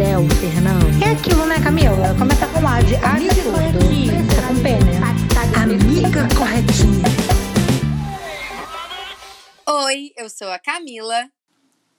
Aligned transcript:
céu, 0.00 0.22
Fernando. 0.40 1.04
É 1.04 1.10
aquilo, 1.10 1.44
né, 1.44 1.56
Camila? 1.62 2.16
Começa 2.18 2.46
com 2.46 2.66
A 2.66 2.80
de 2.80 2.94
A 2.96 3.20
corretinha. 3.44 4.16
Começa 4.16 4.48
com 4.48 4.62
P, 4.62 4.68
né? 4.86 4.96
Amiga 5.62 6.26
corretinha. 6.38 7.04
Oi, 9.68 10.10
eu 10.16 10.30
sou 10.30 10.48
a 10.48 10.58
Camila 10.58 11.30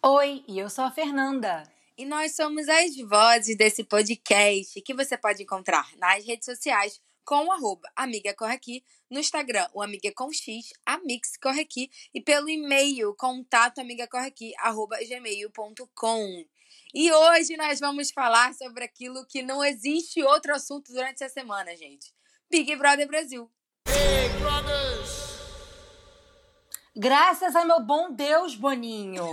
Oi, 0.03 0.43
e 0.48 0.57
eu 0.57 0.67
sou 0.67 0.84
a 0.84 0.90
Fernanda. 0.90 1.62
e 1.95 2.03
nós 2.03 2.35
somos 2.35 2.67
as 2.67 2.98
vozes 3.07 3.55
desse 3.55 3.84
podcast 3.84 4.81
que 4.81 4.95
você 4.95 5.15
pode 5.15 5.43
encontrar 5.43 5.88
nas 5.98 6.26
redes 6.26 6.45
sociais 6.45 6.99
com 7.23 7.45
o 7.45 7.52
arroba 7.52 7.88
Amiga 7.95 8.34
Corre 8.34 8.55
Aqui, 8.55 8.84
no 9.12 9.20
Instagram, 9.20 9.68
o 9.76 9.81
Amiga 9.81 10.12
com 10.15 10.34
X, 10.34 10.73
Amix 10.84 11.38
Corre 11.38 11.62
Aqui, 11.62 11.91
e 12.15 12.20
pelo 12.20 12.49
e-mail, 12.49 13.13
contato 13.13 13.79
amigacorreaqui, 13.79 14.54
arroba 14.57 14.98
gmail.com. 15.07 16.45
E 16.94 17.12
hoje 17.12 17.55
nós 17.55 17.80
vamos 17.80 18.12
falar 18.12 18.54
sobre 18.54 18.84
aquilo 18.84 19.26
que 19.26 19.41
não 19.41 19.63
existe 19.63 20.22
outro 20.23 20.54
assunto 20.54 20.91
durante 20.91 21.23
essa 21.23 21.34
semana, 21.34 21.76
gente. 21.76 22.13
Big 22.49 22.76
Brother 22.76 23.08
Brasil. 23.08 23.49
Graças 26.93 27.55
a 27.55 27.63
meu 27.63 27.80
bom 27.80 28.12
Deus, 28.12 28.55
Boninho. 28.55 29.24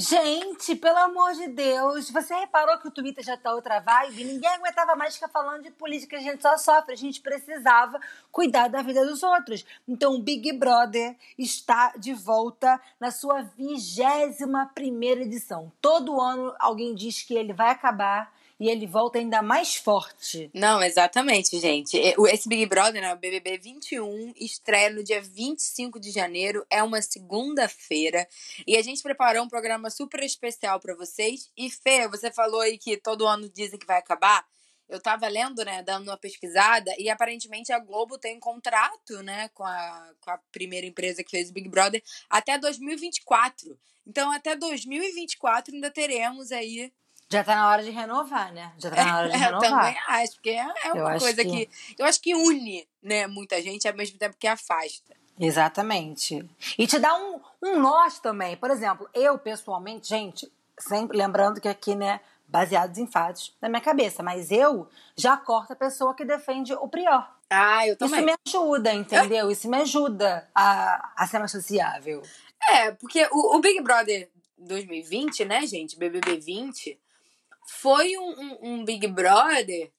Gente, 0.00 0.76
pelo 0.76 0.96
amor 0.96 1.32
de 1.32 1.48
Deus, 1.48 2.08
você 2.08 2.32
reparou 2.32 2.78
que 2.78 2.86
o 2.86 2.90
Twitter 2.90 3.24
já 3.24 3.36
tá 3.36 3.52
outra 3.52 3.80
vibe? 3.80 4.22
Ninguém 4.22 4.48
aguentava 4.48 4.94
mais 4.94 5.14
ficar 5.14 5.26
falando 5.26 5.64
de 5.64 5.72
política, 5.72 6.16
a 6.16 6.20
gente 6.20 6.40
só 6.40 6.56
sofre, 6.56 6.92
a 6.92 6.96
gente 6.96 7.20
precisava 7.20 7.98
cuidar 8.30 8.68
da 8.68 8.80
vida 8.80 9.04
dos 9.04 9.24
outros. 9.24 9.66
Então, 9.88 10.14
o 10.14 10.22
Big 10.22 10.52
Brother 10.52 11.16
está 11.36 11.92
de 11.98 12.14
volta 12.14 12.80
na 13.00 13.10
sua 13.10 13.42
vigésima 13.42 14.70
primeira 14.72 15.22
edição. 15.22 15.72
Todo 15.80 16.20
ano 16.20 16.54
alguém 16.60 16.94
diz 16.94 17.24
que 17.24 17.34
ele 17.34 17.52
vai 17.52 17.70
acabar 17.70 18.32
e 18.60 18.68
ele 18.68 18.86
volta 18.86 19.18
ainda 19.18 19.40
mais 19.40 19.76
forte. 19.76 20.50
Não, 20.52 20.82
exatamente, 20.82 21.58
gente. 21.60 21.96
Esse 21.96 22.48
Big 22.48 22.66
Brother, 22.66 23.00
né, 23.00 23.12
o 23.14 23.16
BBB 23.16 23.58
21, 23.58 24.32
estreia 24.36 24.90
no 24.90 25.04
dia 25.04 25.20
25 25.22 26.00
de 26.00 26.10
janeiro, 26.10 26.66
é 26.68 26.82
uma 26.82 27.00
segunda-feira. 27.00 28.26
E 28.66 28.76
a 28.76 28.82
gente 28.82 29.02
preparou 29.02 29.44
um 29.44 29.48
programa 29.48 29.90
super 29.90 30.22
especial 30.22 30.80
pra 30.80 30.94
vocês. 30.94 31.50
E 31.56 31.70
Fê, 31.70 32.08
você 32.08 32.32
falou 32.32 32.60
aí 32.60 32.76
que 32.76 32.96
todo 32.96 33.26
ano 33.26 33.48
dizem 33.48 33.78
que 33.78 33.86
vai 33.86 33.98
acabar. 33.98 34.44
Eu 34.88 35.00
tava 35.00 35.28
lendo, 35.28 35.64
né, 35.64 35.82
dando 35.82 36.08
uma 36.08 36.16
pesquisada, 36.16 36.94
e 36.98 37.10
aparentemente 37.10 37.70
a 37.72 37.78
Globo 37.78 38.16
tem 38.16 38.38
um 38.38 38.40
contrato, 38.40 39.22
né, 39.22 39.50
com 39.50 39.62
a, 39.62 40.12
com 40.20 40.30
a 40.30 40.38
primeira 40.50 40.86
empresa 40.86 41.22
que 41.22 41.30
fez 41.30 41.50
o 41.50 41.52
Big 41.52 41.68
Brother 41.68 42.02
até 42.28 42.58
2024. 42.58 43.78
Então, 44.06 44.32
até 44.32 44.56
2024 44.56 45.74
ainda 45.74 45.90
teremos 45.90 46.50
aí 46.50 46.90
Já 47.30 47.44
tá 47.44 47.54
na 47.54 47.68
hora 47.68 47.82
de 47.82 47.90
renovar, 47.90 48.52
né? 48.52 48.72
Já 48.78 48.90
tá 48.90 49.04
na 49.04 49.18
hora 49.18 49.28
de 49.28 49.34
é, 49.36 49.36
eu 49.36 49.40
renovar. 49.40 49.70
também 49.70 49.96
acho, 50.06 50.32
porque 50.34 50.50
é 50.50 50.54
é 50.84 50.88
Eu 50.90 50.94
uma 50.96 51.10
acho 51.10 51.20
coisa 51.24 51.44
que- 51.44 51.66
que... 51.66 51.96
Eu 51.98 52.06
acho 52.06 52.20
que 52.22 52.34
une, 52.34 52.88
né, 53.02 53.26
muita 53.26 53.60
gente, 53.62 53.86
ao 53.86 53.94
mesmo 53.94 54.18
tempo 54.18 54.36
que 54.38 54.46
afasta. 54.46 55.14
Exatamente. 55.38 56.48
E 56.78 56.86
te 56.86 56.98
dá 56.98 57.14
um, 57.16 57.40
um 57.62 57.80
nós 57.80 58.18
também. 58.18 58.56
Por 58.56 58.70
exemplo, 58.70 59.08
eu 59.14 59.38
pessoalmente, 59.38 60.08
gente, 60.08 60.50
sempre 60.78 61.16
lembrando 61.18 61.60
que 61.60 61.68
aqui, 61.68 61.94
né, 61.94 62.20
baseados 62.46 62.96
em 62.98 63.06
fatos 63.06 63.54
da 63.60 63.68
minha 63.68 63.80
cabeça, 63.80 64.22
mas 64.22 64.50
eu 64.50 64.88
já 65.16 65.36
corto 65.36 65.74
a 65.74 65.76
pessoa 65.76 66.14
que 66.14 66.24
defende 66.24 66.72
o 66.72 66.88
prior. 66.88 67.28
Ah, 67.50 67.86
eu 67.86 67.92
Isso 67.94 67.98
também. 67.98 68.24
me 68.24 68.34
ajuda, 68.46 68.92
entendeu? 68.94 69.50
Isso 69.52 69.68
me 69.68 69.76
ajuda 69.78 70.48
a, 70.54 71.12
a 71.16 71.26
ser 71.26 71.38
mais 71.38 71.50
sociável. 71.52 72.22
É, 72.70 72.90
porque 72.92 73.28
o, 73.30 73.56
o 73.56 73.60
Big 73.60 73.80
Brother 73.82 74.30
2020, 74.56 75.44
né, 75.44 75.66
gente, 75.66 75.98
BBB 75.98 76.38
20, 76.38 76.98
foi 77.68 78.16
um, 78.16 78.30
um- 78.40 78.58
um 78.62 78.84
Big 78.84 79.06
Brother 79.08 79.92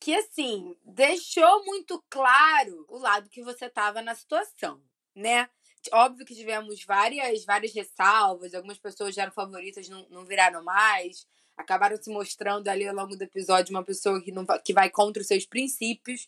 que, 0.00 0.14
assim, 0.14 0.76
deixou 0.84 1.64
muito 1.64 2.02
claro 2.10 2.84
o 2.88 2.98
lado 2.98 3.30
que 3.30 3.42
você 3.42 3.68
tava 3.70 4.02
na 4.02 4.14
situação, 4.14 4.82
né? 5.14 5.48
Óbvio 5.92 6.26
que 6.26 6.34
tivemos 6.34 6.84
várias, 6.84 7.44
várias 7.44 7.72
ressalvas, 7.74 8.54
algumas 8.54 8.78
pessoas 8.78 9.14
já 9.14 9.22
eram 9.22 9.32
favoritas, 9.32 9.88
não, 9.88 10.06
não 10.10 10.24
viraram 10.24 10.62
mais, 10.64 11.26
acabaram 11.56 11.96
se 12.02 12.10
mostrando 12.10 12.68
ali 12.68 12.86
ao 12.86 12.94
longo 12.94 13.16
do 13.16 13.22
episódio 13.22 13.70
uma 13.74 13.84
pessoa 13.84 14.20
que, 14.22 14.32
não, 14.32 14.44
que 14.64 14.72
vai 14.72 14.90
contra 14.90 15.20
os 15.22 15.28
seus 15.28 15.46
princípios, 15.46 16.26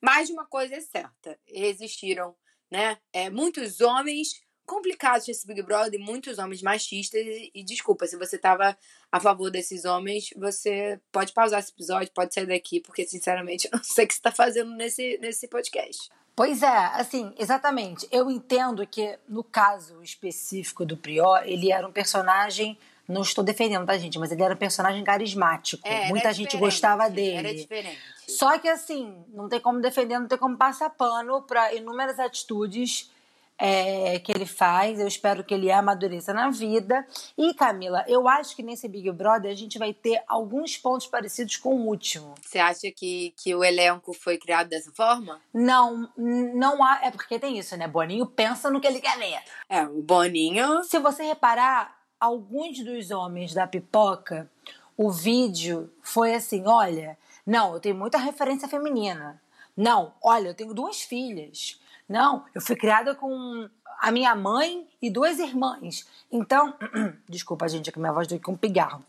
mas 0.00 0.30
uma 0.30 0.46
coisa 0.46 0.76
é 0.76 0.80
certa, 0.80 1.38
existiram, 1.46 2.36
né, 2.70 2.98
é, 3.12 3.28
muitos 3.30 3.80
homens 3.80 4.40
complicados 4.68 5.26
nesse 5.26 5.46
Big 5.46 5.62
Brother, 5.62 5.98
muitos 5.98 6.38
homens 6.38 6.62
machistas, 6.62 7.20
e, 7.20 7.50
e 7.54 7.64
desculpa, 7.64 8.06
se 8.06 8.18
você 8.18 8.36
tava 8.36 8.76
a 9.10 9.18
favor 9.18 9.50
desses 9.50 9.86
homens, 9.86 10.28
você 10.36 11.00
pode 11.10 11.32
pausar 11.32 11.58
esse 11.58 11.72
episódio, 11.72 12.12
pode 12.12 12.34
sair 12.34 12.46
daqui, 12.46 12.78
porque 12.78 13.06
sinceramente 13.06 13.66
eu 13.72 13.78
não 13.78 13.82
sei 13.82 14.04
o 14.04 14.08
que 14.08 14.14
você 14.14 14.20
tá 14.20 14.30
fazendo 14.30 14.70
nesse, 14.76 15.18
nesse 15.22 15.48
podcast. 15.48 16.10
Pois 16.36 16.62
é, 16.62 16.76
assim, 16.92 17.34
exatamente. 17.36 18.06
Eu 18.12 18.30
entendo 18.30 18.86
que, 18.86 19.18
no 19.26 19.42
caso 19.42 20.00
específico 20.02 20.84
do 20.84 20.96
Prior, 20.96 21.42
ele 21.44 21.72
era 21.72 21.84
um 21.84 21.90
personagem. 21.90 22.78
Não 23.08 23.22
estou 23.22 23.42
defendendo, 23.42 23.84
tá, 23.86 23.98
gente? 23.98 24.20
Mas 24.20 24.30
ele 24.30 24.44
era 24.44 24.54
um 24.54 24.56
personagem 24.56 25.02
carismático. 25.02 25.82
É, 25.84 26.02
era 26.02 26.08
Muita 26.10 26.32
gente 26.32 26.56
gostava 26.56 27.04
Era 27.04 27.10
dele. 27.12 27.54
diferente. 27.54 27.98
Só 28.28 28.56
que 28.56 28.68
assim, 28.68 29.16
não 29.30 29.48
tem 29.48 29.58
como 29.58 29.80
defender, 29.80 30.16
não 30.16 30.28
tem 30.28 30.38
como 30.38 30.56
passar 30.56 30.90
pano 30.90 31.42
para 31.42 31.74
inúmeras 31.74 32.20
atitudes 32.20 33.10
é, 33.58 34.18
que 34.20 34.30
ele 34.30 34.46
faz. 34.46 35.00
Eu 35.00 35.08
espero 35.08 35.42
que 35.42 35.52
ele 35.52 35.70
amadureça 35.70 36.32
na 36.32 36.48
vida. 36.50 37.04
E, 37.36 37.52
Camila, 37.54 38.04
eu 38.06 38.28
acho 38.28 38.54
que 38.54 38.62
nesse 38.62 38.88
Big 38.88 39.10
Brother 39.10 39.50
a 39.50 39.56
gente 39.56 39.78
vai 39.78 39.92
ter 39.92 40.22
alguns 40.28 40.76
pontos 40.76 41.06
parecidos 41.06 41.56
com 41.56 41.74
o 41.74 41.86
último. 41.86 42.34
Você 42.40 42.58
acha 42.58 42.90
que, 42.92 43.34
que 43.36 43.54
o 43.54 43.64
elenco 43.64 44.12
foi 44.12 44.38
criado 44.38 44.68
dessa 44.68 44.92
forma? 44.92 45.40
Não, 45.52 46.08
não 46.16 46.82
há. 46.84 47.00
É 47.02 47.10
porque 47.10 47.38
tem 47.38 47.58
isso, 47.58 47.76
né? 47.76 47.88
Boninho 47.88 48.26
pensa 48.26 48.70
no 48.70 48.80
que 48.80 48.86
ele 48.86 49.00
quer 49.00 49.18
ver. 49.18 49.40
É, 49.68 49.82
o 49.82 50.00
Boninho. 50.00 50.84
Se 50.84 50.98
você 50.98 51.24
reparar, 51.24 51.98
alguns 52.20 52.82
dos 52.84 53.10
homens 53.10 53.54
da 53.54 53.66
pipoca, 53.66 54.50
o 54.96 55.10
vídeo 55.10 55.90
foi 56.02 56.34
assim: 56.34 56.64
olha, 56.66 57.18
não, 57.46 57.74
eu 57.74 57.80
tenho 57.80 57.94
muita 57.94 58.18
referência 58.18 58.68
feminina. 58.68 59.40
Não, 59.76 60.12
olha, 60.22 60.48
eu 60.48 60.54
tenho 60.54 60.74
duas 60.74 61.02
filhas. 61.02 61.80
Não, 62.08 62.44
eu 62.54 62.60
fui 62.60 62.74
criada 62.74 63.14
com 63.14 63.68
a 64.00 64.10
minha 64.10 64.34
mãe 64.34 64.88
e 65.02 65.10
duas 65.10 65.38
irmãs. 65.38 66.06
Então, 66.30 66.74
desculpa, 67.28 67.68
gente, 67.68 67.90
é 67.90 67.92
que 67.92 67.98
minha 67.98 68.12
voz 68.12 68.26
deu 68.26 68.38
aqui 68.38 68.50
um 68.50 68.56
pigarro. 68.56 69.04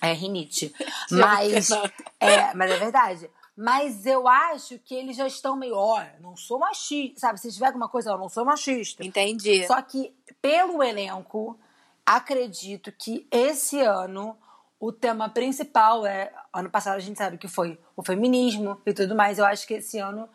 É 0.00 0.12
rinite. 0.12 0.74
Mas, 1.10 1.70
é, 2.18 2.54
mas 2.54 2.70
é 2.70 2.76
verdade. 2.76 3.30
Mas 3.56 4.06
eu 4.06 4.26
acho 4.28 4.78
que 4.78 4.94
eles 4.94 5.16
já 5.16 5.26
estão 5.26 5.56
meio, 5.56 5.74
ó, 5.74 6.02
não 6.20 6.36
sou 6.36 6.58
machista, 6.58 7.20
sabe? 7.20 7.40
Se 7.40 7.52
tiver 7.52 7.66
alguma 7.66 7.88
coisa, 7.88 8.10
eu 8.10 8.18
não 8.18 8.28
sou 8.28 8.44
machista. 8.44 9.04
Entendi. 9.04 9.66
Só 9.66 9.80
que, 9.82 10.14
pelo 10.40 10.82
elenco, 10.82 11.58
acredito 12.06 12.90
que 12.92 13.26
esse 13.30 13.80
ano 13.80 14.36
o 14.78 14.90
tema 14.90 15.28
principal 15.28 16.06
é. 16.06 16.32
Ano 16.52 16.70
passado 16.70 16.96
a 16.96 17.00
gente 17.00 17.18
sabe 17.18 17.36
que 17.36 17.48
foi 17.48 17.78
o 17.94 18.02
feminismo 18.02 18.80
e 18.86 18.94
tudo 18.94 19.14
mais. 19.14 19.38
Eu 19.38 19.44
acho 19.44 19.66
que 19.66 19.74
esse 19.74 19.98
ano 19.98 20.28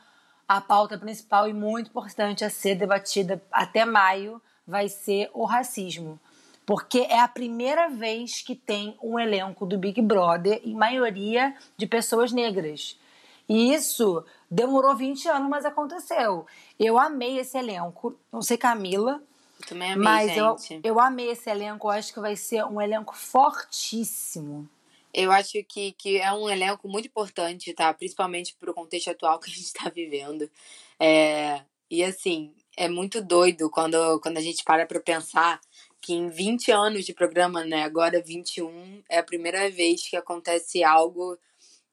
a 0.47 0.62
pauta 0.62 0.97
principal 0.97 1.47
e 1.47 1.53
muito 1.53 1.89
importante 1.89 2.45
a 2.45 2.50
ser 2.50 2.75
debatida 2.75 3.42
até 3.51 3.86
maio 3.86 4.42
vai 4.65 4.88
ser 4.88 5.30
o 5.33 5.45
racismo. 5.45 6.19
Porque 6.65 7.00
é 7.00 7.19
a 7.19 7.27
primeira 7.27 7.89
vez 7.89 8.42
que 8.42 8.56
tem 8.56 8.97
um 9.01 9.19
elenco 9.19 9.65
do 9.65 9.77
Big 9.77 10.01
Brother, 10.01 10.59
em 10.63 10.74
maioria 10.74 11.56
de 11.77 11.86
pessoas 11.86 12.31
negras. 12.31 13.00
E 13.47 13.74
isso 13.74 14.25
demorou 14.50 14.95
20 14.95 15.27
anos, 15.30 15.50
mas 15.50 15.65
aconteceu. 15.65 16.48
Eu 16.80 16.98
amei 16.98 17.38
esse 17.38 17.57
elenco. 17.57 18.18
Não 18.31 18.41
sei, 18.41 18.57
Camila, 18.57 19.21
Eu 19.59 19.68
também 19.68 19.91
amei, 19.94 20.03
mas 20.03 20.38
eu, 20.38 20.57
gente. 20.57 20.88
eu 20.88 21.00
amei 21.00 21.30
esse 21.30 21.48
elenco. 21.50 21.88
Eu 21.88 21.91
acho 21.91 22.12
que 22.12 22.19
vai 22.19 22.36
ser 22.36 22.65
um 22.65 22.81
elenco 22.81 23.15
fortíssimo. 23.15 24.68
Eu 25.17 25.31
acho 25.31 25.63
que, 25.63 25.94
que 25.94 26.17
é 26.17 26.29
um 26.33 26.50
elenco 26.50 26.89
muito 26.89 27.07
importante, 27.07 27.73
tá? 27.73 27.94
Principalmente 27.94 28.53
pro 28.59 28.73
contexto 28.73 29.12
atual 29.12 29.39
que 29.39 29.50
a 29.50 29.53
gente 29.53 29.71
tá 29.71 29.89
vivendo. 29.89 30.51
É, 31.00 31.62
e 31.89 32.03
assim, 32.03 32.53
é 32.75 32.89
muito 32.89 33.21
doido 33.21 33.69
quando, 33.69 34.19
quando 34.19 34.38
a 34.38 34.41
gente 34.41 34.62
para 34.65 34.85
pra 34.85 35.00
pensar 35.00 35.62
que 36.01 36.13
em 36.13 36.27
20 36.27 36.69
anos 36.69 37.06
de 37.06 37.13
programa, 37.13 37.63
né? 37.63 37.83
Agora 37.83 38.21
21, 38.21 39.03
é 39.09 39.17
a 39.19 39.23
primeira 39.23 39.69
vez 39.71 40.06
que 40.06 40.17
acontece 40.17 40.83
algo 40.83 41.38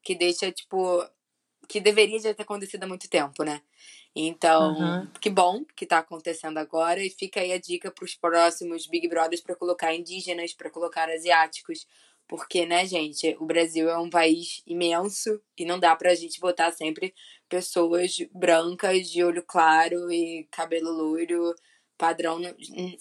que 0.03 0.13
deixa, 0.15 0.51
tipo, 0.51 1.01
que 1.69 1.79
deveria 1.79 2.19
já 2.19 2.33
ter 2.33 2.43
acontecido 2.43 2.83
há 2.83 2.87
muito 2.87 3.09
tempo, 3.09 3.41
né? 3.45 3.61
Então, 4.13 4.73
uhum. 4.73 5.07
que 5.21 5.29
bom 5.29 5.63
que 5.75 5.85
tá 5.85 5.99
acontecendo 5.99 6.57
agora 6.57 7.01
e 7.01 7.09
fica 7.09 7.39
aí 7.39 7.53
a 7.53 7.57
dica 7.57 7.89
para 7.89 8.03
os 8.03 8.15
próximos 8.15 8.85
Big 8.85 9.07
Brothers 9.07 9.41
para 9.41 9.55
colocar 9.55 9.95
indígenas, 9.95 10.53
para 10.53 10.69
colocar 10.69 11.09
asiáticos, 11.09 11.87
porque, 12.27 12.65
né, 12.65 12.85
gente, 12.85 13.35
o 13.39 13.45
Brasil 13.45 13.89
é 13.89 13.97
um 13.97 14.09
país 14.09 14.63
imenso 14.65 15.41
e 15.57 15.65
não 15.65 15.79
dá 15.79 15.95
pra 15.95 16.15
gente 16.15 16.39
botar 16.39 16.71
sempre 16.71 17.13
pessoas 17.49 18.17
brancas 18.33 19.09
de 19.09 19.23
olho 19.23 19.43
claro 19.43 20.11
e 20.11 20.47
cabelo 20.51 20.91
loiro, 20.91 21.53
padrão, 21.97 22.39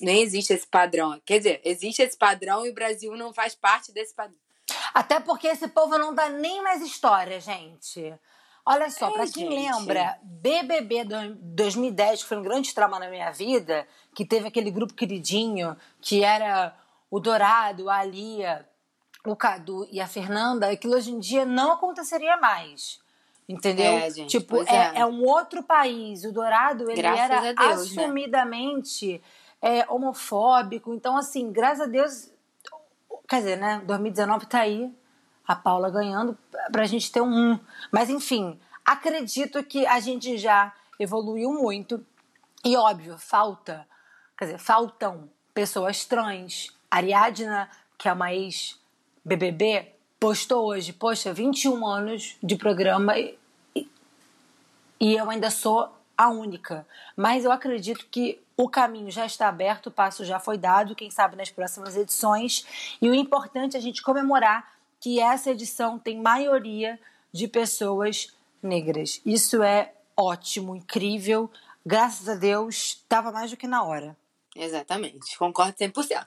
nem 0.01 0.23
existe 0.23 0.53
esse 0.53 0.67
padrão. 0.67 1.21
Quer 1.25 1.39
dizer, 1.39 1.61
existe 1.65 2.03
esse 2.03 2.17
padrão 2.17 2.67
e 2.67 2.71
o 2.71 2.75
Brasil 2.75 3.17
não 3.17 3.33
faz 3.33 3.55
parte 3.55 3.93
desse 3.93 4.15
padrão. 4.15 4.39
Até 4.93 5.21
porque 5.21 5.49
esse 5.49 5.69
povo 5.69 5.97
não 5.99 6.15
dá 6.15 6.29
nem 6.29 6.63
mais 6.63 6.83
história, 6.83 7.41
gente. 7.41 8.15
Olha 8.65 8.91
só, 8.91 9.09
é, 9.09 9.13
para 9.13 9.27
quem 9.27 9.51
gente. 9.51 9.55
lembra, 9.55 10.19
BBB 10.23 11.05
2010, 11.05 12.23
que 12.23 12.29
foi 12.29 12.37
um 12.37 12.43
grande 12.43 12.73
trauma 12.73 12.99
na 12.99 13.11
minha 13.11 13.31
vida, 13.33 13.87
que 14.15 14.25
teve 14.25 14.47
aquele 14.47 14.71
grupo 14.71 14.95
queridinho, 14.95 15.77
que 16.01 16.23
era 16.23 16.77
o 17.11 17.19
Dourado, 17.19 17.91
a 17.91 17.97
Alia, 17.97 18.69
o 19.27 19.37
Cadu 19.37 19.87
e 19.91 20.01
a 20.01 20.07
Fernanda, 20.07 20.71
aquilo 20.71 20.95
hoje 20.95 21.13
em 21.13 21.19
dia 21.19 21.45
não 21.45 21.73
aconteceria 21.73 22.37
mais. 22.37 23.01
Entendeu? 23.49 23.93
É, 23.93 24.11
gente, 24.11 24.39
tipo, 24.39 24.63
é, 24.63 24.75
é. 24.75 24.93
é, 25.01 25.07
um 25.07 25.25
outro 25.25 25.63
país. 25.63 26.25
O 26.25 26.33
Dourado, 26.33 26.91
ele 26.91 27.03
graças 27.03 27.31
era 27.31 27.41
Deus, 27.55 27.95
né? 27.95 28.03
assumidamente 28.03 29.23
né? 29.63 29.85
homofóbico. 29.89 30.95
Então, 30.95 31.17
assim, 31.17 31.53
graças 31.53 31.83
a 31.83 31.87
Deus. 31.87 32.31
Quer 33.29 33.39
dizer, 33.39 33.57
né? 33.57 33.83
2019 33.85 34.47
tá 34.47 34.61
aí, 34.61 34.93
a 35.47 35.55
Paula 35.55 35.91
ganhando, 35.91 36.37
pra 36.71 36.85
gente 36.85 37.11
ter 37.11 37.21
um. 37.21 37.59
Mas, 37.91 38.11
enfim, 38.11 38.59
acredito 38.85 39.63
que 39.65 39.87
a 39.87 40.01
gente 40.01 40.39
já 40.39 40.73
evoluiu 40.99 41.53
muito. 41.53 42.05
E, 42.65 42.77
óbvio, 42.77 43.19
falta. 43.19 43.87
Quer 44.39 44.47
dizer, 44.47 44.59
faltam 44.59 45.29
pessoas 45.53 46.05
trans. 46.05 46.77
Ariadna, 46.91 47.69
que 47.99 48.09
é 48.09 48.13
uma 48.13 48.33
ex 48.33 48.82
BBB 49.25 49.93
postou 50.19 50.67
hoje, 50.67 50.93
poxa, 50.93 51.33
21 51.33 51.87
anos 51.87 52.37
de 52.43 52.57
programa 52.57 53.19
e, 53.19 53.39
e 55.01 55.15
eu 55.15 55.29
ainda 55.29 55.51
sou 55.51 55.89
a 56.17 56.29
única. 56.29 56.87
Mas 57.17 57.45
eu 57.45 57.53
acredito 57.53 58.07
que 58.11 58.41
o 58.57 58.69
caminho 58.69 59.11
já 59.11 59.27
está 59.27 59.49
aberto, 59.49 59.87
o 59.87 59.91
passo 59.91 60.25
já 60.25 60.39
foi 60.39 60.59
dado, 60.59 60.95
quem 60.95 61.11
sabe 61.11 61.37
nas 61.37 61.51
próximas 61.51 61.97
edições. 61.97 62.65
E 63.01 63.09
o 63.09 63.15
importante 63.15 63.77
é 63.77 63.79
a 63.79 63.83
gente 63.83 64.03
comemorar 64.03 64.73
que 65.01 65.19
essa 65.19 65.51
edição 65.51 65.99
tem 65.99 66.21
maioria 66.21 66.99
de 67.33 67.49
pessoas 67.49 68.33
negras. 68.63 69.21
Isso 69.27 69.63
é 69.63 69.93
ótimo, 70.17 70.77
incrível. 70.77 71.51
Graças 71.85 72.29
a 72.29 72.35
Deus, 72.35 72.77
estava 73.03 73.33
mais 73.33 73.51
do 73.51 73.57
que 73.57 73.67
na 73.67 73.83
hora. 73.83 74.17
Exatamente, 74.55 75.37
concordo 75.39 75.73
100%. 75.79 76.27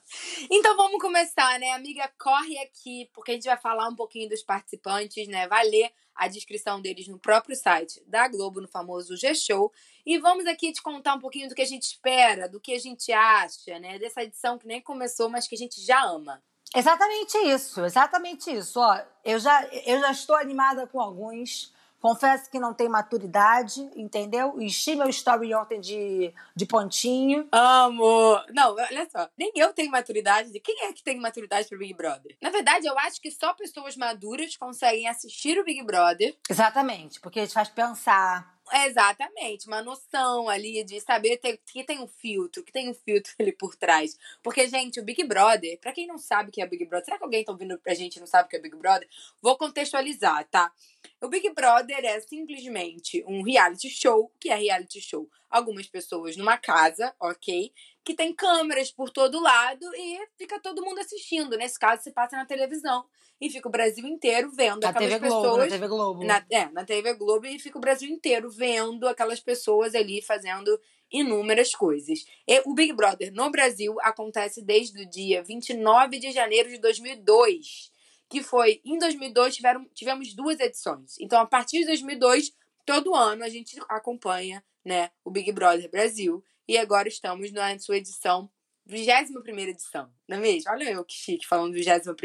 Então 0.49 0.75
vamos 0.75 0.99
começar, 0.99 1.59
né? 1.59 1.73
Amiga, 1.73 2.09
corre 2.19 2.57
aqui, 2.57 3.09
porque 3.13 3.31
a 3.31 3.33
gente 3.35 3.45
vai 3.45 3.57
falar 3.57 3.87
um 3.87 3.95
pouquinho 3.95 4.27
dos 4.27 4.41
participantes, 4.41 5.27
né? 5.27 5.47
Vai 5.47 5.63
ler 5.69 5.91
a 6.15 6.27
descrição 6.27 6.81
deles 6.81 7.07
no 7.07 7.19
próprio 7.19 7.55
site 7.55 8.01
da 8.07 8.27
Globo, 8.27 8.61
no 8.61 8.67
famoso 8.67 9.15
G-Show. 9.15 9.71
E 10.03 10.17
vamos 10.17 10.47
aqui 10.47 10.71
te 10.71 10.81
contar 10.81 11.13
um 11.13 11.19
pouquinho 11.19 11.49
do 11.49 11.53
que 11.53 11.61
a 11.61 11.67
gente 11.67 11.83
espera, 11.83 12.49
do 12.49 12.59
que 12.59 12.73
a 12.73 12.79
gente 12.79 13.11
acha, 13.11 13.77
né? 13.79 13.99
Dessa 13.99 14.23
edição 14.23 14.57
que 14.57 14.65
nem 14.65 14.81
começou, 14.81 15.29
mas 15.29 15.47
que 15.47 15.53
a 15.53 15.57
gente 15.57 15.79
já 15.85 16.03
ama. 16.03 16.41
Exatamente 16.75 17.37
isso, 17.37 17.85
exatamente 17.85 18.51
isso. 18.51 18.79
Ó, 18.79 18.99
eu 19.23 19.39
já, 19.39 19.65
eu 19.85 19.99
já 19.99 20.11
estou 20.11 20.35
animada 20.35 20.87
com 20.87 20.99
alguns. 20.99 21.74
Confesso 22.05 22.51
que 22.51 22.59
não 22.59 22.71
tem 22.71 22.87
maturidade, 22.87 23.81
entendeu? 23.95 24.61
Enchi 24.61 24.95
meu 24.95 25.09
story 25.09 25.55
ontem 25.55 25.81
de, 25.81 26.31
de 26.55 26.63
pontinho. 26.67 27.47
Amo! 27.51 28.39
Não, 28.53 28.75
olha 28.75 29.09
só. 29.09 29.27
Nem 29.35 29.51
eu 29.55 29.73
tenho 29.73 29.89
maturidade. 29.89 30.51
Quem 30.59 30.85
é 30.85 30.93
que 30.93 31.01
tem 31.01 31.19
maturidade 31.19 31.67
pro 31.67 31.79
Big 31.79 31.95
Brother? 31.95 32.37
Na 32.39 32.51
verdade, 32.51 32.85
eu 32.85 32.95
acho 32.99 33.19
que 33.19 33.31
só 33.31 33.55
pessoas 33.55 33.97
maduras 33.97 34.55
conseguem 34.55 35.07
assistir 35.07 35.57
o 35.57 35.63
Big 35.63 35.83
Brother. 35.83 36.37
Exatamente, 36.47 37.19
porque 37.19 37.39
a 37.39 37.43
gente 37.43 37.55
faz 37.55 37.69
pensar. 37.69 38.54
Exatamente, 38.73 39.67
uma 39.67 39.81
noção 39.83 40.49
ali 40.49 40.83
de 40.83 40.99
saber 40.99 41.39
que 41.67 41.83
tem 41.83 41.99
um 41.99 42.07
filtro, 42.07 42.63
que 42.63 42.71
tem 42.71 42.89
um 42.89 42.95
filtro 42.95 43.31
ali 43.39 43.51
por 43.51 43.75
trás. 43.75 44.17
Porque, 44.41 44.67
gente, 44.67 44.99
o 44.99 45.03
Big 45.03 45.23
Brother, 45.23 45.79
pra 45.79 45.91
quem 45.91 46.07
não 46.07 46.17
sabe 46.17 46.49
o 46.49 46.51
que 46.51 46.61
é 46.61 46.65
Big 46.65 46.83
Brother, 46.85 47.05
será 47.05 47.17
que 47.17 47.23
alguém 47.23 47.43
tá 47.43 47.51
ouvindo 47.51 47.77
pra 47.77 47.93
gente 47.93 48.15
e 48.15 48.19
não 48.19 48.27
sabe 48.27 48.47
o 48.47 48.49
que 48.49 48.55
é 48.55 48.59
Big 48.59 48.75
Brother? 48.75 49.07
Vou 49.39 49.55
contextualizar, 49.55 50.47
tá? 50.49 50.73
O 51.21 51.27
Big 51.27 51.47
Brother 51.51 52.03
é 52.03 52.19
simplesmente 52.19 53.23
um 53.27 53.43
reality 53.43 53.89
show, 53.89 54.31
que 54.39 54.49
é 54.49 54.55
reality 54.55 54.99
show. 54.99 55.29
Algumas 55.49 55.87
pessoas 55.87 56.35
numa 56.35 56.57
casa, 56.57 57.15
ok? 57.19 57.71
Que 58.05 58.13
tem 58.13 58.33
câmeras 58.33 58.91
por 58.91 59.09
todo 59.09 59.41
lado 59.41 59.85
e 59.95 60.19
fica 60.37 60.59
todo 60.59 60.83
mundo 60.83 60.99
assistindo. 60.99 61.57
Nesse 61.57 61.79
caso, 61.79 62.03
se 62.03 62.11
passa 62.11 62.37
na 62.37 62.45
televisão. 62.45 63.03
E 63.41 63.49
fica 63.49 63.67
o 63.67 63.71
Brasil 63.71 64.05
inteiro 64.07 64.49
vendo 64.51 64.81
na 64.81 64.89
aquelas 64.89 65.09
TV 65.09 65.19
pessoas. 65.19 65.43
Globo, 65.43 65.57
na 65.57 65.67
TV 65.67 65.87
Globo. 65.87 66.23
Na, 66.23 66.45
é, 66.49 66.65
na 66.71 66.85
TV 66.85 67.13
Globo 67.15 67.45
e 67.47 67.59
fica 67.59 67.77
o 67.77 67.81
Brasil 67.81 68.09
inteiro 68.09 68.49
vendo 68.49 69.07
aquelas 69.07 69.39
pessoas 69.39 69.95
ali 69.95 70.21
fazendo 70.21 70.79
inúmeras 71.11 71.73
coisas. 71.73 72.23
E 72.47 72.61
o 72.65 72.73
Big 72.73 72.93
Brother 72.93 73.33
no 73.33 73.49
Brasil 73.49 73.97
acontece 74.01 74.61
desde 74.61 75.03
o 75.03 75.09
dia 75.09 75.43
29 75.43 76.19
de 76.19 76.31
janeiro 76.31 76.69
de 76.69 76.77
2002 76.77 77.93
que 78.29 78.41
foi 78.41 78.81
em 78.83 78.97
2002 78.97 79.55
tiveram, 79.55 79.87
tivemos 79.93 80.33
duas 80.33 80.59
edições. 80.59 81.15
Então, 81.19 81.39
a 81.39 81.45
partir 81.45 81.79
de 81.79 81.85
2002, 81.85 82.51
todo 82.85 83.15
ano 83.15 83.43
a 83.43 83.49
gente 83.49 83.79
acompanha 83.89 84.63
né, 84.83 85.09
o 85.23 85.31
Big 85.31 85.51
Brother 85.51 85.89
Brasil. 85.89 86.43
E 86.67 86.77
agora 86.77 87.07
estamos 87.07 87.51
na 87.51 87.77
sua 87.79 87.97
edição, 87.97 88.49
21 88.85 89.59
edição, 89.59 90.13
não 90.27 90.37
é 90.37 90.39
mesmo? 90.39 90.71
Olha 90.71 90.91
eu 90.91 91.05
que 91.05 91.13
chique 91.13 91.47
falando 91.47 91.73
21. 91.73 92.15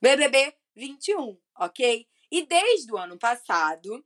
BBB 0.00 0.54
21, 0.74 1.38
ok? 1.58 2.06
E 2.30 2.46
desde 2.46 2.92
o 2.92 2.96
ano 2.96 3.18
passado, 3.18 4.04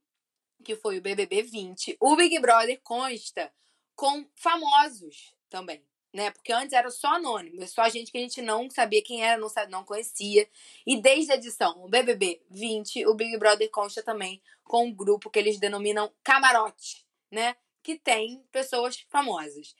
que 0.64 0.76
foi 0.76 0.98
o 0.98 1.02
BBB 1.02 1.42
20, 1.42 1.96
o 2.00 2.16
Big 2.16 2.38
Brother 2.40 2.80
consta 2.82 3.52
com 3.94 4.28
famosos 4.34 5.34
também 5.48 5.84
né? 6.12 6.30
Porque 6.30 6.52
antes 6.52 6.72
era 6.72 6.90
só 6.90 7.14
anônimo, 7.14 7.66
só 7.66 7.88
gente 7.88 8.10
que 8.10 8.18
a 8.18 8.20
gente 8.20 8.42
não 8.42 8.68
sabia 8.68 9.02
quem 9.02 9.24
era, 9.24 9.38
não, 9.38 9.48
sabia, 9.48 9.70
não 9.70 9.84
conhecia. 9.84 10.48
E 10.86 11.00
desde 11.00 11.32
a 11.32 11.36
edição 11.36 11.82
o 11.84 11.88
BBB 11.88 12.42
20, 12.50 13.06
o 13.06 13.14
Big 13.14 13.36
Brother 13.38 13.70
consta 13.70 14.02
também 14.02 14.42
com 14.64 14.86
um 14.86 14.94
grupo 14.94 15.30
que 15.30 15.38
eles 15.38 15.58
denominam 15.58 16.12
camarote, 16.22 17.06
né? 17.30 17.56
Que 17.82 17.98
tem 17.98 18.42
pessoas 18.52 19.04
famosas. 19.08 19.74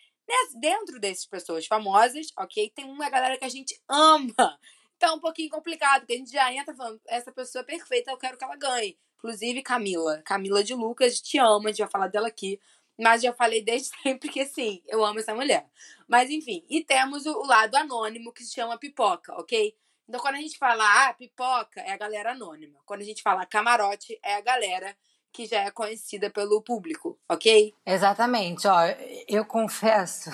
Dentro 0.60 1.00
dessas 1.00 1.26
pessoas 1.26 1.66
famosas, 1.66 2.28
ok, 2.38 2.70
tem 2.74 2.84
uma 2.84 3.10
galera 3.10 3.36
que 3.36 3.44
a 3.44 3.48
gente 3.48 3.78
ama. 3.88 4.34
Então 4.96 5.14
é 5.14 5.16
um 5.16 5.20
pouquinho 5.20 5.48
complicado, 5.48 6.00
porque 6.00 6.12
a 6.12 6.16
gente 6.18 6.30
já 6.30 6.52
entra 6.52 6.74
falando, 6.74 7.00
essa 7.06 7.32
pessoa 7.32 7.62
é 7.62 7.64
perfeita, 7.64 8.10
eu 8.10 8.18
quero 8.18 8.36
que 8.36 8.44
ela 8.44 8.54
ganhe. 8.54 8.98
Inclusive 9.16 9.62
Camila, 9.62 10.20
Camila 10.26 10.62
de 10.62 10.74
Lucas, 10.74 11.22
te 11.22 11.38
amo, 11.38 11.66
a 11.66 11.70
gente 11.70 11.78
vai 11.78 11.88
falar 11.90 12.08
dela 12.08 12.28
aqui. 12.28 12.60
Mas 12.98 13.22
já 13.22 13.32
falei 13.32 13.62
desde 13.62 13.88
sempre 14.02 14.28
que 14.28 14.44
sim, 14.44 14.82
eu 14.86 15.02
amo 15.02 15.18
essa 15.18 15.34
mulher. 15.34 15.66
Mas 16.06 16.28
enfim, 16.28 16.66
e 16.68 16.84
temos 16.84 17.24
o, 17.24 17.46
lado 17.46 17.76
anônimo 17.76 18.30
que 18.30 18.44
se 18.44 18.52
chama 18.52 18.78
pipoca, 18.78 19.32
ok? 19.40 19.74
Então 20.06 20.20
quando 20.20 20.34
a 20.34 20.40
gente 20.40 20.58
fala 20.58 20.84
ah, 20.84 21.14
pipoca, 21.14 21.80
é 21.80 21.92
a 21.92 21.96
galera 21.96 22.32
anônima. 22.32 22.78
Quando 22.84 23.00
a 23.00 23.04
gente 23.04 23.22
fala 23.22 23.46
camarote, 23.46 24.18
é 24.22 24.34
a 24.34 24.42
galera 24.42 24.94
que 25.32 25.46
já 25.46 25.60
é 25.62 25.70
conhecida 25.70 26.30
pelo 26.30 26.62
público, 26.62 27.18
ok? 27.28 27.74
Exatamente, 27.86 28.66
ó, 28.66 28.80
eu 29.28 29.44
confesso, 29.44 30.30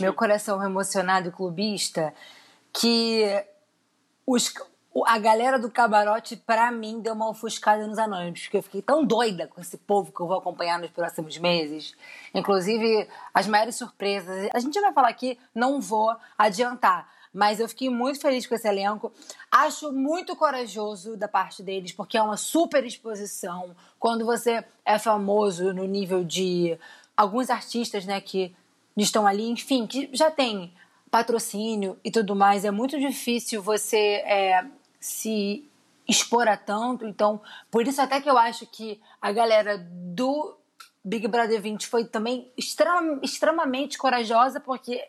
meu 0.00 0.12
coração 0.14 0.62
emocionado 0.62 1.28
e 1.28 1.32
clubista, 1.32 2.12
que 2.72 3.24
os, 4.26 4.52
a 5.06 5.18
galera 5.18 5.58
do 5.58 5.70
camarote, 5.70 6.36
pra 6.36 6.70
mim, 6.70 7.00
deu 7.00 7.14
uma 7.14 7.28
ofuscada 7.28 7.86
nos 7.86 7.98
anônimos, 7.98 8.42
porque 8.42 8.56
eu 8.56 8.62
fiquei 8.62 8.82
tão 8.82 9.04
doida 9.04 9.46
com 9.46 9.60
esse 9.60 9.78
povo 9.78 10.12
que 10.12 10.20
eu 10.20 10.26
vou 10.26 10.38
acompanhar 10.38 10.78
nos 10.78 10.90
próximos 10.90 11.38
meses. 11.38 11.96
Inclusive, 12.34 13.08
as 13.32 13.46
maiores 13.46 13.76
surpresas. 13.76 14.48
A 14.52 14.58
gente 14.58 14.80
vai 14.80 14.92
falar 14.92 15.08
aqui, 15.08 15.38
não 15.54 15.80
vou 15.80 16.14
adiantar. 16.36 17.08
Mas 17.32 17.60
eu 17.60 17.68
fiquei 17.68 17.88
muito 17.88 18.20
feliz 18.20 18.46
com 18.46 18.54
esse 18.54 18.66
elenco. 18.66 19.12
Acho 19.50 19.92
muito 19.92 20.34
corajoso 20.34 21.16
da 21.16 21.28
parte 21.28 21.62
deles, 21.62 21.92
porque 21.92 22.16
é 22.16 22.22
uma 22.22 22.36
super 22.36 22.84
exposição. 22.84 23.74
Quando 23.98 24.26
você 24.26 24.64
é 24.84 24.98
famoso 24.98 25.72
no 25.72 25.84
nível 25.84 26.24
de 26.24 26.76
alguns 27.16 27.50
artistas, 27.50 28.04
né, 28.04 28.20
que 28.20 28.54
estão 28.96 29.26
ali, 29.26 29.48
enfim, 29.48 29.86
que 29.86 30.10
já 30.12 30.30
tem 30.30 30.72
patrocínio 31.10 31.98
e 32.04 32.10
tudo 32.10 32.34
mais, 32.34 32.64
é 32.64 32.70
muito 32.70 32.98
difícil 32.98 33.62
você 33.62 34.22
é, 34.24 34.64
se 34.98 35.68
expor 36.08 36.48
a 36.48 36.56
tanto. 36.56 37.06
Então, 37.06 37.40
por 37.70 37.86
isso 37.86 38.00
até 38.00 38.20
que 38.20 38.28
eu 38.28 38.36
acho 38.36 38.66
que 38.66 39.00
a 39.20 39.30
galera 39.32 39.78
do 39.78 40.56
Big 41.04 41.26
Brother 41.28 41.60
20 41.60 41.86
foi 41.86 42.04
também 42.04 42.50
extrema, 42.56 43.18
extremamente 43.22 43.96
corajosa, 43.96 44.60
porque 44.60 45.06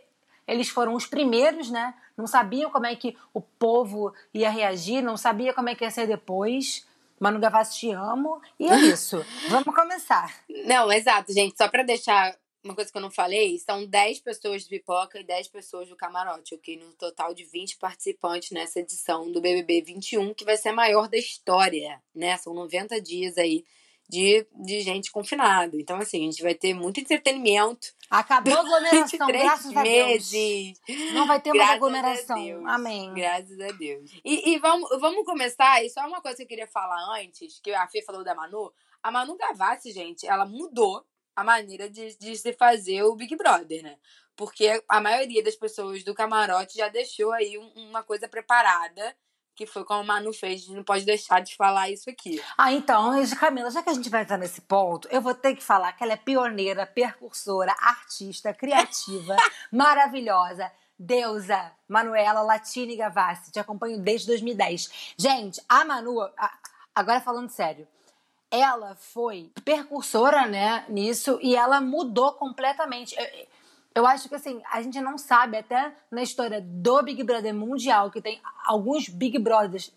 eles 0.48 0.70
foram 0.70 0.94
os 0.94 1.06
primeiros, 1.06 1.70
né? 1.70 1.94
Não 2.18 2.28
sabiam 2.28 2.70
como 2.70 2.86
é 2.86 2.96
que 2.96 3.18
o 3.34 3.42
povo 3.42 4.14
ia 4.34 4.50
reagir, 4.50 5.02
não 5.02 5.18
sabia 5.18 5.54
como 5.54 5.70
é 5.70 5.76
que 5.76 5.84
ia 5.84 5.92
ser 5.92 6.08
depois. 6.08 6.86
Manu 7.20 7.40
Gavassi, 7.40 7.80
te 7.80 7.92
amo. 7.92 8.42
E 8.60 8.68
é 8.68 8.76
isso. 8.92 9.24
Vamos 9.50 9.76
começar. 9.76 10.34
Não, 10.66 10.92
exato, 10.92 11.32
gente. 11.32 11.56
Só 11.58 11.68
pra 11.68 11.84
deixar 11.84 12.36
uma 12.64 12.76
coisa 12.76 12.92
que 12.92 12.98
eu 12.98 13.02
não 13.02 13.10
falei, 13.10 13.58
são 13.58 13.86
10 13.86 14.20
pessoas 14.20 14.64
de 14.64 14.70
pipoca 14.70 15.20
e 15.20 15.24
10 15.24 15.48
pessoas 15.48 15.90
do 15.90 15.96
camarote, 15.96 16.54
ok? 16.54 16.78
No 16.78 16.94
total 16.94 17.34
de 17.34 17.44
20 17.44 17.78
participantes 17.78 18.52
nessa 18.52 18.80
edição 18.80 19.32
do 19.32 19.42
BBB 19.42 19.82
21, 19.82 20.34
que 20.34 20.46
vai 20.46 20.58
ser 20.58 20.70
a 20.70 20.74
maior 20.74 21.08
da 21.08 21.18
história, 21.18 22.02
né? 22.14 22.38
São 22.38 22.54
90 22.54 23.02
dias 23.02 23.38
aí 23.38 23.66
de, 24.12 24.46
de 24.54 24.82
gente 24.82 25.10
confinada. 25.10 25.78
Então, 25.78 25.96
assim, 25.96 26.20
a 26.20 26.32
gente 26.32 26.44
vai 26.44 26.54
ter 26.54 26.74
muito 26.74 27.00
entretenimento. 27.00 27.88
Acabou 28.10 28.54
a 28.54 28.60
aglomeração, 28.60 29.28
graças 29.28 29.78
a 29.78 29.84
Deus. 29.84 30.32
Não 31.14 31.26
vai 31.26 31.40
ter 31.40 31.54
mais 31.54 31.70
aglomeração. 31.72 32.68
Amém. 32.68 33.14
Graças 33.14 33.58
a 33.62 33.72
Deus. 33.72 34.12
E, 34.26 34.52
e, 34.52 34.60
vamos, 34.60 34.90
vamos 35.00 35.24
começar, 35.24 35.82
e 35.82 35.90
só 35.90 36.06
uma 36.06 36.22
coisa 36.22 36.36
que 36.36 36.44
eu 36.44 36.48
queria 36.48 36.68
falar 36.68 37.22
antes, 37.22 37.62
que 37.62 37.74
a 37.74 37.88
Fê 37.88 38.02
falou 38.02 38.22
da 38.22 38.36
Manu. 38.36 38.74
A 39.02 39.10
Manu 39.10 39.38
Gavassi, 39.38 39.94
gente, 39.94 40.28
ela 40.28 40.46
mudou 40.46 41.06
a 41.34 41.42
maneira 41.42 41.90
de, 41.90 42.18
de 42.18 42.36
se 42.36 42.52
fazer 42.52 43.04
o 43.04 43.16
Big 43.16 43.34
Brother, 43.38 43.82
né? 43.82 43.98
Porque 44.36 44.84
a 44.90 45.00
maioria 45.00 45.42
das 45.42 45.56
pessoas 45.56 46.04
do 46.04 46.14
camarote 46.14 46.78
já 46.78 46.90
deixou 46.90 47.32
aí 47.32 47.58
uma 47.58 48.04
coisa 48.04 48.28
preparada 48.28 49.16
que 49.56 49.66
foi 49.66 49.84
como 49.84 50.02
a 50.02 50.04
Manu 50.04 50.34
fez, 50.34 50.62
a 50.62 50.66
gente 50.66 50.76
não 50.76 50.84
pode 50.84 51.06
deixar 51.06 51.40
de 51.42 51.56
falar 51.56 51.90
isso 51.90 52.10
aqui. 52.10 52.42
Ah, 52.58 52.72
então, 52.72 53.12
Camila, 53.40 53.70
já 53.70 53.84
que 53.84 53.90
a 53.90 53.94
gente 53.94 54.10
vai 54.10 54.24
entrar 54.24 54.38
nesse 54.38 54.62
ponto, 54.62 55.08
eu 55.12 55.22
vou 55.22 55.34
ter 55.34 55.56
que 55.56 55.64
falar 55.64 55.92
que 55.94 56.04
ela 56.04 56.14
é 56.14 56.18
pioneira, 56.18 56.86
percursora, 56.86 57.76
artista, 57.80 58.54
criativa, 58.54 59.36
maravilhosa. 59.72 60.72
Deusa 61.04 61.72
Manuela 61.88 62.44
Latini 62.44 62.96
Gavassi, 62.96 63.52
te 63.52 63.60
acompanho 63.60 63.98
desde 64.00 64.28
2010. 64.28 65.14
Gente, 65.18 65.60
a 65.68 65.84
Manu, 65.84 66.30
agora 66.94 67.20
falando 67.20 67.50
sério, 67.50 67.88
ela 68.52 68.96
foi 68.96 69.50
percursora, 69.66 70.46
né, 70.46 70.86
nisso, 70.90 71.40
e 71.42 71.56
ela 71.56 71.82
mudou 71.82 72.34
completamente. 72.34 73.16
Eu, 73.18 73.48
eu 73.94 74.06
acho 74.06 74.30
que 74.30 74.36
assim, 74.36 74.62
a 74.72 74.82
gente 74.82 75.00
não 75.02 75.18
sabe, 75.18 75.58
até 75.58 75.94
na 76.10 76.22
história 76.22 76.62
do 76.62 77.02
Big 77.04 77.24
Brother 77.24 77.54
mundial, 77.54 78.10
que 78.10 78.22
tem 78.22 78.42
alguns 78.66 79.10
Big 79.10 79.38
Brothers, 79.38 79.94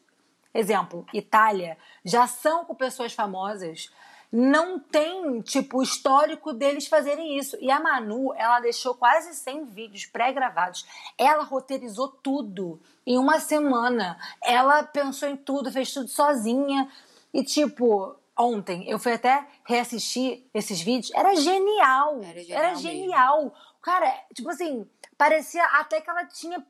exemplo, 0.53 1.07
Itália, 1.13 1.77
já 2.05 2.27
são 2.27 2.65
com 2.65 2.75
pessoas 2.75 3.13
famosas, 3.13 3.91
não 4.37 4.81
tem, 4.81 5.41
tipo, 5.43 5.81
histórico 5.81 6.53
deles 6.53 6.89
fazerem 6.89 7.39
isso. 7.39 7.57
E 7.61 7.71
a 7.71 7.79
Manu, 7.79 8.35
ela 8.35 8.59
deixou 8.59 8.93
quase 8.93 9.33
100 9.33 9.67
vídeos 9.67 10.07
pré-gravados. 10.07 10.85
Ela 11.17 11.45
roteirizou 11.45 12.09
tudo 12.09 12.81
em 13.07 13.17
uma 13.17 13.39
semana. 13.39 14.19
Ela 14.43 14.83
pensou 14.83 15.29
em 15.29 15.37
tudo, 15.37 15.71
fez 15.71 15.95
tudo 15.95 16.09
sozinha. 16.09 16.91
E, 17.33 17.45
tipo, 17.45 18.17
ontem 18.37 18.91
eu 18.91 18.99
fui 18.99 19.13
até 19.13 19.47
reassistir 19.65 20.43
esses 20.53 20.81
vídeos, 20.81 21.13
era 21.15 21.37
genial. 21.37 22.21
Era 22.21 22.43
genial. 22.43 22.59
Era 22.59 22.75
genial. 22.75 23.55
Cara, 23.85 24.11
tipo 24.33 24.49
assim, 24.49 24.89
parecia 25.19 25.63
até 25.63 26.01
que 26.01 26.09
ela 26.09 26.25
tinha 26.25 26.65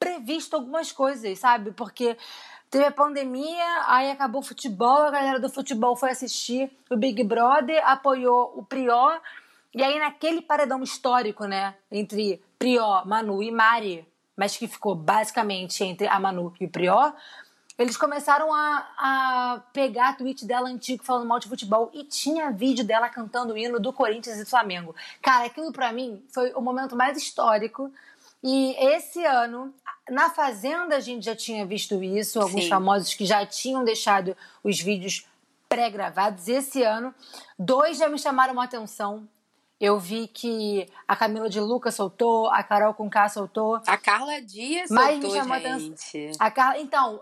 previsto 0.00 0.56
algumas 0.56 0.90
coisas, 0.90 1.38
sabe? 1.38 1.70
Porque 1.70 2.16
teve 2.68 2.84
a 2.84 2.90
pandemia, 2.90 3.84
aí 3.86 4.10
acabou 4.10 4.40
o 4.40 4.44
futebol, 4.44 5.02
a 5.02 5.12
galera 5.12 5.38
do 5.38 5.48
futebol 5.48 5.94
foi 5.94 6.10
assistir 6.10 6.68
o 6.90 6.96
Big 6.96 7.22
Brother, 7.22 7.80
apoiou 7.88 8.52
o 8.56 8.64
Prió. 8.64 9.16
E 9.72 9.80
aí, 9.80 9.96
naquele 10.00 10.42
paredão 10.42 10.82
histórico, 10.82 11.44
né, 11.44 11.76
entre 11.88 12.42
Prió, 12.58 13.04
Manu 13.04 13.44
e 13.44 13.52
Mari, 13.52 14.04
mas 14.36 14.56
que 14.56 14.66
ficou 14.66 14.96
basicamente 14.96 15.84
entre 15.84 16.08
a 16.08 16.18
Manu 16.18 16.52
e 16.60 16.64
o 16.64 16.68
Prió, 16.68 17.12
eles 17.78 17.96
começaram 17.96 18.52
a, 18.54 18.88
a 18.96 19.62
pegar 19.72 20.16
tweet 20.16 20.46
dela 20.46 20.68
antigo 20.68 21.04
falando 21.04 21.26
mal 21.26 21.38
de 21.38 21.48
futebol 21.48 21.90
e 21.92 22.04
tinha 22.04 22.50
vídeo 22.50 22.84
dela 22.84 23.08
cantando 23.08 23.52
o 23.52 23.58
hino 23.58 23.78
do 23.78 23.92
Corinthians 23.92 24.38
e 24.38 24.44
do 24.44 24.50
Flamengo. 24.50 24.94
Cara, 25.20 25.44
aquilo 25.46 25.72
para 25.72 25.92
mim 25.92 26.22
foi 26.32 26.52
o 26.54 26.60
momento 26.62 26.96
mais 26.96 27.18
histórico. 27.18 27.92
E 28.42 28.74
esse 28.78 29.24
ano, 29.24 29.74
na 30.08 30.30
Fazenda, 30.30 30.96
a 30.96 31.00
gente 31.00 31.24
já 31.24 31.36
tinha 31.36 31.66
visto 31.66 32.02
isso, 32.02 32.40
alguns 32.40 32.64
Sim. 32.64 32.70
famosos 32.70 33.12
que 33.12 33.26
já 33.26 33.44
tinham 33.44 33.84
deixado 33.84 34.36
os 34.64 34.80
vídeos 34.80 35.26
pré-gravados. 35.68 36.48
Esse 36.48 36.82
ano, 36.82 37.14
dois 37.58 37.98
já 37.98 38.08
me 38.08 38.18
chamaram 38.18 38.58
a 38.60 38.64
atenção. 38.64 39.28
Eu 39.78 39.98
vi 39.98 40.26
que 40.28 40.88
a 41.06 41.14
Camila 41.14 41.50
de 41.50 41.60
Luca 41.60 41.90
soltou, 41.90 42.46
a 42.46 42.62
Carol 42.62 42.94
Conká 42.94 43.28
soltou. 43.28 43.78
A 43.86 43.98
Carla 43.98 44.40
Dias 44.40 44.88
soltou, 44.88 45.04
Mas 45.04 45.18
me 45.18 45.30
chamou 45.30 45.60
gente. 45.60 46.30
A 46.38 46.50
Carla, 46.50 46.80
então, 46.80 47.20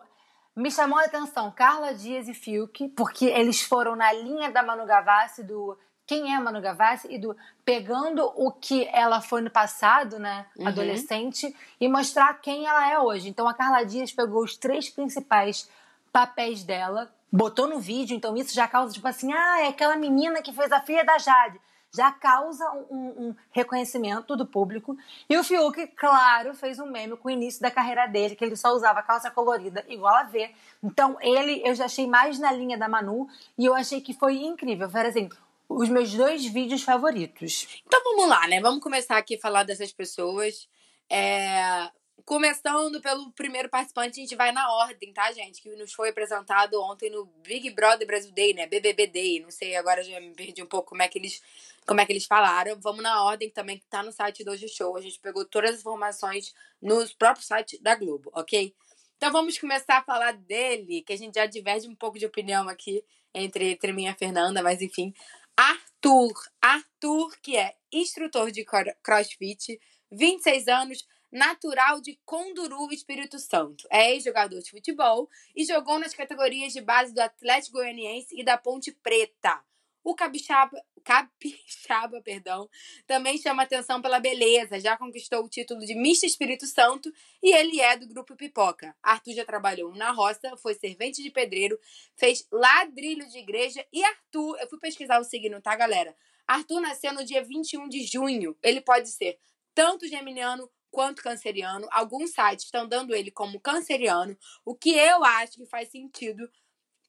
me 0.57 0.71
chamou 0.71 0.99
a 0.99 1.05
atenção 1.05 1.51
Carla 1.51 1.95
Dias 1.95 2.29
e 2.29 2.35
Fiuk, 2.35 2.89
porque 2.91 3.27
eles 3.27 3.63
foram 3.63 3.97
na 3.97 4.13
linha 4.13 4.51
da 4.51 4.63
Manu 4.63 4.87
Gavassi, 4.87 5.43
do 5.43 5.77
quem 6.07 6.35
é 6.35 6.39
Manu 6.39 6.61
Gavassi, 6.61 7.09
e 7.11 7.19
do 7.19 7.37
pegando 7.65 8.25
o 8.37 8.53
que 8.53 8.89
ela 8.93 9.21
foi 9.21 9.41
no 9.41 9.51
passado, 9.51 10.19
né, 10.19 10.47
uhum. 10.57 10.69
adolescente, 10.69 11.55
e 11.81 11.89
mostrar 11.89 12.35
quem 12.35 12.67
ela 12.67 12.91
é 12.91 12.99
hoje. 12.99 13.29
Então 13.29 13.49
a 13.49 13.55
Carla 13.55 13.85
Dias 13.85 14.13
pegou 14.13 14.45
os 14.45 14.57
três 14.57 14.89
principais 14.89 15.69
papéis 16.13 16.63
dela, 16.63 17.13
botou 17.33 17.67
no 17.67 17.81
vídeo, 17.81 18.17
então 18.17 18.37
isso 18.37 18.55
já 18.55 18.69
causa 18.69 18.93
tipo 18.93 19.09
assim, 19.09 19.33
ah, 19.33 19.61
é 19.63 19.69
aquela 19.69 19.97
menina 19.97 20.41
que 20.41 20.53
fez 20.53 20.71
a 20.71 20.81
filha 20.81 21.05
da 21.05 21.19
Jade 21.19 21.61
já 21.95 22.11
causa 22.11 22.69
um, 22.91 23.29
um, 23.29 23.35
reconhecimento 23.51 24.37
do 24.37 24.45
público. 24.45 24.97
E 25.29 25.37
o 25.39 25.45
Fiuk, 25.45 25.87
claro, 25.89 26.55
fez 26.55 26.79
um 26.79 26.87
meme 26.87 27.17
com 27.17 27.29
o 27.29 27.31
início 27.31 27.63
da 27.63 27.71
carreira 27.71 28.07
dele, 28.07 28.35
que 28.35 28.45
ele 28.45 28.57
só 28.57 28.75
usava 28.75 29.03
calça 29.03 29.31
colorida 29.31 29.85
igual 29.89 30.15
a 30.15 30.25
V. 30.25 30.51
Então, 30.83 31.17
ele 31.21 31.63
eu 31.65 31.75
já 31.75 31.85
achei 31.85 32.07
mais 32.07 32.39
na 32.39 32.51
linha 32.51 32.77
da 32.77 32.89
Manu 32.89 33.29
e 33.57 33.65
eu 33.65 33.75
achei 33.75 34.01
que 34.01 34.13
foi 34.13 34.39
incrível. 34.43 34.91
Foi 34.91 35.01
assim, 35.03 35.29
os 35.69 35.89
meus 35.89 36.13
dois 36.13 36.45
vídeos 36.45 36.83
favoritos. 36.83 37.83
Então 37.87 38.03
vamos 38.05 38.29
lá, 38.29 38.47
né? 38.49 38.61
Vamos 38.61 38.83
começar 38.83 39.17
aqui 39.17 39.37
a 39.37 39.41
falar 39.41 39.63
dessas 39.63 39.93
pessoas. 39.93 40.69
É... 41.09 41.91
Começando 42.25 43.03
pelo 43.03 43.31
primeiro 43.33 43.69
participante, 43.69 44.19
a 44.19 44.23
gente 44.23 44.35
vai 44.35 44.51
na 44.51 44.73
ordem, 44.73 45.13
tá, 45.13 45.31
gente? 45.31 45.61
Que 45.61 45.69
nos 45.77 45.93
foi 45.93 46.09
apresentado 46.09 46.81
ontem 46.81 47.11
no 47.11 47.27
Big 47.47 47.69
Brother 47.69 48.07
Brasil 48.07 48.33
Day, 48.33 48.55
né? 48.55 48.67
BBB 48.67 49.07
Day. 49.09 49.41
Não 49.41 49.51
sei, 49.51 49.77
agora 49.77 50.03
já 50.03 50.19
me 50.19 50.33
perdi 50.35 50.63
um 50.63 50.67
pouco 50.67 50.89
como 50.89 51.03
é 51.03 51.09
que 51.09 51.19
eles, 51.19 51.43
como 51.87 52.01
é 52.01 52.07
que 52.07 52.13
eles 52.13 52.25
falaram. 52.25 52.81
Vamos 52.81 53.03
na 53.03 53.23
ordem 53.23 53.51
também, 53.51 53.79
que 53.79 53.85
tá 53.91 54.03
no 54.03 54.11
site 54.11 54.43
do 54.43 54.53
Hoje 54.53 54.67
Show. 54.71 54.97
A 54.97 55.03
gente 55.03 55.21
pegou 55.21 55.45
todas 55.45 55.75
as 55.75 55.81
informações 55.81 56.55
no 56.81 57.07
próprio 57.19 57.45
site 57.45 57.79
da 57.83 57.95
Globo, 57.95 58.31
ok? 58.33 58.75
Então 59.19 59.31
vamos 59.31 59.59
começar 59.59 59.99
a 59.99 60.03
falar 60.03 60.33
dele, 60.33 61.03
que 61.03 61.13
a 61.13 61.19
gente 61.19 61.35
já 61.35 61.45
diverge 61.45 61.87
um 61.87 61.95
pouco 61.95 62.19
de 62.19 62.25
opinião 62.25 62.71
aqui 62.71 63.05
entre, 63.35 63.73
entre 63.73 63.93
mim 63.93 64.05
e 64.05 64.09
a 64.09 64.15
Fernanda, 64.15 64.63
mas 64.63 64.81
enfim. 64.81 65.13
Arthur. 65.55 66.33
Arthur, 66.63 67.37
que 67.43 67.55
é 67.55 67.75
instrutor 67.93 68.51
de 68.51 68.65
crossfit, 69.03 69.79
26 70.11 70.69
anos 70.69 71.07
natural 71.35 72.01
de 72.01 72.17
Conduru, 72.25 72.93
Espírito 72.93 73.41
Santo. 73.41 73.89
É 73.91 74.13
ex-jogador 74.13 74.61
de 74.61 74.71
futebol 74.71 75.29
e 75.55 75.65
jogou 75.65 75.99
nas 75.99 76.15
categorias 76.15 76.73
de 76.73 76.81
base 76.81 77.13
do 77.13 77.19
Atlético 77.19 77.79
Goianiense 77.79 78.39
e 78.39 78.45
da 78.45 78.57
Ponte 78.57 78.93
Preta. 78.93 79.61
O 80.05 80.15
Capixaba, 80.15 80.81
Capixaba 81.03 82.21
perdão, 82.23 82.69
também 83.05 83.37
chama 83.37 83.65
atenção 83.65 84.01
pela 84.01 84.21
beleza, 84.21 84.79
já 84.79 84.97
conquistou 84.97 85.43
o 85.43 85.49
título 85.49 85.81
de 85.81 85.95
Mista 85.95 86.25
Espírito 86.25 86.67
Santo 86.67 87.13
e 87.43 87.53
ele 87.53 87.81
é 87.81 87.97
do 87.97 88.07
Grupo 88.07 88.37
Pipoca. 88.37 88.95
Arthur 89.03 89.33
já 89.33 89.45
trabalhou 89.45 89.93
na 89.95 90.13
roça, 90.13 90.57
foi 90.59 90.75
servente 90.75 91.21
de 91.21 91.31
pedreiro, 91.31 91.81
fez 92.15 92.47
ladrilho 92.53 93.27
de 93.29 93.39
igreja 93.39 93.85
e 93.93 94.05
Arthur, 94.05 94.57
eu 94.61 94.69
fui 94.69 94.79
pesquisar 94.79 95.19
o 95.19 95.25
signo, 95.25 95.61
tá, 95.61 95.75
galera? 95.75 96.15
Arthur 96.47 96.81
nasceu 96.81 97.13
no 97.13 97.25
dia 97.25 97.43
21 97.43 97.89
de 97.89 98.05
junho. 98.05 98.57
Ele 98.63 98.83
pode 98.83 99.09
ser 99.09 99.39
tanto 99.75 100.07
geminiano 100.07 100.71
quanto 100.95 101.25
canceriano. 101.25 101.89
Alguns 101.91 102.31
sites 102.31 102.67
estão 102.67 102.89
dando 102.89 103.13
ele 103.13 103.33
como 103.33 103.59
canceriano, 103.59 104.39
o 104.65 104.77
que 104.77 104.97
eu 104.97 105.25
acho 105.25 105.55
que 105.55 105.67
faz 105.67 105.91
sentido 105.91 106.49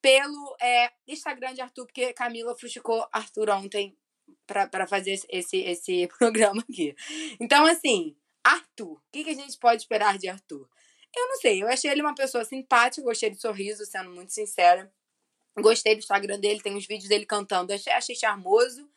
pelo 0.01 0.57
é, 0.59 0.91
Instagram 1.07 1.53
de 1.53 1.61
Arthur, 1.61 1.85
porque 1.85 2.11
Camila 2.13 2.55
frustrou 2.55 3.07
Arthur 3.11 3.49
ontem 3.51 3.95
para 4.47 4.87
fazer 4.87 5.19
esse, 5.29 5.57
esse 5.57 6.07
programa 6.17 6.63
aqui. 6.67 6.95
Então, 7.39 7.63
assim, 7.67 8.17
Arthur, 8.43 8.93
o 8.93 9.01
que, 9.11 9.23
que 9.23 9.29
a 9.29 9.35
gente 9.35 9.57
pode 9.59 9.83
esperar 9.83 10.17
de 10.17 10.27
Arthur? 10.27 10.67
Eu 11.15 11.27
não 11.29 11.35
sei, 11.37 11.61
eu 11.61 11.67
achei 11.67 11.91
ele 11.91 12.01
uma 12.01 12.15
pessoa 12.15 12.43
simpática, 12.43 13.05
gostei 13.05 13.29
do 13.29 13.39
sorriso, 13.39 13.85
sendo 13.85 14.09
muito 14.09 14.33
sincera. 14.33 14.91
Gostei 15.57 15.95
do 15.95 15.99
Instagram 15.99 16.39
dele, 16.39 16.59
tem 16.59 16.75
uns 16.75 16.87
vídeos 16.87 17.07
dele 17.07 17.25
cantando, 17.25 17.71
achei, 17.71 17.93
achei 17.93 18.15
charmoso. 18.15 18.89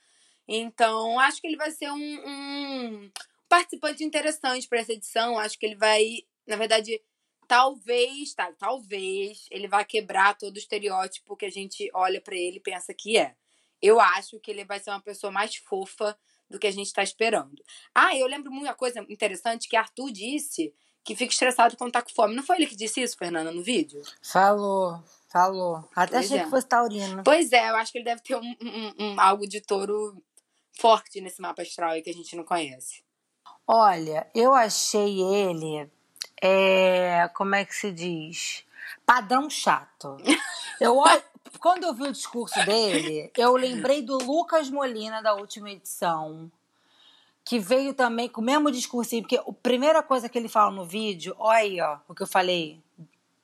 Então, 0.48 1.20
acho 1.20 1.42
que 1.42 1.46
ele 1.46 1.56
vai 1.56 1.70
ser 1.70 1.90
um, 1.90 1.96
um, 2.26 3.10
participante 3.48 4.04
interessante 4.04 4.68
para 4.68 4.80
essa 4.80 4.92
edição. 4.92 5.38
Acho 5.38 5.58
que 5.58 5.66
ele 5.66 5.76
vai, 5.76 6.04
na 6.46 6.56
verdade, 6.56 7.00
talvez, 7.46 8.34
tá, 8.34 8.52
talvez 8.58 9.46
ele 9.50 9.66
vai 9.66 9.84
quebrar 9.84 10.36
todo 10.36 10.54
o 10.54 10.58
estereótipo 10.58 11.36
que 11.36 11.46
a 11.46 11.50
gente 11.50 11.90
olha 11.94 12.20
para 12.20 12.36
ele 12.36 12.58
e 12.58 12.60
pensa 12.60 12.92
que 12.94 13.16
é. 13.16 13.34
Eu 13.80 13.98
acho 14.00 14.38
que 14.40 14.50
ele 14.50 14.64
vai 14.64 14.78
ser 14.80 14.90
uma 14.90 15.00
pessoa 15.00 15.30
mais 15.32 15.56
fofa 15.56 16.18
do 16.50 16.58
que 16.58 16.66
a 16.66 16.70
gente 16.70 16.86
está 16.88 17.02
esperando. 17.02 17.62
Ah, 17.94 18.16
eu 18.16 18.26
lembro 18.26 18.50
uma 18.50 18.74
coisa 18.74 19.00
interessante 19.08 19.68
que 19.68 19.76
Arthur 19.76 20.10
disse 20.10 20.74
que 21.04 21.14
fica 21.16 21.32
estressado 21.32 21.76
quando 21.76 21.92
tá 21.92 22.02
com 22.02 22.10
fome. 22.10 22.34
Não 22.34 22.42
foi 22.42 22.56
ele 22.56 22.66
que 22.66 22.76
disse 22.76 23.00
isso, 23.00 23.16
Fernanda, 23.16 23.50
no 23.52 23.62
vídeo? 23.62 24.02
Falou. 24.22 25.02
Falou. 25.30 25.88
Até 25.94 26.12
Pois 26.16 26.26
achei 26.26 26.38
é. 26.38 26.44
que 26.44 26.50
fosse 26.50 26.66
taurino. 26.66 27.22
Pois 27.22 27.52
é, 27.52 27.68
eu 27.70 27.76
acho 27.76 27.92
que 27.92 27.98
ele 27.98 28.04
deve 28.04 28.22
ter 28.22 28.34
um, 28.34 28.56
um- 28.62 28.94
um- 28.98 29.20
algo 29.20 29.46
de 29.46 29.60
touro 29.60 30.22
forte 30.78 31.20
nesse 31.20 31.40
mapa 31.40 31.62
astral 31.62 31.90
aí 31.90 32.02
que 32.02 32.10
a 32.10 32.14
gente 32.14 32.34
não 32.36 32.44
conhece. 32.44 33.02
Olha, 33.70 34.26
eu 34.34 34.54
achei 34.54 35.20
ele. 35.20 35.90
É, 36.40 37.28
como 37.34 37.54
é 37.54 37.66
que 37.66 37.74
se 37.74 37.92
diz? 37.92 38.64
Padrão 39.04 39.50
chato. 39.50 40.16
Eu 40.80 40.96
olho, 40.96 41.22
quando 41.58 41.82
eu 41.82 41.92
vi 41.92 42.04
o 42.04 42.12
discurso 42.12 42.64
dele, 42.64 43.32
eu 43.36 43.56
lembrei 43.56 44.00
do 44.00 44.16
Lucas 44.16 44.70
Molina 44.70 45.20
da 45.20 45.34
última 45.34 45.72
edição, 45.72 46.48
que 47.44 47.58
veio 47.58 47.92
também 47.92 48.28
com 48.28 48.40
o 48.40 48.44
mesmo 48.44 48.70
discursinho, 48.70 49.22
porque 49.22 49.38
a 49.38 49.52
primeira 49.60 50.04
coisa 50.04 50.28
que 50.28 50.38
ele 50.38 50.48
fala 50.48 50.70
no 50.70 50.84
vídeo, 50.84 51.34
olha 51.36 51.58
aí, 51.58 51.80
ó, 51.80 51.98
o 52.06 52.14
que 52.14 52.22
eu 52.22 52.28
falei 52.28 52.80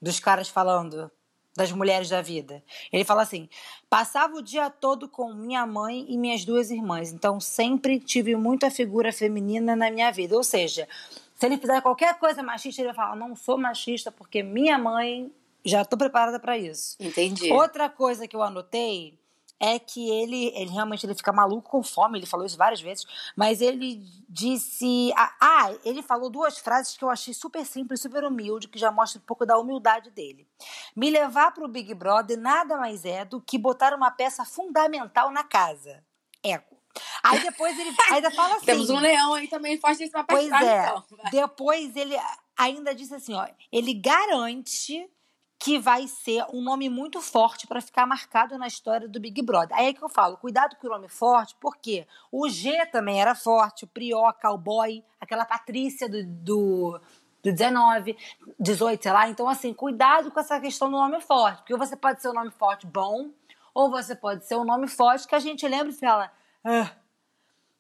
dos 0.01 0.21
caras 0.21 0.49
falando 0.49 1.11
das 1.57 1.71
mulheres 1.73 2.09
da 2.09 2.21
vida. 2.21 2.63
Ele 2.93 3.05
fala 3.05 3.23
assim: 3.23 3.49
passava 3.89 4.35
o 4.35 4.43
dia 4.43 4.71
todo 4.71 5.09
com 5.09 5.33
minha 5.33 5.67
mãe 5.67 6.05
e 6.09 6.17
minhas 6.17 6.45
duas 6.45 6.71
irmãs, 6.71 7.13
então 7.13 7.41
sempre 7.41 8.01
tive 8.01 8.35
muita 8.37 8.71
figura 8.71 9.13
feminina 9.13 9.77
na 9.77 9.91
minha 9.91 10.11
vida. 10.11 10.37
Ou 10.37 10.45
seja, 10.45 10.89
se 11.35 11.47
ele 11.47 11.59
fizer 11.59 11.81
qualquer 11.81 12.19
coisa 12.19 12.43
machista, 12.43 12.81
ele 12.81 12.89
vai 12.89 12.97
falar: 12.97 13.17
não 13.17 13.35
sou 13.37 13.57
machista 13.57 14.11
porque 14.11 14.43
minha 14.43 14.79
mãe 14.79 15.33
já 15.65 15.83
estou 15.83 15.99
preparada 15.99 16.39
para 16.39 16.59
isso. 16.59 16.97
Entendi. 17.01 17.51
Outra 17.53 17.89
coisa 17.89 18.29
que 18.29 18.37
eu 18.37 18.43
anotei 18.43 19.19
é 19.61 19.79
que 19.79 20.11
ele, 20.11 20.47
ele 20.55 20.71
realmente 20.71 21.07
ele 21.07 21.15
fica 21.15 21.33
maluco 21.33 21.71
com 21.71 21.83
fome, 21.83 22.19
ele 22.19 22.27
falou 22.27 22.45
isso 22.45 22.57
várias 22.57 22.81
vezes, 22.81 23.07
mas 23.37 23.61
ele 23.61 24.03
disse. 24.29 25.13
Ah, 25.17 25.73
ele 25.85 26.03
falou 26.03 26.31
duas 26.31 26.59
frases 26.59 26.97
que 26.97 27.05
eu 27.05 27.11
achei 27.11 27.33
super 27.33 27.65
simples, 27.65 28.01
super 28.01 28.25
humilde, 28.25 28.69
que 28.69 28.79
já 28.79 28.91
mostra 28.91 29.21
um 29.21 29.25
pouco 29.25 29.47
da 29.47 29.59
humildade 29.59 30.11
dele. 30.11 30.47
Me 30.95 31.11
levar 31.11 31.53
para 31.53 31.65
o 31.65 31.69
Big 31.69 31.95
Brother 31.95 32.39
nada 32.39 32.77
mais 32.77 33.05
é 33.05 33.25
do 33.25 33.41
que 33.41 33.59
botar 33.59 33.95
uma 33.95 34.11
peça 34.11 34.45
fundamental 34.45 35.31
na 35.31 35.45
casa. 35.45 36.05
Eco. 36.43 36.75
Aí 37.23 37.41
depois 37.41 37.79
ele 37.79 37.91
ainda 38.13 38.31
fala 38.31 38.57
assim. 38.57 38.67
Temos 38.67 38.91
um 38.91 38.99
leão 38.99 39.35
aí 39.35 39.49
também 39.49 39.81
forte 39.81 40.01
nesse 40.01 40.13
mapa 40.13 40.35
Pois 40.35 40.51
é. 40.53 40.87
então. 40.87 41.05
Depois 41.31 41.97
ele 41.97 42.17
ainda 42.57 42.95
disse 42.95 43.15
assim, 43.15 43.35
ó, 43.35 43.47
ele 43.73 43.95
garante 43.95 45.09
que 45.65 45.79
vai 45.79 46.07
ser 46.07 46.45
um 46.53 46.61
nome 46.61 46.91
muito 46.91 47.23
forte 47.23 47.67
para 47.67 47.81
ficar 47.81 48.05
marcado 48.05 48.59
na 48.59 48.67
história 48.67 49.09
do 49.09 49.19
Big 49.19 49.41
Brother. 49.41 49.75
Aí 49.75 49.87
é 49.87 49.95
que 49.95 50.05
eu 50.05 50.11
falo, 50.11 50.37
cuidado 50.37 50.77
com 50.77 50.87
o 50.87 50.91
nome 50.91 51.09
forte, 51.09 51.57
porque 51.59 52.07
o 52.31 52.51
G 52.51 52.85
também 52.93 53.19
era 53.19 53.35
forte, 53.35 53.85
o 53.85 53.87
Prió, 53.87 54.31
Cowboy, 54.35 55.03
aquela 55.19 55.47
Patrícia 55.47 56.07
do, 56.07 56.23
do, 56.23 57.01
do 57.43 57.51
19, 57.51 58.15
18, 58.61 59.03
sei 59.03 59.13
lá. 59.13 59.27
Então, 59.27 59.49
assim, 59.49 59.73
cuidado 59.73 60.31
com 60.31 60.39
essa 60.39 60.61
questão 60.61 60.91
do 60.91 60.99
nome 60.99 61.23
forte, 61.23 61.61
porque 61.61 61.79
você 61.79 61.97
pode 61.97 62.21
ser 62.21 62.29
um 62.29 62.35
nome 62.35 62.51
forte 62.51 62.87
bom, 62.87 63.31
ou 63.73 63.91
você 63.91 64.15
pode 64.15 64.45
ser 64.45 64.57
um 64.57 64.67
nome 64.67 64.87
forte 64.87 65.27
que 65.27 65.35
a 65.35 65.41
gente 65.41 65.67
lembra 65.67 65.89
e 65.89 65.97
fala, 65.97 66.31
ah. 66.63 66.91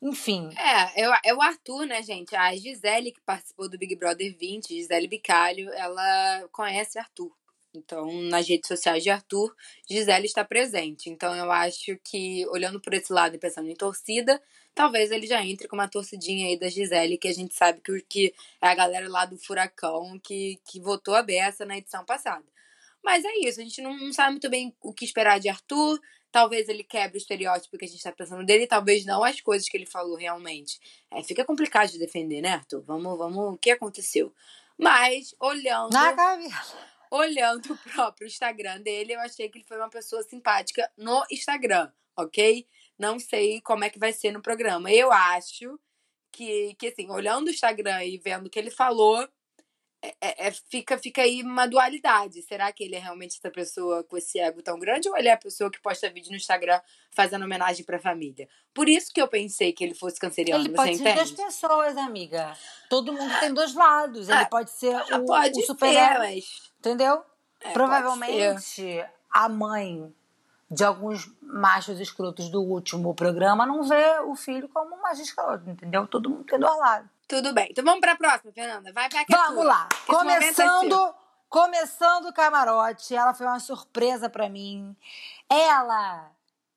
enfim. 0.01 0.49
É, 0.57 1.03
é, 1.05 1.21
é 1.23 1.35
o 1.35 1.43
Arthur, 1.43 1.85
né, 1.85 2.03
gente? 2.03 2.35
A 2.35 2.57
Gisele, 2.57 3.13
que 3.13 3.21
participou 3.21 3.69
do 3.69 3.77
Big 3.77 3.95
Brother 3.95 4.35
20, 4.35 4.69
Gisele 4.69 5.07
Bicalho, 5.07 5.71
ela 5.75 6.49
conhece 6.51 6.99
Arthur. 6.99 7.31
Então, 7.75 8.11
nas 8.23 8.49
redes 8.49 8.69
sociais 8.69 9.03
de 9.03 9.11
Arthur, 9.11 9.55
Gisele 9.89 10.27
está 10.27 10.45
presente. 10.45 11.11
Então, 11.11 11.35
eu 11.35 11.51
acho 11.51 11.99
que, 12.05 12.47
olhando 12.49 12.81
por 12.81 12.95
esse 12.95 13.13
lado 13.13 13.35
e 13.35 13.39
pensando 13.39 13.69
em 13.69 13.75
torcida, 13.75 14.41
talvez 14.75 15.11
ele 15.11 15.27
já 15.27 15.45
entre 15.45 15.67
com 15.67 15.77
uma 15.77 15.89
torcidinha 15.89 16.47
aí 16.47 16.59
da 16.59 16.69
Gisele, 16.69 17.19
que 17.19 17.29
a 17.29 17.33
gente 17.33 17.55
sabe 17.55 17.81
que, 17.81 18.01
que 18.03 18.35
é 18.63 18.69
a 18.69 18.75
galera 18.75 19.09
lá 19.09 19.25
do 19.25 19.37
Furacão 19.37 20.19
que, 20.23 20.61
que 20.65 20.81
votou 20.81 21.15
a 21.15 21.23
beça 21.23 21.65
na 21.65 21.77
edição 21.77 22.05
passada. 22.05 22.45
Mas 23.03 23.25
é 23.25 23.37
isso, 23.41 23.61
a 23.61 23.63
gente 23.63 23.83
não, 23.83 23.97
não 23.97 24.13
sabe 24.13 24.33
muito 24.33 24.49
bem 24.49 24.75
o 24.81 24.93
que 24.93 25.05
esperar 25.05 25.39
de 25.39 25.49
Arthur. 25.49 26.01
Talvez 26.33 26.69
ele 26.69 26.83
quebre 26.83 27.17
o 27.17 27.19
estereótipo 27.19 27.77
que 27.77 27.85
a 27.85 27.89
gente 27.89 28.03
tá 28.03 28.11
pensando 28.11 28.45
dele, 28.45 28.67
talvez 28.67 29.05
não 29.05 29.23
as 29.23 29.41
coisas 29.41 29.69
que 29.69 29.77
ele 29.77 29.87
falou 29.87 30.17
realmente. 30.17 30.81
É, 31.11 31.23
fica 31.23 31.45
complicado 31.45 31.91
de 31.91 31.99
defender, 31.99 32.41
né, 32.41 32.51
Arthur? 32.51 32.83
Vamos, 32.83 33.19
vamos, 33.19 33.55
o 33.55 33.59
que 33.59 33.71
aconteceu? 33.71 34.33
Mas, 34.77 35.35
olhando, 35.39 35.93
Na 35.93 36.13
cabeça. 36.13 36.94
Olhando 37.11 37.73
o 37.75 37.79
próprio 37.79 38.27
Instagram 38.27 38.81
dele, 38.81 39.15
eu 39.15 39.21
achei 39.21 39.49
que 39.49 39.59
ele 39.59 39.67
foi 39.67 39.77
uma 39.77 39.91
pessoa 39.91 40.23
simpática 40.23 40.91
no 40.97 41.25
Instagram, 41.31 41.91
ok? 42.17 42.67
Não 42.99 43.19
sei 43.19 43.61
como 43.61 43.85
é 43.85 43.91
que 43.91 43.99
vai 43.99 44.13
ser 44.13 44.33
no 44.33 44.43
programa. 44.43 44.91
Eu 44.93 45.13
acho 45.13 45.79
que, 46.31 46.75
que 46.75 46.89
assim, 46.89 47.11
olhando 47.11 47.49
o 47.49 47.51
Instagram 47.51 48.05
e 48.05 48.19
vendo 48.19 48.47
o 48.47 48.51
que 48.51 48.59
ele 48.59 48.71
falou, 48.71 49.29
é- 50.09 50.15
é- 50.21 50.49
é- 50.49 50.53
fica, 50.71 50.99
fica 50.99 51.23
aí 51.23 51.43
uma 51.43 51.67
dualidade. 51.67 52.43
Será 52.43 52.71
que 52.73 52.85
ele 52.85 52.95
é 52.95 52.99
realmente 52.99 53.39
essa 53.39 53.51
pessoa 53.51 54.05
com 54.05 54.17
esse 54.17 54.39
ego 54.39 54.63
tão 54.63 54.79
grande 54.79 55.09
ou 55.09 55.17
ele 55.17 55.29
é 55.29 55.33
a 55.33 55.37
pessoa 55.37 55.71
que 55.71 55.81
posta 55.81 56.11
vídeo 56.11 56.31
no 56.31 56.37
Instagram 56.37 56.81
fazendo 57.11 57.45
homenagem 57.45 57.85
pra 57.85 57.99
família? 57.99 58.49
Por 58.73 58.89
isso 58.89 59.13
que 59.13 59.21
eu 59.21 59.29
pensei 59.29 59.73
que 59.73 59.83
ele 59.85 59.95
fosse 59.95 60.19
canceriano, 60.21 60.65
Ele 60.65 60.75
pode 60.75 60.97
ser 60.97 61.15
duas 61.15 61.31
pessoas, 61.31 61.97
amiga. 61.97 62.57
Todo 62.91 63.13
mundo 63.13 63.33
tem 63.41 63.53
dois 63.55 63.75
lados. 63.75 64.29
Ele 64.29 64.39
Ah, 64.39 64.47
pode 64.47 64.71
ser 64.71 64.95
o, 65.15 65.25
Pode 65.25 65.51
o 65.51 65.55
ser, 65.61 65.67
super-herói. 65.67 66.35
mas... 66.35 66.73
Entendeu? 66.79 67.25
é, 67.61 67.69
ser. 67.69 67.73
Provavelmente 67.73 69.05
a 69.31 69.49
mãe 69.49 70.15
de 70.71 70.83
alguns 70.85 71.31
machos 71.41 72.01
escrotos 72.01 72.49
do 72.49 72.61
último 72.63 73.15
programa 73.15 73.65
não 73.65 73.83
vê 73.85 74.19
o 74.27 74.35
filho 74.35 74.69
como 74.69 74.97
um 74.97 75.01
macho 75.01 75.23
escroto, 75.23 75.69
entendeu? 75.71 76.07
Todo 76.07 76.29
mundo 76.29 76.45
tem 76.45 76.59
dois 76.59 76.79
lados. 76.79 77.09
Tudo 77.29 77.53
bem. 77.53 77.69
Então 77.71 77.85
vamos 77.85 78.01
pra 78.01 78.17
próxima, 78.17 78.53
Fernanda. 78.53 78.93
Vai, 78.93 79.09
que 79.09 79.17
é 79.17 79.25
Vamos 79.29 79.55
tua. 79.55 79.65
lá. 79.65 79.89
Momento 80.09 80.31
é. 80.31 80.39
Começando, 80.41 81.15
começando 81.49 82.27
o 82.27 82.33
camarote, 82.33 83.15
ela 83.15 83.35
foi 83.35 83.47
uma 83.47 83.61
surpresa 83.61 84.29
pra 84.29 84.49
mim. 84.49 84.97
Ela 85.49 86.31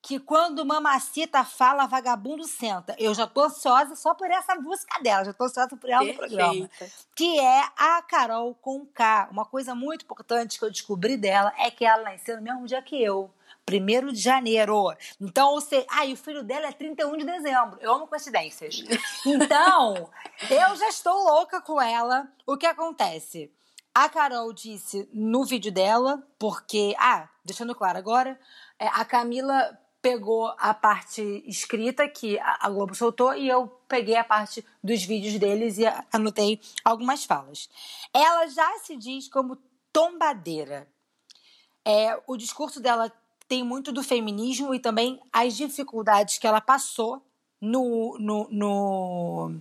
que 0.08 0.20
quando 0.20 0.66
Mamacita 0.66 1.44
fala, 1.44 1.86
vagabundo 1.86 2.46
senta. 2.46 2.96
Eu 2.98 3.14
já 3.14 3.28
tô 3.28 3.44
ansiosa 3.44 3.94
só 3.94 4.14
por 4.14 4.32
essa 4.32 4.56
música 4.56 5.02
dela, 5.02 5.26
já 5.26 5.34
tô 5.34 5.44
ansiosa 5.44 5.76
por 5.76 5.90
ela 5.90 6.06
no 6.06 6.14
programa. 6.14 6.54
Perfeita. 6.54 6.94
Que 7.14 7.38
é 7.40 7.64
a 7.76 8.02
Carol 8.04 8.56
com 8.56 8.86
K. 8.86 9.28
Uma 9.30 9.44
coisa 9.44 9.76
muito 9.76 10.06
importante 10.06 10.58
que 10.58 10.64
eu 10.64 10.72
descobri 10.72 11.18
dela 11.18 11.54
é 11.58 11.70
que 11.70 11.84
ela 11.84 12.04
nasceu 12.04 12.38
no 12.38 12.42
mesmo 12.42 12.66
dia 12.66 12.82
que 12.82 13.04
eu. 13.04 13.30
Primeiro 13.68 14.14
de 14.14 14.22
janeiro. 14.22 14.96
Então, 15.20 15.52
ou 15.52 15.60
seja, 15.60 15.86
ah, 15.90 16.06
e 16.06 16.14
o 16.14 16.18
filho 16.18 16.42
dela 16.42 16.68
é 16.68 16.72
31 16.72 17.18
de 17.18 17.26
dezembro. 17.26 17.78
Eu 17.82 17.96
amo 17.96 18.08
coincidências. 18.08 18.82
Então, 19.28 20.10
eu 20.50 20.76
já 20.78 20.88
estou 20.88 21.22
louca 21.22 21.60
com 21.60 21.82
ela. 21.82 22.32
O 22.46 22.56
que 22.56 22.66
acontece? 22.66 23.52
A 23.94 24.08
Carol 24.08 24.54
disse 24.54 25.10
no 25.12 25.44
vídeo 25.44 25.70
dela, 25.70 26.26
porque. 26.40 26.96
Ah, 26.98 27.28
deixando 27.44 27.76
claro 27.76 27.98
agora, 27.98 28.40
é, 28.80 28.88
a 28.88 29.04
Camila 29.04 29.78
pegou 30.02 30.48
a 30.58 30.74
parte 30.74 31.44
escrita 31.46 32.08
que 32.08 32.40
a 32.40 32.70
Globo 32.70 32.96
soltou 32.96 33.36
e 33.36 33.50
eu 33.50 33.68
peguei 33.90 34.16
a 34.16 34.24
parte 34.24 34.64
dos 34.82 35.04
vídeos 35.04 35.38
deles 35.38 35.78
e 35.78 35.84
anotei 36.14 36.62
algumas 36.86 37.26
falas. 37.26 37.70
Ela 38.14 38.48
já 38.48 38.80
se 38.80 38.96
diz 38.96 39.28
como 39.28 39.58
tombadeira. 39.92 40.88
É, 41.84 42.18
o 42.26 42.38
discurso 42.38 42.80
dela 42.80 43.12
tem 43.48 43.64
muito 43.64 43.92
do 43.92 44.04
feminismo 44.04 44.74
e 44.74 44.80
também 44.80 45.20
as 45.32 45.56
dificuldades 45.56 46.38
que 46.38 46.48
ela 46.48 46.62
passou 46.62 47.22
no, 47.62 48.18
no, 48.20 48.48
no, 48.52 49.52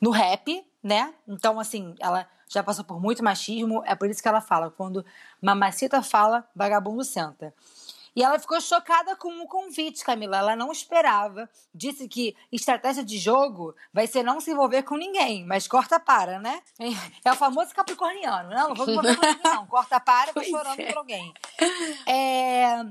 no 0.00 0.10
rap, 0.10 0.64
né? 0.82 1.14
Então, 1.26 1.58
assim, 1.58 1.94
ela 1.98 2.28
já 2.48 2.62
passou 2.62 2.84
por 2.84 3.00
muito 3.00 3.22
machismo, 3.22 3.82
é 3.86 3.94
por 3.94 4.10
isso 4.10 4.22
que 4.22 4.28
ela 4.28 4.40
fala, 4.40 4.70
quando 4.70 5.04
mamacita 5.40 6.02
fala, 6.02 6.48
vagabundo 6.54 7.04
senta. 7.04 7.54
E 8.14 8.22
ela 8.22 8.38
ficou 8.38 8.60
chocada 8.60 9.14
com 9.14 9.28
o 9.40 9.46
convite, 9.46 10.04
Camila. 10.04 10.38
Ela 10.38 10.56
não 10.56 10.72
esperava. 10.72 11.48
Disse 11.72 12.08
que 12.08 12.36
estratégia 12.50 13.04
de 13.04 13.18
jogo 13.18 13.74
vai 13.92 14.06
ser 14.06 14.22
não 14.22 14.40
se 14.40 14.50
envolver 14.50 14.82
com 14.82 14.96
ninguém, 14.96 15.46
mas 15.46 15.68
corta 15.68 16.00
para, 16.00 16.38
né? 16.40 16.60
É 17.24 17.32
o 17.32 17.36
famoso 17.36 17.74
capricorniano. 17.74 18.50
Não, 18.50 18.68
não 18.70 18.74
vou 18.74 18.86
me 18.86 18.92
envolver 18.92 19.16
com 19.16 19.26
ninguém, 19.26 19.42
não. 19.44 19.66
Corta 19.66 20.00
para, 20.00 20.32
Pois 20.32 20.48
chorando 20.48 20.80
é. 20.80 20.86
por 20.86 20.98
alguém. 20.98 21.32
É, 22.06 22.84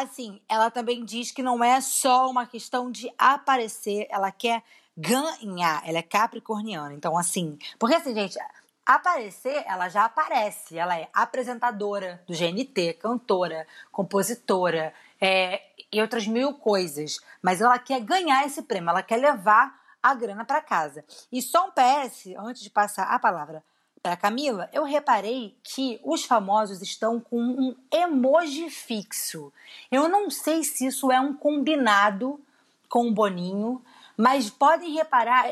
assim, 0.00 0.40
ela 0.48 0.70
também 0.70 1.04
diz 1.04 1.30
que 1.30 1.42
não 1.42 1.62
é 1.62 1.80
só 1.80 2.30
uma 2.30 2.46
questão 2.46 2.90
de 2.90 3.12
aparecer, 3.18 4.06
ela 4.08 4.30
quer 4.30 4.62
ganhar, 4.96 5.82
ela 5.86 5.98
é 5.98 6.02
capricorniana. 6.02 6.94
Então, 6.94 7.16
assim, 7.16 7.58
porque 7.78 7.94
assim, 7.94 8.14
gente, 8.14 8.38
aparecer, 8.86 9.64
ela 9.66 9.88
já 9.88 10.04
aparece, 10.04 10.78
ela 10.78 10.98
é 10.98 11.08
apresentadora 11.12 12.22
do 12.26 12.34
GNT, 12.34 12.94
cantora, 12.94 13.66
compositora, 13.90 14.94
é, 15.20 15.62
e 15.92 16.00
outras 16.00 16.26
mil 16.26 16.54
coisas. 16.54 17.20
Mas 17.42 17.60
ela 17.60 17.78
quer 17.78 18.00
ganhar 18.00 18.46
esse 18.46 18.62
prêmio, 18.62 18.90
ela 18.90 19.02
quer 19.02 19.18
levar 19.18 19.80
a 20.02 20.14
grana 20.14 20.44
para 20.44 20.60
casa. 20.60 21.04
E 21.30 21.40
só 21.42 21.66
um 21.66 21.70
PS, 21.70 22.34
antes 22.38 22.62
de 22.62 22.70
passar 22.70 23.04
a 23.04 23.18
palavra 23.18 23.62
para 24.02 24.16
Camila, 24.16 24.68
eu 24.72 24.82
reparei 24.82 25.56
que 25.62 26.00
os 26.02 26.24
famosos 26.24 26.82
estão 26.82 27.20
com 27.20 27.40
um 27.40 27.76
emoji 27.90 28.68
fixo. 28.68 29.52
Eu 29.90 30.08
não 30.08 30.28
sei 30.28 30.64
se 30.64 30.86
isso 30.86 31.12
é 31.12 31.20
um 31.20 31.32
combinado 31.32 32.40
com 32.88 33.06
o 33.06 33.12
Boninho, 33.12 33.80
mas 34.16 34.50
podem 34.50 34.92
reparar, 34.92 35.46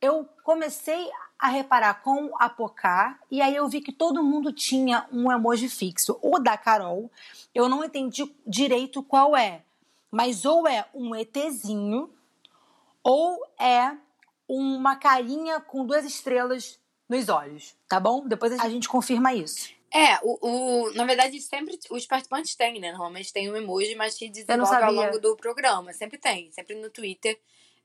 eu 0.00 0.28
comecei 0.44 1.10
a 1.38 1.48
reparar 1.48 2.02
com 2.02 2.30
a 2.38 2.48
Pocá 2.50 3.18
e 3.30 3.40
aí 3.40 3.56
eu 3.56 3.66
vi 3.68 3.80
que 3.80 3.92
todo 3.92 4.22
mundo 4.22 4.52
tinha 4.52 5.06
um 5.10 5.32
emoji 5.32 5.68
fixo. 5.68 6.18
O 6.22 6.38
da 6.38 6.56
Carol, 6.56 7.10
eu 7.54 7.66
não 7.68 7.82
entendi 7.82 8.30
direito 8.46 9.02
qual 9.02 9.34
é, 9.34 9.62
mas 10.10 10.44
ou 10.44 10.68
é 10.68 10.84
um 10.94 11.14
ETzinho 11.14 12.10
ou 13.02 13.40
é 13.58 13.96
uma 14.46 14.96
carinha 14.96 15.60
com 15.60 15.84
duas 15.84 16.04
estrelas 16.04 16.78
nos 17.08 17.28
olhos, 17.28 17.74
tá 17.88 18.00
bom? 18.00 18.26
Depois 18.26 18.52
a 18.58 18.68
gente 18.68 18.88
confirma 18.88 19.32
isso. 19.34 19.74
É, 19.92 20.18
o, 20.22 20.38
o, 20.86 20.92
na 20.94 21.04
verdade, 21.04 21.40
sempre 21.40 21.78
os 21.90 22.06
participantes 22.06 22.54
têm, 22.54 22.80
né? 22.80 22.90
Normalmente 22.90 23.32
tem 23.32 23.50
um 23.50 23.56
emoji, 23.56 23.94
mas 23.94 24.14
que 24.14 24.28
desenvolve 24.28 24.74
ao 24.74 24.92
longo 24.92 25.18
do 25.18 25.36
programa. 25.36 25.92
Sempre 25.92 26.18
tem, 26.18 26.50
sempre 26.52 26.74
no 26.74 26.90
Twitter. 26.90 27.38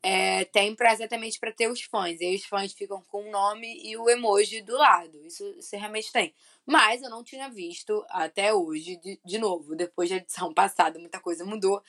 É, 0.04 0.46
tem 0.46 0.76
pra, 0.76 0.94
exatamente 0.94 1.40
para 1.40 1.52
ter 1.52 1.68
os 1.68 1.82
fãs. 1.84 2.20
E 2.20 2.26
aí 2.26 2.36
os 2.36 2.46
fãs 2.46 2.74
ficam 2.74 3.02
com 3.04 3.28
o 3.28 3.32
nome 3.32 3.68
e 3.88 3.96
o 3.98 4.10
emoji 4.10 4.62
do 4.62 4.76
lado. 4.76 5.24
Isso, 5.26 5.44
isso 5.58 5.76
realmente 5.76 6.12
tem. 6.12 6.34
Mas 6.66 7.02
eu 7.04 7.10
não 7.10 7.24
tinha 7.24 7.50
visto 7.50 8.04
até 8.10 8.54
hoje, 8.54 8.96
de, 8.98 9.20
de 9.24 9.38
novo, 9.38 9.76
depois 9.76 10.10
da 10.10 10.16
edição 10.18 10.54
passada, 10.56 11.00
muita 11.00 11.20
coisa 11.20 11.46
mudou. 11.46 11.84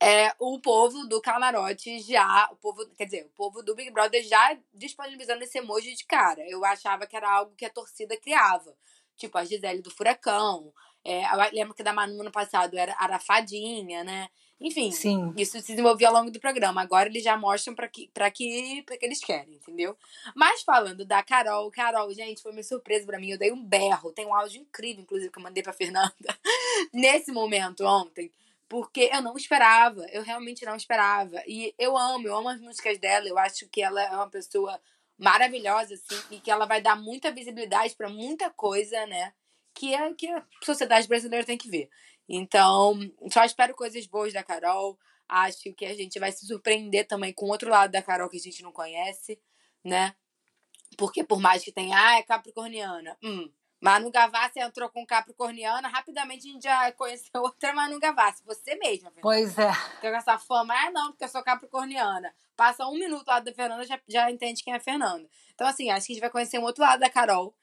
É, 0.00 0.32
o 0.38 0.60
povo 0.60 1.06
do 1.08 1.20
camarote 1.20 1.98
já, 2.00 2.48
o 2.52 2.56
povo, 2.56 2.86
quer 2.96 3.04
dizer, 3.04 3.26
o 3.26 3.30
povo 3.30 3.62
do 3.62 3.74
Big 3.74 3.90
Brother 3.90 4.22
já 4.22 4.56
disponibilizando 4.72 5.42
esse 5.44 5.58
emoji 5.58 5.94
de 5.94 6.04
cara. 6.04 6.42
Eu 6.48 6.64
achava 6.64 7.06
que 7.06 7.16
era 7.16 7.30
algo 7.30 7.54
que 7.56 7.64
a 7.64 7.70
torcida 7.70 8.16
criava. 8.16 8.74
Tipo 9.18 9.36
a 9.36 9.44
Gisele 9.44 9.82
do 9.82 9.90
Furacão. 9.90 10.72
É, 11.04 11.22
lembro 11.52 11.74
que 11.74 11.82
da 11.82 11.92
Manu 11.92 12.24
no 12.24 12.32
passado 12.32 12.78
era 12.78 12.94
Arafadinha, 12.98 14.02
né? 14.02 14.28
Enfim, 14.60 14.90
Sim. 14.90 15.32
isso 15.36 15.52
se 15.60 15.68
desenvolvia 15.68 16.08
ao 16.08 16.14
longo 16.14 16.30
do 16.30 16.40
programa. 16.40 16.82
Agora 16.82 17.08
eles 17.08 17.22
já 17.22 17.36
mostram 17.36 17.74
para 17.74 17.86
que, 17.86 18.10
pra 18.12 18.28
que, 18.30 18.82
pra 18.84 18.96
que 18.96 19.06
eles 19.06 19.20
querem, 19.20 19.54
entendeu? 19.54 19.96
Mas 20.34 20.62
falando 20.62 21.04
da 21.04 21.22
Carol, 21.22 21.70
Carol, 21.70 22.12
gente, 22.12 22.42
foi 22.42 22.50
uma 22.50 22.62
surpresa 22.62 23.06
para 23.06 23.20
mim. 23.20 23.30
Eu 23.30 23.38
dei 23.38 23.52
um 23.52 23.64
berro. 23.64 24.12
Tem 24.12 24.26
um 24.26 24.34
áudio 24.34 24.60
incrível, 24.60 25.02
inclusive, 25.02 25.30
que 25.30 25.38
eu 25.38 25.42
mandei 25.42 25.62
pra 25.62 25.72
Fernanda 25.72 26.12
nesse 26.92 27.30
momento 27.30 27.84
ontem. 27.84 28.32
Porque 28.68 29.08
eu 29.12 29.22
não 29.22 29.36
esperava, 29.36 30.04
eu 30.10 30.22
realmente 30.22 30.64
não 30.64 30.74
esperava. 30.74 31.40
E 31.46 31.72
eu 31.78 31.96
amo, 31.96 32.26
eu 32.26 32.36
amo 32.36 32.48
as 32.48 32.60
músicas 32.60 32.98
dela. 32.98 33.28
Eu 33.28 33.38
acho 33.38 33.66
que 33.68 33.80
ela 33.80 34.02
é 34.02 34.10
uma 34.10 34.28
pessoa 34.28 34.78
maravilhosa, 35.18 35.94
assim, 35.94 36.36
e 36.36 36.40
que 36.40 36.50
ela 36.50 36.64
vai 36.64 36.80
dar 36.80 36.96
muita 36.96 37.32
visibilidade 37.32 37.94
para 37.96 38.08
muita 38.08 38.50
coisa, 38.50 39.04
né? 39.06 39.34
Que, 39.74 39.94
é, 39.94 40.14
que 40.14 40.28
a 40.28 40.44
sociedade 40.64 41.08
brasileira 41.08 41.44
tem 41.44 41.58
que 41.58 41.68
ver. 41.68 41.90
Então, 42.28 42.98
só 43.32 43.44
espero 43.44 43.74
coisas 43.74 44.06
boas 44.06 44.32
da 44.32 44.42
Carol. 44.44 44.98
Acho 45.28 45.72
que 45.74 45.84
a 45.84 45.94
gente 45.94 46.18
vai 46.18 46.30
se 46.32 46.46
surpreender 46.46 47.06
também 47.06 47.32
com 47.32 47.46
outro 47.46 47.68
lado 47.68 47.90
da 47.90 48.02
Carol 48.02 48.28
que 48.28 48.36
a 48.36 48.40
gente 48.40 48.62
não 48.62 48.72
conhece, 48.72 49.40
né? 49.84 50.14
Porque 50.96 51.24
por 51.24 51.40
mais 51.40 51.62
que 51.64 51.72
tenha, 51.72 51.96
ah, 51.98 52.18
é 52.18 52.22
capricorniana. 52.22 53.16
Hum. 53.22 53.50
Manu 53.80 54.10
Gavassi 54.10 54.58
entrou 54.58 54.88
com 54.88 55.06
capricorniana, 55.06 55.88
rapidamente 55.88 56.48
a 56.48 56.52
gente 56.52 56.62
já 56.62 56.92
conheceu 56.92 57.30
outra 57.42 57.72
Manu 57.72 57.98
Gavassi. 58.00 58.42
Você 58.44 58.74
mesma, 58.74 59.10
Fernanda. 59.10 59.20
Pois 59.22 59.58
é. 59.58 59.70
Tem 60.00 60.10
essa 60.10 60.38
fama, 60.38 60.74
ah, 60.74 60.90
não, 60.90 61.10
porque 61.12 61.24
eu 61.24 61.28
sou 61.28 61.42
capricorniana. 61.42 62.34
Passa 62.56 62.86
um 62.86 62.94
minuto 62.94 63.26
lá 63.28 63.40
da 63.40 63.52
Fernanda, 63.52 63.84
já, 63.84 64.00
já 64.08 64.30
entende 64.30 64.64
quem 64.64 64.72
é 64.72 64.76
a 64.76 64.80
Fernanda. 64.80 65.28
Então, 65.54 65.66
assim, 65.66 65.90
acho 65.90 66.06
que 66.06 66.12
a 66.12 66.14
gente 66.14 66.20
vai 66.20 66.30
conhecer 66.30 66.58
um 66.58 66.64
outro 66.64 66.82
lado 66.82 67.00
da 67.00 67.08
Carol 67.08 67.54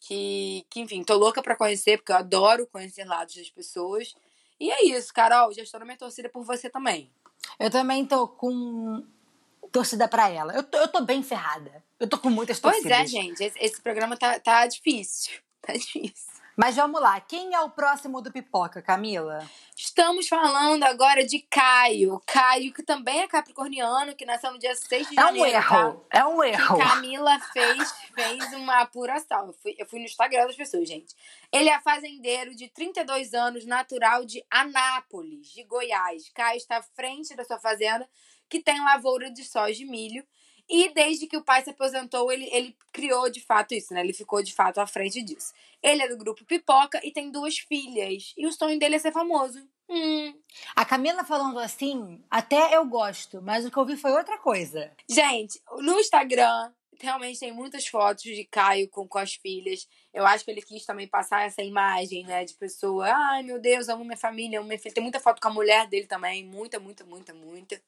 que, 0.00 0.66
que, 0.68 0.80
enfim, 0.80 1.02
tô 1.04 1.16
louca 1.16 1.42
pra 1.42 1.56
conhecer, 1.56 1.96
porque 1.96 2.12
eu 2.12 2.16
adoro 2.16 2.66
conhecer 2.66 3.04
lados 3.04 3.34
das 3.34 3.48
pessoas. 3.48 4.14
E 4.60 4.70
é 4.70 4.84
isso, 4.84 5.12
Carol, 5.12 5.52
já 5.52 5.62
estou 5.62 5.80
na 5.80 5.86
minha 5.86 5.98
torcida 5.98 6.28
por 6.28 6.44
você 6.44 6.68
também. 6.68 7.10
Eu 7.58 7.70
também 7.70 8.04
tô 8.04 8.28
com 8.28 9.04
torcida 9.70 10.06
pra 10.06 10.28
ela. 10.28 10.54
Eu 10.54 10.62
tô, 10.62 10.76
eu 10.76 10.88
tô 10.88 11.00
bem 11.02 11.22
ferrada. 11.22 11.82
Eu 11.98 12.08
tô 12.08 12.18
com 12.18 12.30
muitas 12.30 12.60
torcidas. 12.60 12.96
Pois 12.96 13.00
é, 13.00 13.06
gente, 13.06 13.42
esse, 13.42 13.58
esse 13.58 13.80
programa 13.80 14.16
tá, 14.16 14.38
tá 14.38 14.66
difícil. 14.66 15.40
Tá 15.66 15.72
difícil. 15.74 16.32
Mas 16.54 16.76
vamos 16.76 17.00
lá, 17.00 17.18
quem 17.18 17.54
é 17.54 17.60
o 17.60 17.70
próximo 17.70 18.20
do 18.20 18.30
Pipoca, 18.30 18.82
Camila? 18.82 19.48
Estamos 19.74 20.28
falando 20.28 20.82
agora 20.82 21.24
de 21.24 21.38
Caio. 21.38 22.20
Caio, 22.26 22.74
que 22.74 22.82
também 22.82 23.20
é 23.20 23.26
capricorniano, 23.26 24.14
que 24.14 24.26
nasceu 24.26 24.52
no 24.52 24.58
dia 24.58 24.74
6 24.74 25.08
de 25.08 25.18
É 25.18 25.22
um 25.22 25.26
janeiro. 25.28 25.48
erro, 25.56 25.94
tá? 26.10 26.18
é 26.18 26.24
um 26.26 26.44
erro. 26.44 26.76
Que 26.76 26.82
Camila 26.84 27.38
fez, 27.40 27.92
fez 28.14 28.52
uma 28.52 28.80
apuração. 28.82 29.46
Eu 29.46 29.52
fui, 29.54 29.74
eu 29.78 29.86
fui 29.86 29.98
no 30.00 30.04
Instagram 30.04 30.46
das 30.46 30.56
pessoas, 30.56 30.86
gente. 30.86 31.14
Ele 31.50 31.70
é 31.70 31.80
fazendeiro 31.80 32.54
de 32.54 32.68
32 32.68 33.32
anos, 33.32 33.64
natural 33.64 34.26
de 34.26 34.44
Anápolis, 34.50 35.48
de 35.48 35.64
Goiás. 35.64 36.28
Caio 36.34 36.58
está 36.58 36.76
à 36.78 36.82
frente 36.82 37.34
da 37.34 37.44
sua 37.44 37.58
fazenda, 37.58 38.06
que 38.50 38.60
tem 38.60 38.78
lavoura 38.84 39.30
de 39.30 39.42
soja 39.42 39.82
e 39.82 39.86
milho. 39.86 40.22
E 40.72 40.88
desde 40.94 41.26
que 41.26 41.36
o 41.36 41.44
pai 41.44 41.62
se 41.62 41.68
aposentou, 41.68 42.32
ele, 42.32 42.48
ele 42.50 42.74
criou 42.90 43.28
de 43.28 43.42
fato 43.42 43.74
isso, 43.74 43.92
né? 43.92 44.00
Ele 44.00 44.14
ficou 44.14 44.42
de 44.42 44.54
fato 44.54 44.80
à 44.80 44.86
frente 44.86 45.20
disso. 45.20 45.52
Ele 45.82 46.02
é 46.02 46.08
do 46.08 46.16
grupo 46.16 46.46
Pipoca 46.46 46.98
e 47.04 47.12
tem 47.12 47.30
duas 47.30 47.58
filhas. 47.58 48.32
E 48.38 48.46
o 48.46 48.52
sonho 48.52 48.78
dele 48.78 48.94
é 48.94 48.98
ser 48.98 49.12
famoso. 49.12 49.68
Hum. 49.86 50.34
A 50.74 50.82
Camila 50.86 51.24
falando 51.24 51.58
assim, 51.58 52.24
até 52.30 52.74
eu 52.74 52.86
gosto, 52.86 53.42
mas 53.42 53.66
o 53.66 53.70
que 53.70 53.76
eu 53.76 53.84
vi 53.84 53.98
foi 53.98 54.12
outra 54.12 54.38
coisa. 54.38 54.90
Gente, 55.06 55.60
no 55.80 56.00
Instagram 56.00 56.72
realmente 56.98 57.40
tem 57.40 57.52
muitas 57.52 57.86
fotos 57.86 58.22
de 58.22 58.44
Caio 58.44 58.88
com, 58.88 59.06
com 59.06 59.18
as 59.18 59.34
filhas. 59.34 59.86
Eu 60.14 60.24
acho 60.24 60.42
que 60.42 60.50
ele 60.50 60.62
quis 60.62 60.86
também 60.86 61.06
passar 61.06 61.44
essa 61.44 61.60
imagem, 61.60 62.24
né? 62.24 62.46
De 62.46 62.54
pessoa, 62.54 63.12
ai 63.12 63.42
meu 63.42 63.60
Deus, 63.60 63.90
amo 63.90 64.06
minha 64.06 64.16
família, 64.16 64.58
amo 64.58 64.68
minha 64.68 64.78
filha. 64.78 64.94
Tem 64.94 65.02
muita 65.02 65.20
foto 65.20 65.38
com 65.38 65.48
a 65.48 65.52
mulher 65.52 65.86
dele 65.86 66.06
também, 66.06 66.46
muita, 66.46 66.80
muita, 66.80 67.04
muita, 67.04 67.34
muita. 67.34 67.82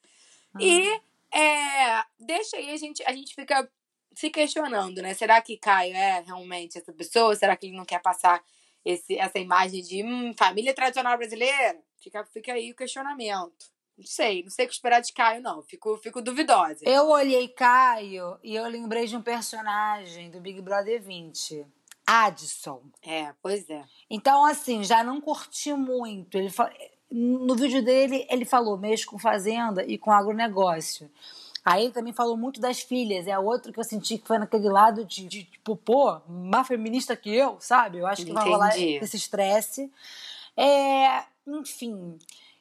E 0.61 1.01
é, 1.35 2.05
deixa 2.19 2.57
aí, 2.57 2.71
a 2.71 2.77
gente, 2.77 3.03
a 3.05 3.13
gente 3.13 3.35
fica 3.35 3.69
se 4.15 4.31
questionando, 4.31 5.03
né? 5.03 5.15
Será 5.15 5.41
que 5.43 5.57
Caio 5.59 5.95
é 5.95 6.21
realmente 6.21 6.79
essa 6.79 6.93
pessoa? 6.93 7.35
Será 7.35 7.57
que 7.57 7.67
ele 7.67 7.77
não 7.77 7.85
quer 7.85 8.01
passar 8.01 8.43
esse, 8.85 9.19
essa 9.19 9.39
imagem 9.39 9.83
de 9.83 10.05
hum, 10.05 10.33
família 10.39 10.73
tradicional 10.75 11.17
brasileira? 11.19 11.79
Fica, 12.01 12.25
fica 12.27 12.53
aí 12.53 12.71
o 12.71 12.77
questionamento. 12.77 13.73
Não 13.97 14.05
sei, 14.07 14.43
não 14.43 14.51
sei 14.51 14.65
o 14.65 14.69
que 14.69 14.75
esperar 14.75 15.01
de 15.01 15.13
Caio, 15.13 15.41
não. 15.41 15.63
Fico, 15.63 15.97
fico 15.99 16.21
duvidosa. 16.21 16.81
Eu 16.85 17.09
olhei 17.09 17.49
Caio 17.49 18.39
e 18.43 18.55
eu 18.55 18.67
lembrei 18.67 19.07
de 19.07 19.17
um 19.17 19.23
personagem 19.23 20.31
do 20.31 20.41
Big 20.41 20.61
Brother 20.61 21.01
20. 21.03 21.67
Addison. 22.07 22.83
É, 23.03 23.33
pois 23.41 23.69
é. 23.71 23.85
Então, 24.11 24.45
assim, 24.45 24.85
já 24.85 25.03
não 25.03 25.21
curti 25.21 25.73
muito. 25.73 26.37
Ele 26.37 26.51
fa- 26.51 26.73
No 27.17 27.55
vídeo 27.55 27.81
dele, 27.81 28.27
ele 28.29 28.45
falou 28.45 28.77
mexe 28.77 29.07
com 29.07 29.17
fazenda 29.17 29.85
e 29.85 29.97
com 29.97 30.11
agronegócio. 30.11 31.09
Aí 31.65 31.85
ele 31.85 31.93
também 31.93 32.13
falou 32.13 32.37
muito 32.37 32.61
das 32.61 32.81
filhas. 32.81 33.29
É 33.29 33.39
outro 33.39 33.73
que 33.73 33.79
eu 33.79 33.85
senti 33.85 34.19
que 34.19 34.27
foi 34.27 34.37
naquele 34.37 34.69
lado 34.69 35.05
de, 35.05 35.25
de 35.29 35.45
tipo, 35.45 35.77
pô, 35.77 36.21
mais 36.29 36.67
feminista 36.67 37.15
que 37.15 37.31
eu, 37.33 37.57
sabe? 37.61 37.99
Eu 37.99 38.07
acho 38.09 38.27
que 38.27 38.33
vai 38.33 38.49
rolar 38.49 38.77
Entendi. 38.77 38.97
esse 38.97 39.17
estresse. 39.17 39.89
É, 40.57 41.23
enfim, 41.47 42.19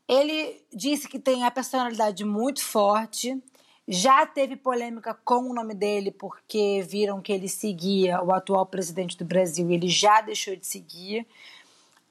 ele 0.08 0.62
disse 0.72 1.10
que 1.10 1.18
tem 1.18 1.44
a 1.44 1.50
personalidade 1.50 2.24
muito 2.24 2.64
forte. 2.64 3.42
Já 3.88 4.24
teve 4.24 4.56
polêmica 4.56 5.16
com 5.26 5.50
o 5.50 5.54
nome 5.54 5.74
dele, 5.74 6.12
porque 6.12 6.86
viram 6.88 7.20
que 7.24 7.34
ele 7.34 7.50
seguia 7.50 8.24
o 8.24 8.32
atual 8.32 8.68
presidente 8.68 9.18
do 9.18 9.26
Brasil 9.26 9.68
e 9.72 9.74
ele 9.74 9.90
já 9.90 10.22
deixou 10.22 10.56
de 10.56 10.68
seguir. 10.68 11.26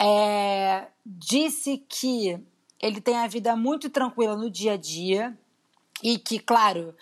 É, 0.03 0.88
disse 1.05 1.85
que 1.88 2.38
ele 2.81 3.01
tem 3.01 3.17
a 3.17 3.29
vida 3.29 3.55
muito 3.55 3.88
tranquila 3.88 4.37
no 4.37 4.51
dia 4.51 4.73
a 4.73 4.77
dia 4.77 5.37
e 6.03 6.19
que, 6.19 6.38
claro, 6.38 6.95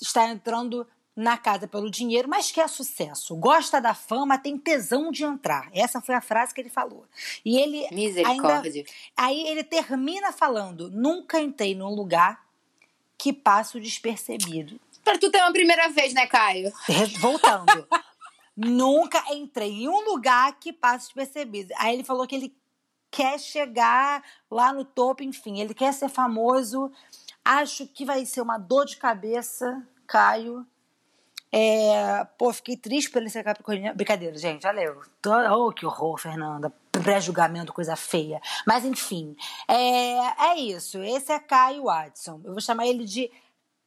está 0.00 0.28
entrando 0.28 0.86
na 1.14 1.36
casa 1.36 1.66
pelo 1.66 1.90
dinheiro, 1.90 2.28
mas 2.28 2.52
quer 2.52 2.68
sucesso. 2.68 3.34
Gosta 3.36 3.80
da 3.80 3.92
fama, 3.92 4.38
tem 4.38 4.56
tesão 4.56 5.10
de 5.10 5.24
entrar. 5.24 5.68
Essa 5.72 6.00
foi 6.00 6.14
a 6.14 6.20
frase 6.20 6.54
que 6.54 6.60
ele 6.60 6.68
falou. 6.68 7.04
E 7.44 7.58
ele 7.58 7.78
ainda 7.86 7.94
Misericórdia. 7.94 8.84
Aí 9.16 9.48
ele 9.48 9.64
termina 9.64 10.32
falando: 10.32 10.88
nunca 10.90 11.40
entrei 11.40 11.74
num 11.74 11.92
lugar 11.92 12.46
que 13.16 13.32
passo 13.32 13.80
despercebido. 13.80 14.80
Pra 15.02 15.18
tu 15.18 15.28
ter 15.30 15.38
uma 15.38 15.52
primeira 15.52 15.88
vez, 15.88 16.14
né, 16.14 16.26
Caio? 16.26 16.72
Voltando. 17.18 17.88
Nunca 18.58 19.22
entrei 19.32 19.84
em 19.84 19.88
um 19.88 20.04
lugar 20.04 20.58
que 20.58 20.72
passo 20.72 21.06
despercebido. 21.06 21.72
Aí 21.78 21.94
ele 21.94 22.02
falou 22.02 22.26
que 22.26 22.34
ele 22.34 22.56
quer 23.08 23.38
chegar 23.38 24.22
lá 24.50 24.72
no 24.72 24.84
topo, 24.84 25.22
enfim, 25.22 25.60
ele 25.60 25.72
quer 25.72 25.92
ser 25.94 26.08
famoso. 26.08 26.90
Acho 27.44 27.86
que 27.86 28.04
vai 28.04 28.26
ser 28.26 28.40
uma 28.40 28.58
dor 28.58 28.84
de 28.84 28.96
cabeça, 28.96 29.86
Caio. 30.06 30.66
É, 31.50 32.26
pô, 32.36 32.52
fiquei 32.52 32.76
triste 32.76 33.10
por 33.10 33.22
ele 33.22 33.30
ser 33.30 33.44
capricorniano. 33.44 33.96
Brincadeira, 33.96 34.36
gente, 34.36 34.66
olha 34.66 34.80
eu. 34.80 35.00
Tô, 35.22 35.32
oh, 35.32 35.72
que 35.72 35.86
horror, 35.86 36.18
Fernanda. 36.18 36.70
Pré-julgamento, 36.92 37.72
coisa 37.72 37.96
feia. 37.96 38.40
Mas, 38.66 38.84
enfim, 38.84 39.36
é, 39.66 40.50
é 40.50 40.56
isso. 40.58 41.02
Esse 41.02 41.32
é 41.32 41.38
Caio 41.38 41.88
Adson. 41.88 42.40
Eu 42.44 42.52
vou 42.52 42.60
chamar 42.60 42.86
ele 42.86 43.04
de 43.04 43.30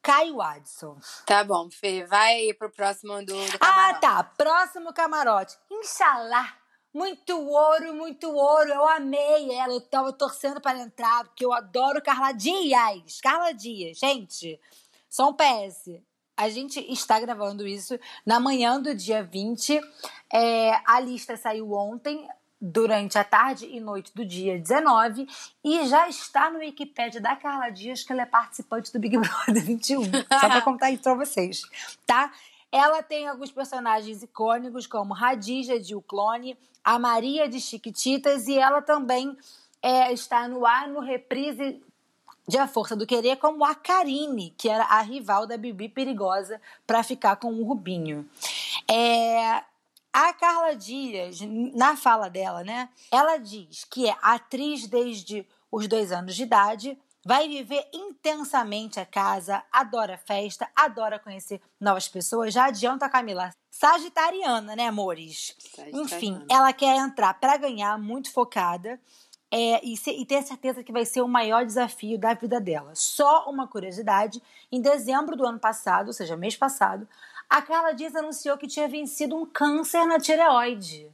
Caio 0.01 0.41
Adson. 0.41 0.97
Tá 1.25 1.43
bom, 1.43 1.69
Fê. 1.69 2.05
Vai 2.05 2.53
pro 2.53 2.69
próximo 2.71 3.17
do, 3.19 3.33
do 3.33 3.57
Ah, 3.59 3.93
tá. 3.95 4.23
Próximo 4.23 4.93
camarote. 4.93 5.57
Inxalá. 5.69 6.57
Muito 6.93 7.39
ouro, 7.39 7.93
muito 7.93 8.29
ouro. 8.29 8.69
Eu 8.69 8.85
amei 8.87 9.51
ela. 9.53 9.73
Eu 9.73 9.81
tava 9.81 10.11
torcendo 10.11 10.59
para 10.59 10.79
entrar, 10.79 11.23
porque 11.25 11.45
eu 11.45 11.53
adoro 11.53 12.01
Carla 12.01 12.31
Dias. 12.31 13.21
Carla 13.21 13.53
Dias, 13.53 13.97
gente. 13.97 14.59
Só 15.09 15.29
um 15.29 15.33
PS. 15.33 16.01
a 16.35 16.49
gente 16.49 16.79
está 16.91 17.19
gravando 17.19 17.67
isso 17.67 17.97
na 18.25 18.39
manhã 18.39 18.81
do 18.81 18.95
dia 18.95 19.23
20. 19.23 19.79
É, 20.33 20.71
a 20.85 20.99
lista 20.99 21.37
saiu 21.37 21.71
ontem, 21.73 22.27
durante 22.61 23.17
a 23.17 23.23
tarde 23.23 23.65
e 23.65 23.79
noite 23.79 24.11
do 24.13 24.23
dia 24.23 24.59
19 24.59 25.27
e 25.63 25.87
já 25.87 26.07
está 26.07 26.51
no 26.51 26.59
Wikipedia 26.59 27.19
da 27.19 27.35
Carla 27.35 27.69
Dias 27.69 28.03
que 28.03 28.13
ela 28.13 28.21
é 28.21 28.25
participante 28.25 28.93
do 28.93 28.99
Big 28.99 29.17
Brother 29.17 29.65
21. 29.65 30.03
Só 30.03 30.47
para 30.47 30.61
contar 30.61 30.91
isso 30.91 31.01
para 31.01 31.15
vocês, 31.15 31.63
tá? 32.05 32.31
Ela 32.71 33.01
tem 33.01 33.27
alguns 33.27 33.51
personagens 33.51 34.21
icônicos 34.21 34.85
como 34.85 35.13
Radija 35.13 35.79
de 35.79 35.95
O 35.95 36.01
Clone, 36.01 36.55
a 36.83 36.99
Maria 36.99 37.49
de 37.49 37.59
Chiquititas 37.59 38.47
e 38.47 38.57
ela 38.57 38.81
também 38.81 39.35
é, 39.81 40.13
está 40.13 40.47
no 40.47 40.65
ar 40.65 40.87
no 40.87 40.99
reprise 40.99 41.81
de 42.47 42.57
A 42.57 42.67
Força 42.67 42.95
do 42.95 43.07
Querer 43.07 43.37
como 43.37 43.65
a 43.65 43.73
Karine, 43.73 44.53
que 44.57 44.69
era 44.69 44.83
a 44.83 45.01
rival 45.01 45.47
da 45.47 45.57
Bibi 45.57 45.89
Perigosa 45.89 46.61
para 46.85 47.03
ficar 47.03 47.37
com 47.37 47.53
o 47.53 47.63
Rubinho. 47.63 48.29
É, 48.89 49.63
a 50.13 50.33
Carla 50.33 50.75
Dias, 50.75 51.39
na 51.41 51.95
fala 51.95 52.29
dela, 52.29 52.63
né? 52.63 52.89
Ela 53.11 53.37
diz 53.37 53.85
que 53.85 54.09
é 54.09 54.15
atriz 54.21 54.87
desde 54.87 55.47
os 55.71 55.87
dois 55.87 56.11
anos 56.11 56.35
de 56.35 56.43
idade, 56.43 56.97
vai 57.23 57.47
viver 57.47 57.87
intensamente 57.93 58.99
a 58.99 59.05
casa, 59.05 59.63
adora 59.71 60.17
festa, 60.17 60.67
adora 60.75 61.19
conhecer 61.19 61.61
novas 61.79 62.07
pessoas. 62.07 62.53
Já 62.53 62.65
adianta 62.65 63.05
a 63.05 63.09
Camila. 63.09 63.53
Sagitariana, 63.69 64.75
né, 64.75 64.87
amores? 64.87 65.55
Sagitariana. 65.59 66.01
Enfim, 66.01 66.45
ela 66.49 66.73
quer 66.73 66.97
entrar 66.97 67.33
para 67.35 67.57
ganhar, 67.57 67.97
muito 67.97 68.31
focada. 68.31 68.99
É, 69.53 69.85
e, 69.85 69.97
se, 69.97 70.11
e 70.11 70.25
ter 70.25 70.41
certeza 70.43 70.81
que 70.81 70.93
vai 70.93 71.03
ser 71.03 71.21
o 71.21 71.27
maior 71.27 71.65
desafio 71.65 72.17
da 72.17 72.33
vida 72.33 72.59
dela. 72.59 72.93
Só 72.95 73.49
uma 73.49 73.67
curiosidade: 73.67 74.41
em 74.71 74.81
dezembro 74.81 75.35
do 75.35 75.45
ano 75.45 75.59
passado, 75.59 76.07
ou 76.07 76.13
seja, 76.13 76.37
mês 76.37 76.55
passado, 76.55 77.07
a 77.51 77.61
Carla 77.61 77.93
Dias 77.93 78.15
anunciou 78.15 78.57
que 78.57 78.65
tinha 78.65 78.87
vencido 78.87 79.35
um 79.35 79.45
câncer 79.45 80.05
na 80.05 80.17
tireoide. 80.17 81.13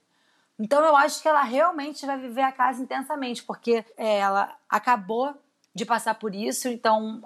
Então 0.60 0.86
eu 0.86 0.96
acho 0.96 1.20
que 1.20 1.28
ela 1.28 1.42
realmente 1.42 2.06
vai 2.06 2.16
viver 2.16 2.44
a 2.44 2.52
casa 2.52 2.80
intensamente, 2.80 3.42
porque 3.44 3.84
é, 3.98 4.20
ela 4.20 4.56
acabou 4.70 5.36
de 5.74 5.84
passar 5.84 6.14
por 6.14 6.36
isso, 6.36 6.68
então, 6.68 7.22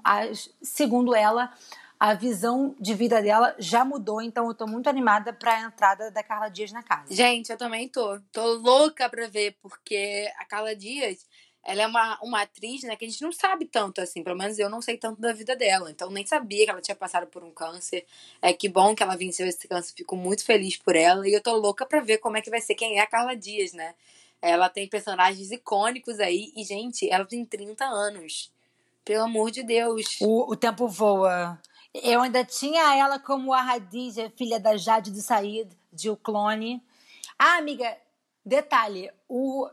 segundo 0.61 1.13
ela, 1.13 1.53
a 1.99 2.13
visão 2.13 2.73
de 2.79 2.93
vida 2.93 3.21
dela 3.21 3.53
já 3.59 3.83
mudou, 3.83 4.21
então 4.21 4.47
eu 4.47 4.53
tô 4.53 4.65
muito 4.65 4.89
animada 4.89 5.33
para 5.33 5.55
a 5.55 5.61
entrada 5.61 6.09
da 6.09 6.23
Carla 6.23 6.49
Dias 6.49 6.71
na 6.71 6.81
casa. 6.81 7.13
Gente, 7.13 7.51
eu 7.51 7.57
também 7.57 7.89
tô. 7.89 8.17
Tô 8.31 8.53
louca 8.55 9.09
pra 9.09 9.27
ver, 9.27 9.57
porque 9.61 10.31
a 10.37 10.45
Carla 10.45 10.73
Dias 10.73 11.25
ela 11.63 11.83
é 11.83 11.87
uma, 11.87 12.19
uma 12.21 12.41
atriz, 12.41 12.83
né, 12.83 12.95
que 12.95 13.05
a 13.05 13.07
gente 13.07 13.21
não 13.21 13.31
sabe 13.31 13.65
tanto, 13.65 14.01
assim, 14.01 14.23
pelo 14.23 14.37
menos 14.37 14.57
eu 14.57 14.69
não 14.69 14.81
sei 14.81 14.97
tanto 14.97 15.21
da 15.21 15.31
vida 15.31 15.55
dela, 15.55 15.91
então 15.91 16.09
nem 16.09 16.25
sabia 16.25 16.65
que 16.65 16.71
ela 16.71 16.81
tinha 16.81 16.95
passado 16.95 17.27
por 17.27 17.43
um 17.43 17.51
câncer. 17.51 18.05
É 18.41 18.51
que 18.51 18.67
bom 18.67 18.95
que 18.95 19.03
ela 19.03 19.15
venceu 19.15 19.45
esse 19.45 19.67
câncer, 19.67 19.93
fico 19.95 20.15
muito 20.15 20.43
feliz 20.43 20.77
por 20.77 20.95
ela 20.95 21.27
e 21.27 21.33
eu 21.33 21.41
tô 21.41 21.55
louca 21.55 21.85
pra 21.85 22.01
ver 22.01 22.17
como 22.17 22.37
é 22.37 22.41
que 22.41 22.49
vai 22.49 22.61
ser 22.61 22.75
quem 22.75 22.97
é 22.97 23.01
a 23.01 23.07
Carla 23.07 23.35
Dias, 23.35 23.73
né? 23.73 23.93
Ela 24.41 24.69
tem 24.69 24.87
personagens 24.87 25.51
icônicos 25.51 26.19
aí 26.19 26.51
e, 26.55 26.63
gente, 26.63 27.07
ela 27.09 27.25
tem 27.25 27.45
30 27.45 27.85
anos. 27.85 28.51
Pelo 29.05 29.25
amor 29.25 29.51
de 29.51 29.61
Deus. 29.61 30.17
O, 30.19 30.51
o 30.51 30.55
tempo 30.55 30.87
voa. 30.87 31.59
Eu 31.93 32.21
ainda 32.21 32.43
tinha 32.43 32.95
ela 32.95 33.19
como 33.19 33.53
a 33.53 33.61
Radija, 33.61 34.31
filha 34.35 34.59
da 34.59 34.77
Jade 34.77 35.11
do 35.11 35.21
Said, 35.21 35.69
de 35.93 36.09
O 36.09 36.17
Clone. 36.17 36.81
Ah, 37.37 37.57
amiga, 37.57 37.95
detalhe, 38.43 39.11
o 39.27 39.69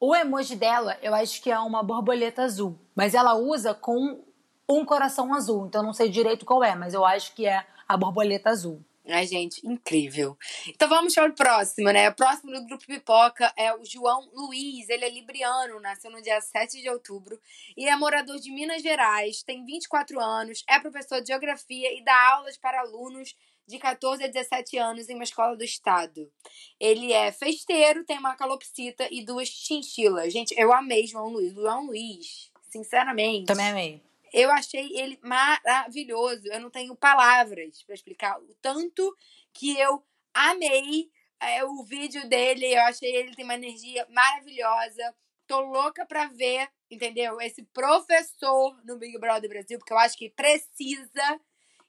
o 0.00 0.14
emoji 0.14 0.56
dela, 0.56 0.96
eu 1.02 1.14
acho 1.14 1.42
que 1.42 1.50
é 1.50 1.58
uma 1.58 1.82
borboleta 1.82 2.42
azul, 2.42 2.78
mas 2.94 3.14
ela 3.14 3.34
usa 3.34 3.74
com 3.74 4.24
um 4.68 4.84
coração 4.84 5.34
azul, 5.34 5.66
então 5.66 5.82
não 5.82 5.92
sei 5.92 6.08
direito 6.08 6.44
qual 6.44 6.62
é, 6.62 6.74
mas 6.74 6.94
eu 6.94 7.04
acho 7.04 7.34
que 7.34 7.46
é 7.46 7.64
a 7.88 7.96
borboleta 7.96 8.50
azul. 8.50 8.84
Ai, 9.10 9.26
gente, 9.26 9.66
incrível. 9.66 10.36
Então 10.68 10.86
vamos 10.86 11.14
para 11.14 11.30
o 11.30 11.34
próximo, 11.34 11.90
né? 11.90 12.10
O 12.10 12.14
próximo 12.14 12.52
do 12.52 12.66
Grupo 12.66 12.84
Pipoca 12.86 13.50
é 13.56 13.74
o 13.74 13.82
João 13.82 14.28
Luiz. 14.34 14.86
Ele 14.90 15.02
é 15.02 15.08
libriano, 15.08 15.80
nasceu 15.80 16.10
no 16.10 16.20
dia 16.20 16.38
7 16.42 16.82
de 16.82 16.90
outubro 16.90 17.40
e 17.74 17.88
é 17.88 17.96
morador 17.96 18.38
de 18.38 18.50
Minas 18.50 18.82
Gerais, 18.82 19.42
tem 19.42 19.64
24 19.64 20.20
anos, 20.20 20.62
é 20.68 20.78
professor 20.78 21.22
de 21.22 21.28
geografia 21.28 21.98
e 21.98 22.04
dá 22.04 22.34
aulas 22.34 22.58
para 22.58 22.80
alunos 22.80 23.34
de 23.68 23.78
14 23.78 24.24
a 24.24 24.26
17 24.26 24.78
anos 24.78 25.08
em 25.10 25.14
uma 25.14 25.24
escola 25.24 25.54
do 25.54 25.62
estado. 25.62 26.32
Ele 26.80 27.12
é 27.12 27.30
festeiro, 27.30 28.02
tem 28.02 28.18
uma 28.18 28.34
calopsita 28.34 29.06
e 29.10 29.22
duas 29.22 29.46
chinchilas. 29.46 30.32
Gente, 30.32 30.54
eu 30.58 30.72
amei 30.72 31.06
João 31.06 31.28
Luiz. 31.28 31.52
João 31.52 31.84
Luiz, 31.84 32.50
sinceramente. 32.70 33.46
Também 33.46 33.68
amei. 33.68 34.02
Eu 34.32 34.50
achei 34.50 34.90
ele 34.96 35.18
maravilhoso. 35.22 36.46
Eu 36.46 36.60
não 36.60 36.70
tenho 36.70 36.96
palavras 36.96 37.82
para 37.82 37.94
explicar 37.94 38.40
o 38.40 38.54
tanto 38.62 39.14
que 39.52 39.78
eu 39.78 40.02
amei 40.32 41.10
é, 41.38 41.62
o 41.62 41.84
vídeo 41.84 42.26
dele. 42.26 42.74
Eu 42.74 42.80
achei 42.82 43.14
ele 43.14 43.34
tem 43.34 43.44
uma 43.44 43.54
energia 43.54 44.06
maravilhosa. 44.08 45.14
Tô 45.46 45.60
louca 45.60 46.06
pra 46.06 46.26
ver, 46.28 46.68
entendeu? 46.90 47.38
Esse 47.38 47.62
professor 47.64 48.80
no 48.84 48.96
Big 48.96 49.18
Brother 49.18 49.48
Brasil, 49.48 49.78
porque 49.78 49.92
eu 49.92 49.98
acho 49.98 50.16
que 50.16 50.30
precisa. 50.30 51.40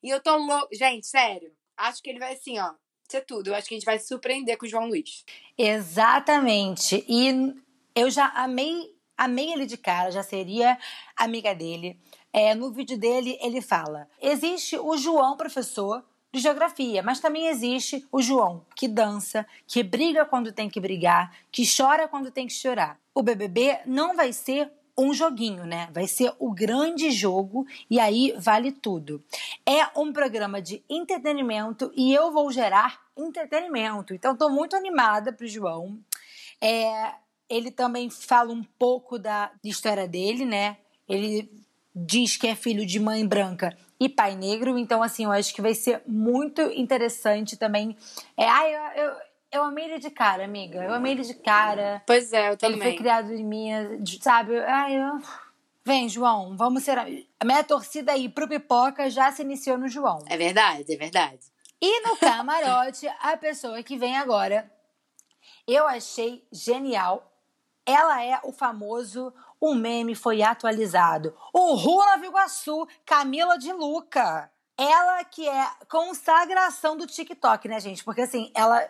E 0.04 0.10
eu 0.10 0.22
tô 0.22 0.36
louca. 0.36 0.76
Gente, 0.76 1.08
sério 1.08 1.58
acho 1.80 2.04
que 2.04 2.10
ele 2.10 2.20
vai 2.20 2.34
assim, 2.34 2.60
ó, 2.60 2.74
ser 3.10 3.22
tudo. 3.22 3.48
Eu 3.48 3.56
acho 3.56 3.68
que 3.68 3.74
a 3.74 3.78
gente 3.78 3.86
vai 3.86 3.98
se 3.98 4.08
surpreender 4.08 4.58
com 4.58 4.66
o 4.66 4.70
João 4.70 4.88
Luiz. 4.88 5.26
Exatamente. 5.58 7.04
E 7.08 7.56
eu 7.96 8.10
já 8.10 8.28
amei, 8.36 8.96
amei 9.18 9.52
ele 9.54 9.66
de 9.66 9.78
cara, 9.78 10.12
já 10.12 10.22
seria 10.22 10.78
amiga 11.16 11.56
dele. 11.56 12.00
É, 12.32 12.54
no 12.54 12.72
vídeo 12.72 12.98
dele, 12.98 13.38
ele 13.42 13.62
fala: 13.62 14.08
existe 14.22 14.78
o 14.78 14.96
João, 14.98 15.36
professor 15.36 16.04
de 16.32 16.40
geografia, 16.40 17.02
mas 17.02 17.20
também 17.20 17.48
existe 17.48 18.06
o 18.12 18.22
João 18.22 18.64
que 18.76 18.88
dança, 18.88 19.48
que 19.66 19.82
briga 19.82 20.26
quando 20.26 20.52
tem 20.52 20.70
que 20.70 20.80
brigar, 20.80 21.36
que 21.52 21.64
chora 21.66 22.08
quando 22.08 22.30
tem 22.30 22.46
que 22.46 22.54
chorar. 22.54 23.00
O 23.16 23.24
BBB 23.24 23.80
não 23.88 24.16
vai 24.16 24.32
ser 24.32 24.72
um 25.00 25.14
joguinho, 25.14 25.66
né? 25.66 25.90
Vai 25.94 26.08
ser 26.08 26.34
o 26.38 26.52
grande 26.52 27.10
jogo 27.12 27.66
e 27.90 28.00
aí 28.00 28.34
vale 28.38 28.72
tudo. 28.72 29.24
É 29.66 29.88
um 29.98 30.12
programa 30.12 30.62
de 30.62 30.84
entretenimento 30.90 31.92
e 31.96 32.14
eu 32.14 32.32
vou 32.32 32.52
gerar 32.52 33.00
entretenimento. 33.18 34.14
Então 34.14 34.36
tô 34.36 34.50
muito 34.50 34.76
animada 34.76 35.32
pro 35.32 35.48
João. 35.48 35.98
É, 36.62 37.14
ele 37.50 37.72
também 37.72 38.10
fala 38.10 38.52
um 38.52 38.64
pouco 38.78 39.18
da 39.18 39.52
história 39.64 40.08
dele, 40.08 40.46
né? 40.46 40.78
Ele 41.08 41.50
diz 41.96 42.38
que 42.38 42.48
é 42.48 42.56
filho 42.56 42.86
de 42.86 43.00
mãe 43.00 43.26
branca 43.26 43.76
e 44.00 44.08
pai 44.08 44.36
negro, 44.36 44.78
então 44.78 45.04
assim, 45.04 45.26
eu 45.26 45.32
acho 45.32 45.54
que 45.54 45.62
vai 45.62 45.74
ser 45.74 46.02
muito 46.08 46.62
interessante 46.62 47.58
também. 47.58 47.98
É, 48.38 48.48
ai, 48.48 48.74
eu, 48.74 49.04
eu 49.04 49.29
eu 49.52 49.64
amei 49.64 49.86
ele 49.86 50.00
de 50.00 50.10
cara, 50.10 50.44
amiga. 50.44 50.84
Eu 50.84 50.94
amei 50.94 51.14
ele 51.14 51.24
de 51.24 51.34
cara. 51.34 52.02
Pois 52.06 52.32
é, 52.34 52.52
eu 52.52 52.58
também. 52.58 52.80
Ele 52.80 52.90
foi 52.90 52.98
criado 52.98 53.34
em 53.34 53.44
mim, 53.44 53.70
sabe? 54.22 54.58
Ai, 54.60 54.96
eu... 54.96 55.22
Vem, 55.84 56.08
João, 56.08 56.56
vamos 56.56 56.84
ser. 56.84 57.00
A 57.40 57.46
minha 57.46 57.64
torcida 57.64 58.12
aí 58.12 58.30
pro 58.30 58.48
pipoca 58.48 59.10
já 59.10 59.32
se 59.32 59.42
iniciou 59.42 59.78
no 59.78 59.88
João. 59.88 60.24
É 60.28 60.38
verdade, 60.38 60.94
é 60.94 60.98
verdade. 60.98 61.40
E 61.82 62.02
no 62.02 62.18
camarote, 62.18 63.08
a 63.22 63.36
pessoa 63.38 63.82
que 63.82 63.98
vem 63.98 64.18
agora, 64.18 64.70
eu 65.68 65.88
achei 65.88 66.46
genial. 66.52 67.26
Ela 67.86 68.24
é 68.24 68.40
o 68.44 68.52
famoso 68.52 69.34
o 69.60 69.76
meme 69.76 70.16
foi 70.16 70.42
atualizado. 70.42 71.36
O 71.54 71.76
Rua 71.76 72.18
Iguaçu, 72.24 72.88
Camila 73.06 73.58
de 73.58 73.72
Luca. 73.74 74.50
Ela 74.78 75.24
que 75.26 75.48
é 75.48 75.68
consagração 75.90 76.96
do 76.96 77.06
TikTok, 77.06 77.68
né, 77.68 77.80
gente? 77.82 78.04
Porque 78.04 78.22
assim, 78.22 78.50
ela 78.56 78.90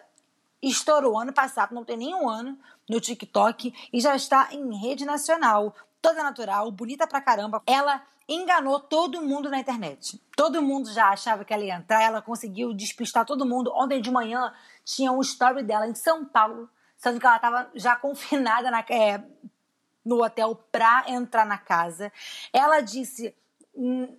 estourou 0.61 1.17
ano 1.17 1.33
passado, 1.33 1.73
não 1.73 1.85
tem 1.85 1.97
nenhum 1.97 2.27
ano 2.27 2.57
no 2.89 2.99
TikTok 2.99 3.73
e 3.93 3.99
já 3.99 4.15
está 4.15 4.49
em 4.51 4.75
rede 4.77 5.05
nacional. 5.05 5.75
Toda 6.01 6.23
natural, 6.23 6.71
bonita 6.71 7.05
pra 7.05 7.21
caramba. 7.21 7.61
Ela 7.65 8.01
enganou 8.27 8.79
todo 8.79 9.21
mundo 9.21 9.49
na 9.49 9.59
internet. 9.59 10.21
Todo 10.35 10.61
mundo 10.61 10.91
já 10.93 11.09
achava 11.09 11.43
que 11.43 11.53
ela 11.53 11.63
ia 11.63 11.75
entrar, 11.75 12.01
ela 12.01 12.21
conseguiu 12.21 12.73
despistar 12.73 13.25
todo 13.25 13.45
mundo. 13.45 13.71
Ontem 13.73 14.01
de 14.01 14.11
manhã 14.11 14.53
tinha 14.85 15.11
um 15.11 15.21
story 15.21 15.63
dela 15.63 15.87
em 15.87 15.95
São 15.95 16.23
Paulo, 16.23 16.69
sendo 16.95 17.19
que 17.19 17.25
ela 17.25 17.35
estava 17.37 17.69
já 17.73 17.95
confinada 17.95 18.69
na, 18.69 18.79
é, 18.89 19.23
no 20.05 20.23
hotel 20.23 20.55
pra 20.71 21.05
entrar 21.07 21.45
na 21.45 21.57
casa. 21.57 22.11
Ela 22.53 22.81
disse 22.81 23.35
hum, 23.75 24.15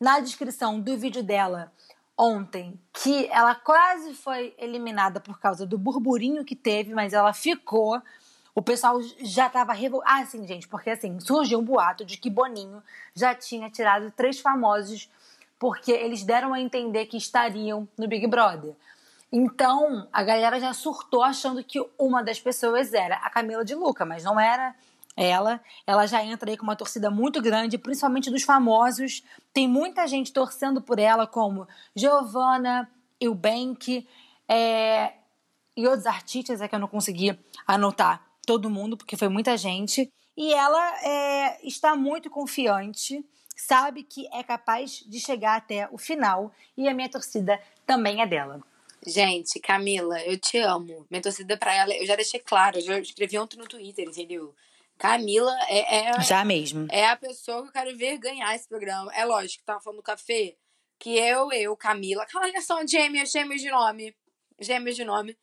na 0.00 0.20
descrição 0.20 0.80
do 0.80 0.96
vídeo 0.96 1.22
dela 1.22 1.72
ontem 2.16 2.78
que 2.92 3.26
ela 3.26 3.54
quase 3.54 4.14
foi 4.14 4.54
eliminada 4.58 5.20
por 5.20 5.38
causa 5.38 5.66
do 5.66 5.78
burburinho 5.78 6.44
que 6.44 6.54
teve, 6.54 6.94
mas 6.94 7.12
ela 7.12 7.32
ficou. 7.32 8.00
O 8.54 8.60
pessoal 8.60 9.00
já 9.20 9.46
estava 9.46 9.72
revoltado. 9.72 10.12
Ah, 10.14 10.26
sim, 10.26 10.46
gente, 10.46 10.68
porque 10.68 10.90
assim, 10.90 11.18
surgiu 11.20 11.58
um 11.58 11.64
boato 11.64 12.04
de 12.04 12.16
que 12.16 12.28
Boninho 12.28 12.82
já 13.14 13.34
tinha 13.34 13.70
tirado 13.70 14.10
três 14.10 14.40
famosos 14.40 15.08
porque 15.58 15.92
eles 15.92 16.24
deram 16.24 16.52
a 16.52 16.60
entender 16.60 17.06
que 17.06 17.16
estariam 17.16 17.88
no 17.96 18.08
Big 18.08 18.26
Brother. 18.26 18.74
Então, 19.30 20.06
a 20.12 20.22
galera 20.22 20.60
já 20.60 20.74
surtou 20.74 21.22
achando 21.22 21.64
que 21.64 21.78
uma 21.98 22.22
das 22.22 22.38
pessoas 22.40 22.92
era 22.92 23.16
a 23.16 23.30
Camila 23.30 23.64
de 23.64 23.74
Luca, 23.74 24.04
mas 24.04 24.24
não 24.24 24.38
era 24.38 24.74
ela. 25.16 25.60
Ela 25.86 26.06
já 26.06 26.24
entra 26.24 26.50
aí 26.50 26.56
com 26.56 26.64
uma 26.64 26.76
torcida 26.76 27.10
muito 27.10 27.40
grande, 27.40 27.78
principalmente 27.78 28.30
dos 28.30 28.42
famosos. 28.42 29.22
Tem 29.52 29.68
muita 29.68 30.06
gente 30.06 30.32
torcendo 30.32 30.80
por 30.80 30.98
ela, 30.98 31.26
como 31.26 31.66
Giovanna, 31.94 32.90
Eubank 33.20 34.06
é, 34.48 35.12
e 35.76 35.86
outros 35.86 36.06
artistas 36.06 36.60
é 36.60 36.68
que 36.68 36.74
eu 36.74 36.78
não 36.78 36.88
consegui 36.88 37.38
anotar 37.66 38.26
todo 38.46 38.70
mundo, 38.70 38.96
porque 38.96 39.16
foi 39.16 39.28
muita 39.28 39.56
gente. 39.56 40.10
E 40.36 40.52
ela 40.52 41.04
é, 41.04 41.66
está 41.66 41.94
muito 41.94 42.30
confiante, 42.30 43.24
sabe 43.56 44.02
que 44.02 44.26
é 44.32 44.42
capaz 44.42 45.04
de 45.06 45.20
chegar 45.20 45.56
até 45.56 45.88
o 45.90 45.98
final, 45.98 46.52
e 46.76 46.88
a 46.88 46.94
minha 46.94 47.08
torcida 47.08 47.60
também 47.86 48.22
é 48.22 48.26
dela. 48.26 48.60
Gente, 49.04 49.58
Camila, 49.58 50.20
eu 50.22 50.38
te 50.38 50.58
amo. 50.58 51.06
Minha 51.10 51.22
torcida 51.22 51.56
pra 51.56 51.74
ela, 51.74 51.92
eu 51.94 52.06
já 52.06 52.14
deixei 52.14 52.40
claro, 52.40 52.78
eu 52.78 52.82
já 52.82 52.98
escrevi 52.98 53.38
ontem 53.38 53.56
no 53.56 53.66
Twitter, 53.66 54.06
entendeu? 54.06 54.54
Camila 55.02 55.52
é, 55.68 56.10
é, 56.10 56.20
Já 56.20 56.44
mesmo. 56.44 56.86
é 56.88 57.06
a 57.06 57.16
pessoa 57.16 57.62
que 57.62 57.68
eu 57.70 57.72
quero 57.72 57.98
ver 57.98 58.18
ganhar 58.18 58.54
esse 58.54 58.68
programa. 58.68 59.12
É 59.12 59.24
lógico, 59.24 59.64
tava 59.64 59.80
falando 59.80 59.96
do 59.96 60.02
café, 60.04 60.54
que 60.96 61.18
eu, 61.18 61.50
eu, 61.52 61.76
Camila, 61.76 62.24
olha 62.36 62.62
só, 62.62 62.86
gêmeas, 62.86 63.32
gêmeos 63.32 63.60
de 63.60 63.68
nome. 63.68 64.14
Gêmeos 64.60 64.94
de 64.94 65.04
nome. 65.04 65.36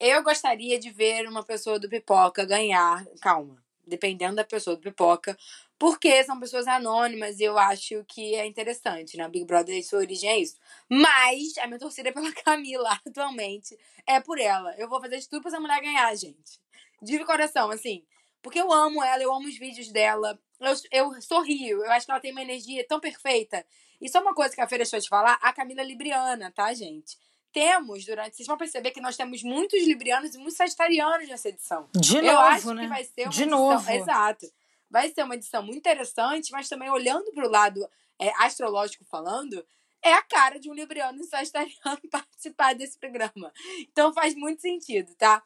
Eu 0.00 0.22
gostaria 0.22 0.78
de 0.80 0.88
ver 0.88 1.28
uma 1.28 1.44
pessoa 1.44 1.78
do 1.78 1.90
Pipoca 1.90 2.46
ganhar. 2.46 3.04
Calma. 3.20 3.62
Dependendo 3.86 4.36
da 4.36 4.44
pessoa 4.44 4.76
do 4.76 4.82
Pipoca. 4.82 5.36
Porque 5.78 6.24
são 6.24 6.40
pessoas 6.40 6.66
anônimas 6.66 7.38
e 7.38 7.44
eu 7.44 7.58
acho 7.58 8.02
que 8.08 8.34
é 8.34 8.46
interessante, 8.46 9.18
né? 9.18 9.28
Big 9.28 9.44
Brother, 9.44 9.86
sua 9.86 9.98
origem 9.98 10.30
é 10.30 10.38
isso. 10.38 10.56
Mas 10.88 11.58
a 11.58 11.66
minha 11.66 11.78
torcida 11.78 12.08
é 12.08 12.12
pela 12.12 12.32
Camila, 12.42 12.98
atualmente. 13.06 13.78
É 14.06 14.20
por 14.20 14.40
ela. 14.40 14.74
Eu 14.78 14.88
vou 14.88 15.02
fazer 15.02 15.18
de 15.18 15.28
tudo 15.28 15.42
pra 15.42 15.50
essa 15.50 15.60
mulher 15.60 15.82
ganhar, 15.82 16.14
gente. 16.14 16.58
De 17.02 17.22
coração, 17.26 17.70
assim. 17.70 18.02
Porque 18.42 18.60
eu 18.60 18.72
amo 18.72 19.02
ela, 19.02 19.22
eu 19.22 19.32
amo 19.32 19.46
os 19.46 19.56
vídeos 19.56 19.88
dela. 19.90 20.38
Eu, 20.60 20.74
eu 20.90 21.22
sorrio, 21.22 21.84
eu 21.84 21.92
acho 21.92 22.06
que 22.06 22.12
ela 22.12 22.20
tem 22.20 22.32
uma 22.32 22.42
energia 22.42 22.84
tão 22.86 23.00
perfeita. 23.00 23.64
E 24.00 24.08
só 24.08 24.20
uma 24.20 24.34
coisa 24.34 24.54
que 24.54 24.60
a 24.60 24.68
Feira 24.68 24.82
deixou 24.82 24.98
de 24.98 25.08
falar: 25.08 25.38
a 25.40 25.52
Camila 25.52 25.82
libriana, 25.82 26.50
tá, 26.50 26.74
gente? 26.74 27.16
Temos, 27.52 28.04
durante. 28.04 28.36
Vocês 28.36 28.46
vão 28.46 28.56
perceber 28.56 28.90
que 28.90 29.00
nós 29.00 29.16
temos 29.16 29.42
muitos 29.42 29.82
librianos 29.86 30.34
e 30.34 30.38
muitos 30.38 30.56
sagitarianos 30.56 31.28
nessa 31.28 31.48
edição. 31.48 31.88
De 31.94 32.16
eu 32.16 32.24
novo, 32.24 32.38
acho 32.38 32.74
né? 32.74 32.82
que 32.82 32.88
vai 32.88 33.04
ser 33.04 33.22
uma 33.22 33.30
De 33.30 33.42
edição. 33.42 33.58
novo. 33.58 33.90
Exato. 33.90 34.46
Vai 34.90 35.08
ser 35.10 35.22
uma 35.22 35.34
edição 35.34 35.62
muito 35.62 35.78
interessante, 35.78 36.50
mas 36.50 36.68
também 36.68 36.90
olhando 36.90 37.30
para 37.32 37.46
o 37.46 37.50
lado 37.50 37.88
é, 38.18 38.30
astrológico 38.38 39.04
falando, 39.04 39.64
é 40.02 40.12
a 40.14 40.22
cara 40.22 40.58
de 40.58 40.70
um 40.70 40.74
libriano 40.74 41.20
e 41.20 41.24
sagitariano 41.24 42.00
participar 42.10 42.74
desse 42.74 42.98
programa. 42.98 43.52
Então 43.80 44.12
faz 44.12 44.34
muito 44.34 44.60
sentido, 44.60 45.14
tá? 45.14 45.42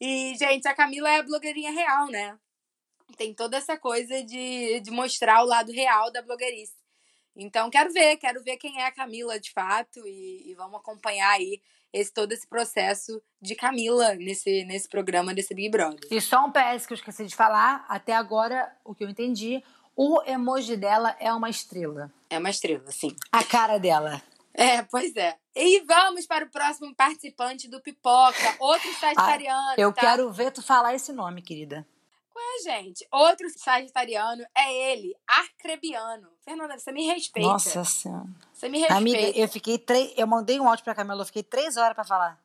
E, 0.00 0.34
gente, 0.36 0.68
a 0.68 0.74
Camila 0.74 1.10
é 1.10 1.18
a 1.18 1.22
blogueirinha 1.22 1.70
real, 1.70 2.06
né? 2.08 2.38
Tem 3.16 3.34
toda 3.34 3.56
essa 3.56 3.78
coisa 3.78 4.22
de, 4.22 4.80
de 4.80 4.90
mostrar 4.90 5.42
o 5.42 5.46
lado 5.46 5.72
real 5.72 6.10
da 6.10 6.22
blogueirice. 6.22 6.74
Então, 7.34 7.70
quero 7.70 7.92
ver, 7.92 8.16
quero 8.16 8.42
ver 8.42 8.56
quem 8.56 8.80
é 8.80 8.86
a 8.86 8.92
Camila 8.92 9.38
de 9.38 9.52
fato 9.52 10.06
e, 10.06 10.50
e 10.50 10.54
vamos 10.54 10.80
acompanhar 10.80 11.30
aí 11.30 11.60
esse, 11.92 12.12
todo 12.12 12.32
esse 12.32 12.46
processo 12.46 13.22
de 13.40 13.54
Camila 13.54 14.14
nesse, 14.14 14.64
nesse 14.64 14.88
programa 14.88 15.34
desse 15.34 15.54
Big 15.54 15.70
Brother. 15.70 16.00
E 16.10 16.20
só 16.20 16.44
um 16.44 16.52
PS 16.52 16.86
que 16.86 16.92
eu 16.92 16.96
esqueci 16.96 17.26
de 17.26 17.36
falar, 17.36 17.84
até 17.88 18.14
agora, 18.14 18.74
o 18.84 18.94
que 18.94 19.04
eu 19.04 19.08
entendi, 19.08 19.62
o 19.94 20.22
emoji 20.26 20.76
dela 20.76 21.16
é 21.20 21.32
uma 21.32 21.48
estrela. 21.48 22.12
É 22.28 22.38
uma 22.38 22.50
estrela, 22.50 22.90
sim. 22.90 23.14
A 23.32 23.44
cara 23.44 23.78
dela. 23.78 24.22
É, 24.56 24.82
pois 24.82 25.14
é. 25.16 25.36
E 25.54 25.80
vamos 25.80 26.26
para 26.26 26.46
o 26.46 26.50
próximo 26.50 26.94
participante 26.94 27.68
do 27.68 27.80
Pipoca, 27.80 28.56
outro 28.58 28.90
sagitariano. 28.94 29.74
Eu 29.76 29.92
tá? 29.92 30.00
quero 30.00 30.32
ver 30.32 30.50
tu 30.50 30.62
falar 30.62 30.94
esse 30.94 31.12
nome, 31.12 31.42
querida. 31.42 31.86
Ué, 32.34 32.62
gente, 32.62 33.06
outro 33.10 33.48
sagitariano 33.50 34.44
é 34.54 34.92
ele, 34.92 35.14
Arcrebiano. 35.26 36.28
Fernanda, 36.42 36.78
você 36.78 36.92
me 36.92 37.06
respeita. 37.06 37.48
Nossa 37.48 37.84
Senhora. 37.84 38.26
Você 38.52 38.68
me 38.68 38.78
respeita. 38.78 38.98
Amiga, 38.98 39.38
eu 39.38 39.48
fiquei 39.48 39.78
três. 39.78 40.12
Eu 40.16 40.26
mandei 40.26 40.60
um 40.60 40.68
áudio 40.68 40.84
pra 40.84 40.94
Camila, 40.94 41.22
eu 41.22 41.26
fiquei 41.26 41.42
três 41.42 41.76
horas 41.76 41.94
pra 41.94 42.04
falar. 42.04 42.38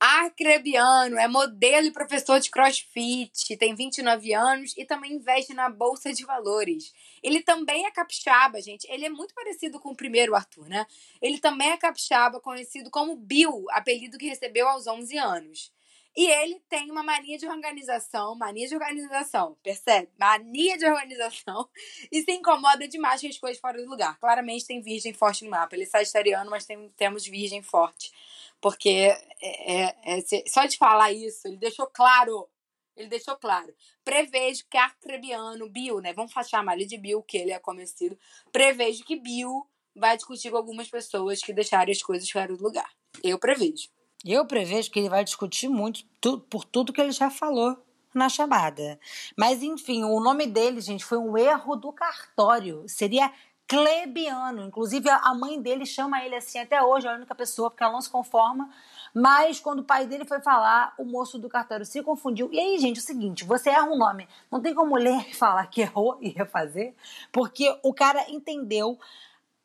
Arcrebiano 0.00 1.18
é 1.18 1.26
modelo 1.26 1.88
e 1.88 1.90
professor 1.90 2.38
de 2.38 2.50
crossfit, 2.50 3.56
tem 3.56 3.74
29 3.74 4.32
anos 4.32 4.72
e 4.76 4.84
também 4.84 5.14
investe 5.14 5.52
na 5.52 5.68
Bolsa 5.68 6.12
de 6.12 6.24
Valores. 6.24 6.92
Ele 7.20 7.42
também 7.42 7.84
é 7.84 7.90
capixaba, 7.90 8.60
gente. 8.60 8.86
Ele 8.88 9.06
é 9.06 9.08
muito 9.08 9.34
parecido 9.34 9.80
com 9.80 9.90
o 9.90 9.96
primeiro 9.96 10.36
Arthur, 10.36 10.68
né? 10.68 10.86
Ele 11.20 11.38
também 11.38 11.70
é 11.70 11.76
capixaba, 11.76 12.40
conhecido 12.40 12.90
como 12.90 13.16
Bill, 13.16 13.66
apelido 13.70 14.18
que 14.18 14.28
recebeu 14.28 14.68
aos 14.68 14.86
11 14.86 15.18
anos. 15.18 15.72
E 16.16 16.26
ele 16.26 16.60
tem 16.68 16.90
uma 16.90 17.02
mania 17.02 17.38
de 17.38 17.46
organização, 17.46 18.34
mania 18.34 18.66
de 18.66 18.74
organização, 18.74 19.56
percebe? 19.62 20.08
Mania 20.18 20.76
de 20.76 20.84
organização 20.84 21.68
e 22.10 22.22
se 22.22 22.32
incomoda 22.32 22.88
demais 22.88 23.20
com 23.20 23.28
as 23.28 23.38
coisas 23.38 23.60
fora 23.60 23.80
do 23.80 23.88
lugar. 23.88 24.18
Claramente 24.18 24.66
tem 24.66 24.80
virgem 24.80 25.12
forte 25.12 25.44
no 25.44 25.50
mapa. 25.50 25.76
Ele 25.76 25.84
é 25.84 25.86
sagitariano, 25.86 26.50
mas 26.50 26.66
tem, 26.66 26.88
temos 26.96 27.24
virgem 27.24 27.62
forte. 27.62 28.12
Porque 28.60 28.88
é, 28.88 29.84
é, 29.86 29.94
é, 30.04 30.20
só 30.46 30.64
de 30.66 30.76
falar 30.76 31.12
isso, 31.12 31.46
ele 31.46 31.56
deixou 31.56 31.86
claro. 31.86 32.48
Ele 32.96 33.08
deixou 33.08 33.36
claro. 33.36 33.72
Prevejo 34.04 34.64
que 34.68 34.76
Arcrebiano, 34.76 35.68
Bill, 35.70 36.00
né? 36.00 36.12
Vamos 36.12 36.32
chamar 36.48 36.74
ele 36.74 36.84
de 36.84 36.98
Bill, 36.98 37.22
que 37.22 37.38
ele 37.38 37.52
é 37.52 37.58
conhecido. 37.60 38.18
Prevejo 38.50 39.04
que 39.04 39.14
Bill 39.14 39.64
vai 39.94 40.16
discutir 40.16 40.50
com 40.50 40.56
algumas 40.56 40.88
pessoas 40.88 41.40
que 41.40 41.52
deixarem 41.52 41.92
as 41.92 42.02
coisas 42.02 42.28
fora 42.28 42.48
do 42.56 42.62
lugar. 42.62 42.90
Eu 43.22 43.38
prevejo. 43.38 43.88
Eu 44.24 44.44
prevejo 44.44 44.90
que 44.90 44.98
ele 44.98 45.08
vai 45.08 45.22
discutir 45.22 45.68
muito 45.68 46.04
tu- 46.20 46.40
por 46.40 46.64
tudo 46.64 46.92
que 46.92 47.00
ele 47.00 47.12
já 47.12 47.30
falou 47.30 47.76
na 48.12 48.28
chamada. 48.28 48.98
Mas, 49.36 49.62
enfim, 49.62 50.02
o 50.02 50.18
nome 50.18 50.46
dele, 50.46 50.80
gente, 50.80 51.04
foi 51.04 51.18
um 51.18 51.38
erro 51.38 51.76
do 51.76 51.92
cartório. 51.92 52.84
Seria 52.88 53.32
Clebiano. 53.68 54.64
Inclusive, 54.64 55.10
a 55.10 55.34
mãe 55.34 55.60
dele 55.60 55.84
chama 55.84 56.24
ele 56.24 56.34
assim 56.34 56.58
até 56.58 56.82
hoje, 56.82 57.06
é 57.06 57.10
a 57.10 57.14
única 57.14 57.34
pessoa, 57.34 57.70
porque 57.70 57.84
ela 57.84 57.92
não 57.92 58.00
se 58.00 58.08
conforma. 58.08 58.70
Mas 59.14 59.60
quando 59.60 59.80
o 59.80 59.84
pai 59.84 60.06
dele 60.06 60.24
foi 60.24 60.40
falar, 60.40 60.94
o 60.98 61.04
moço 61.04 61.38
do 61.38 61.48
cartório 61.48 61.84
se 61.84 62.02
confundiu. 62.02 62.48
E 62.50 62.58
aí, 62.58 62.78
gente, 62.78 62.96
é 62.96 63.00
o 63.00 63.04
seguinte: 63.04 63.44
você 63.44 63.68
erra 63.70 63.84
um 63.84 63.98
nome, 63.98 64.26
não 64.50 64.60
tem 64.60 64.74
como 64.74 64.96
ler 64.96 65.28
e 65.28 65.34
falar 65.34 65.66
que 65.66 65.82
errou 65.82 66.16
e 66.20 66.30
refazer, 66.30 66.94
porque 67.30 67.78
o 67.82 67.92
cara 67.92 68.24
entendeu 68.30 68.98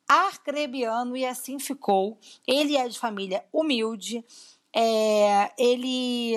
arcrebiano 0.07 1.15
e 1.15 1.25
assim 1.25 1.57
ficou. 1.57 2.17
Ele 2.45 2.75
é 2.75 2.87
de 2.87 2.99
família 2.99 3.45
humilde. 3.53 4.23
É, 4.75 5.51
ele. 5.57 6.35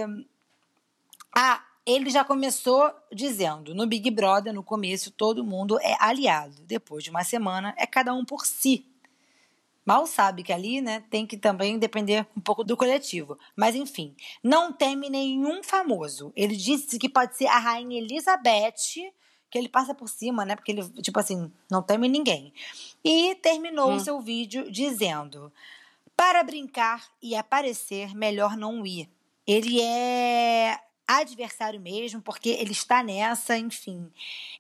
Ah, 1.35 1.66
ele 1.87 2.11
já 2.11 2.25
começou 2.25 2.93
dizendo: 3.13 3.75
no 3.75 3.87
Big 3.87 4.11
Brother, 4.11 4.53
no 4.53 4.63
começo, 4.63 5.13
todo 5.13 5.45
mundo 5.45 5.79
é 5.81 5.97
aliado. 6.01 6.57
Depois 6.65 7.05
de 7.05 7.11
uma 7.11 7.23
semana, 7.23 7.73
é 7.79 7.87
cada 7.87 8.13
um 8.13 8.25
por 8.25 8.45
si. 8.45 8.85
Mal 9.85 10.05
sabe 10.05 10.43
que 10.43 10.53
ali, 10.53 10.81
né, 10.81 11.05
tem 11.09 11.25
que 11.25 11.37
também 11.37 11.79
depender 11.79 12.27
um 12.37 12.41
pouco 12.41 12.65
do 12.65 12.77
coletivo. 12.77 13.39
Mas 13.55 13.77
enfim, 13.77 14.17
não 14.43 14.73
teme 14.73 15.09
nenhum 15.09 15.63
famoso. 15.63 16.33
Ele 16.35 16.57
disse 16.57 16.99
que 16.99 17.09
pode 17.09 17.37
ser 17.37 17.47
a 17.47 17.59
rainha 17.59 18.01
Elizabeth, 18.01 19.13
que 19.49 19.57
ele 19.57 19.69
passa 19.69 19.95
por 19.95 20.09
cima, 20.09 20.45
né, 20.45 20.57
porque 20.57 20.73
ele, 20.73 20.83
tipo 21.01 21.21
assim, 21.21 21.53
não 21.71 21.85
teme 21.85 22.09
ninguém. 22.09 22.53
E 23.05 23.37
terminou 23.37 23.93
o 23.93 24.01
seu 24.01 24.21
vídeo 24.21 24.69
dizendo: 24.73 25.53
para 26.17 26.43
brincar 26.43 27.07
e 27.23 27.37
aparecer, 27.37 28.13
melhor 28.13 28.57
não 28.57 28.85
ir. 28.85 29.09
Ele 29.47 29.81
é 29.81 30.81
adversário 31.07 31.81
mesmo, 31.81 32.21
porque 32.21 32.51
ele 32.51 32.73
está 32.73 33.03
nessa, 33.03 33.57
enfim. 33.57 34.11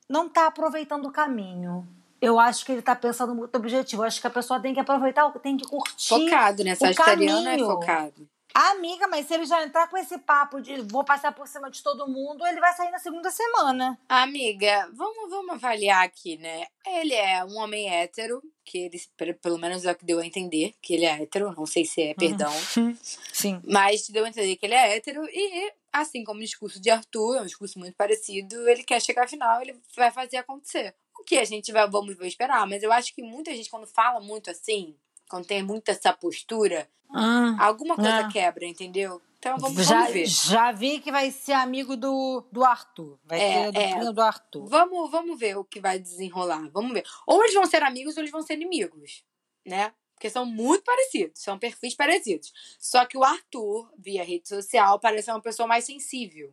Não 0.08 0.26
está 0.26 0.46
aproveitando 0.46 1.06
o 1.06 1.12
caminho. 1.12 1.86
Eu 2.20 2.38
acho 2.40 2.64
que 2.64 2.72
ele 2.72 2.80
está 2.80 2.94
pensando 2.96 3.34
muito 3.34 3.52
no 3.52 3.58
objetivo. 3.58 4.02
Eu 4.02 4.06
acho 4.06 4.20
que 4.20 4.26
a 4.26 4.30
pessoa 4.30 4.58
tem 4.60 4.72
que 4.72 4.80
aproveitar, 4.80 5.30
tem 5.40 5.56
que 5.56 5.66
curtir. 5.66 6.08
Focado, 6.08 6.64
né? 6.64 6.74
Sagitariano 6.74 7.48
é 7.48 7.58
focado. 7.58 8.28
Amiga, 8.54 9.06
mas 9.06 9.26
se 9.26 9.34
ele 9.34 9.44
já 9.44 9.62
entrar 9.62 9.86
com 9.86 9.98
esse 9.98 10.16
papo 10.16 10.62
de 10.62 10.80
vou 10.80 11.04
passar 11.04 11.30
por 11.30 11.46
cima 11.46 11.70
de 11.70 11.82
todo 11.82 12.08
mundo, 12.08 12.46
ele 12.46 12.58
vai 12.58 12.72
sair 12.74 12.90
na 12.90 12.98
segunda 12.98 13.30
semana. 13.30 13.98
Amiga, 14.08 14.88
vamos, 14.94 15.28
vamos 15.28 15.50
avaliar 15.56 16.02
aqui, 16.02 16.38
né? 16.38 16.64
Ele 16.86 17.12
é 17.12 17.44
um 17.44 17.58
homem 17.58 17.86
hétero, 17.92 18.42
que 18.64 18.78
ele, 18.78 18.98
pe- 19.14 19.34
pelo 19.34 19.58
menos 19.58 19.84
é 19.84 19.92
o 19.92 19.94
que 19.94 20.06
deu 20.06 20.20
a 20.20 20.24
entender, 20.26 20.72
que 20.80 20.94
ele 20.94 21.04
é 21.04 21.20
hétero, 21.22 21.52
não 21.54 21.66
sei 21.66 21.84
se 21.84 22.00
é 22.00 22.14
perdão, 22.14 22.50
Sim. 23.30 23.60
mas 23.62 24.08
deu 24.08 24.24
a 24.24 24.28
entender 24.30 24.56
que 24.56 24.64
ele 24.64 24.74
é 24.74 24.96
hétero 24.96 25.22
e, 25.30 25.72
assim 26.00 26.24
como 26.24 26.40
o 26.40 26.42
discurso 26.44 26.80
de 26.80 26.90
Arthur, 26.90 27.36
é 27.36 27.40
um 27.42 27.46
discurso 27.46 27.78
muito 27.78 27.94
parecido, 27.96 28.68
ele 28.68 28.82
quer 28.82 29.00
chegar 29.00 29.24
à 29.24 29.28
final, 29.28 29.60
ele 29.62 29.78
vai 29.96 30.10
fazer 30.10 30.36
acontecer. 30.38 30.94
O 31.18 31.24
que 31.24 31.38
a 31.38 31.44
gente 31.44 31.72
vai, 31.72 31.88
vamos 31.88 32.16
ver 32.16 32.26
esperar, 32.28 32.66
mas 32.66 32.82
eu 32.82 32.92
acho 32.92 33.14
que 33.14 33.22
muita 33.22 33.54
gente, 33.54 33.70
quando 33.70 33.86
fala 33.86 34.20
muito 34.20 34.50
assim, 34.50 34.96
quando 35.28 35.46
tem 35.46 35.62
muito 35.62 35.88
essa 35.90 36.12
postura, 36.12 36.88
Ah, 37.10 37.56
alguma 37.66 37.94
coisa 37.94 38.26
Ah. 38.26 38.28
quebra, 38.28 38.66
entendeu? 38.66 39.22
Então 39.38 39.56
vamos, 39.58 39.86
já, 39.86 39.98
vamos 40.00 40.12
ver. 40.12 40.26
já 40.26 40.72
vi 40.72 40.98
que 40.98 41.12
vai 41.12 41.30
ser 41.30 41.52
amigo 41.52 41.96
do, 41.96 42.42
do 42.50 42.64
Arthur. 42.64 43.16
Vai 43.24 43.40
É, 43.40 43.70
ser 43.72 43.76
é. 43.78 44.12
do 44.12 44.20
Arthur. 44.20 44.66
Vamos, 44.66 45.08
vamos 45.10 45.38
ver 45.38 45.56
o 45.56 45.64
que 45.64 45.78
vai 45.80 46.00
desenrolar. 46.00 46.68
Vamos 46.72 46.92
ver. 46.92 47.04
Ou 47.26 47.40
eles 47.44 47.54
vão 47.54 47.64
ser 47.64 47.82
amigos 47.84 48.16
ou 48.16 48.22
eles 48.22 48.32
vão 48.32 48.42
ser 48.42 48.54
inimigos, 48.54 49.24
né? 49.64 49.92
Porque 50.16 50.30
são 50.30 50.46
muito 50.46 50.82
parecidos, 50.82 51.42
são 51.42 51.58
perfis 51.58 51.94
parecidos. 51.94 52.50
Só 52.78 53.04
que 53.04 53.18
o 53.18 53.22
Arthur, 53.22 53.92
via 53.98 54.24
rede 54.24 54.48
social, 54.48 54.98
parece 54.98 55.30
uma 55.30 55.42
pessoa 55.42 55.68
mais 55.68 55.84
sensível. 55.84 56.52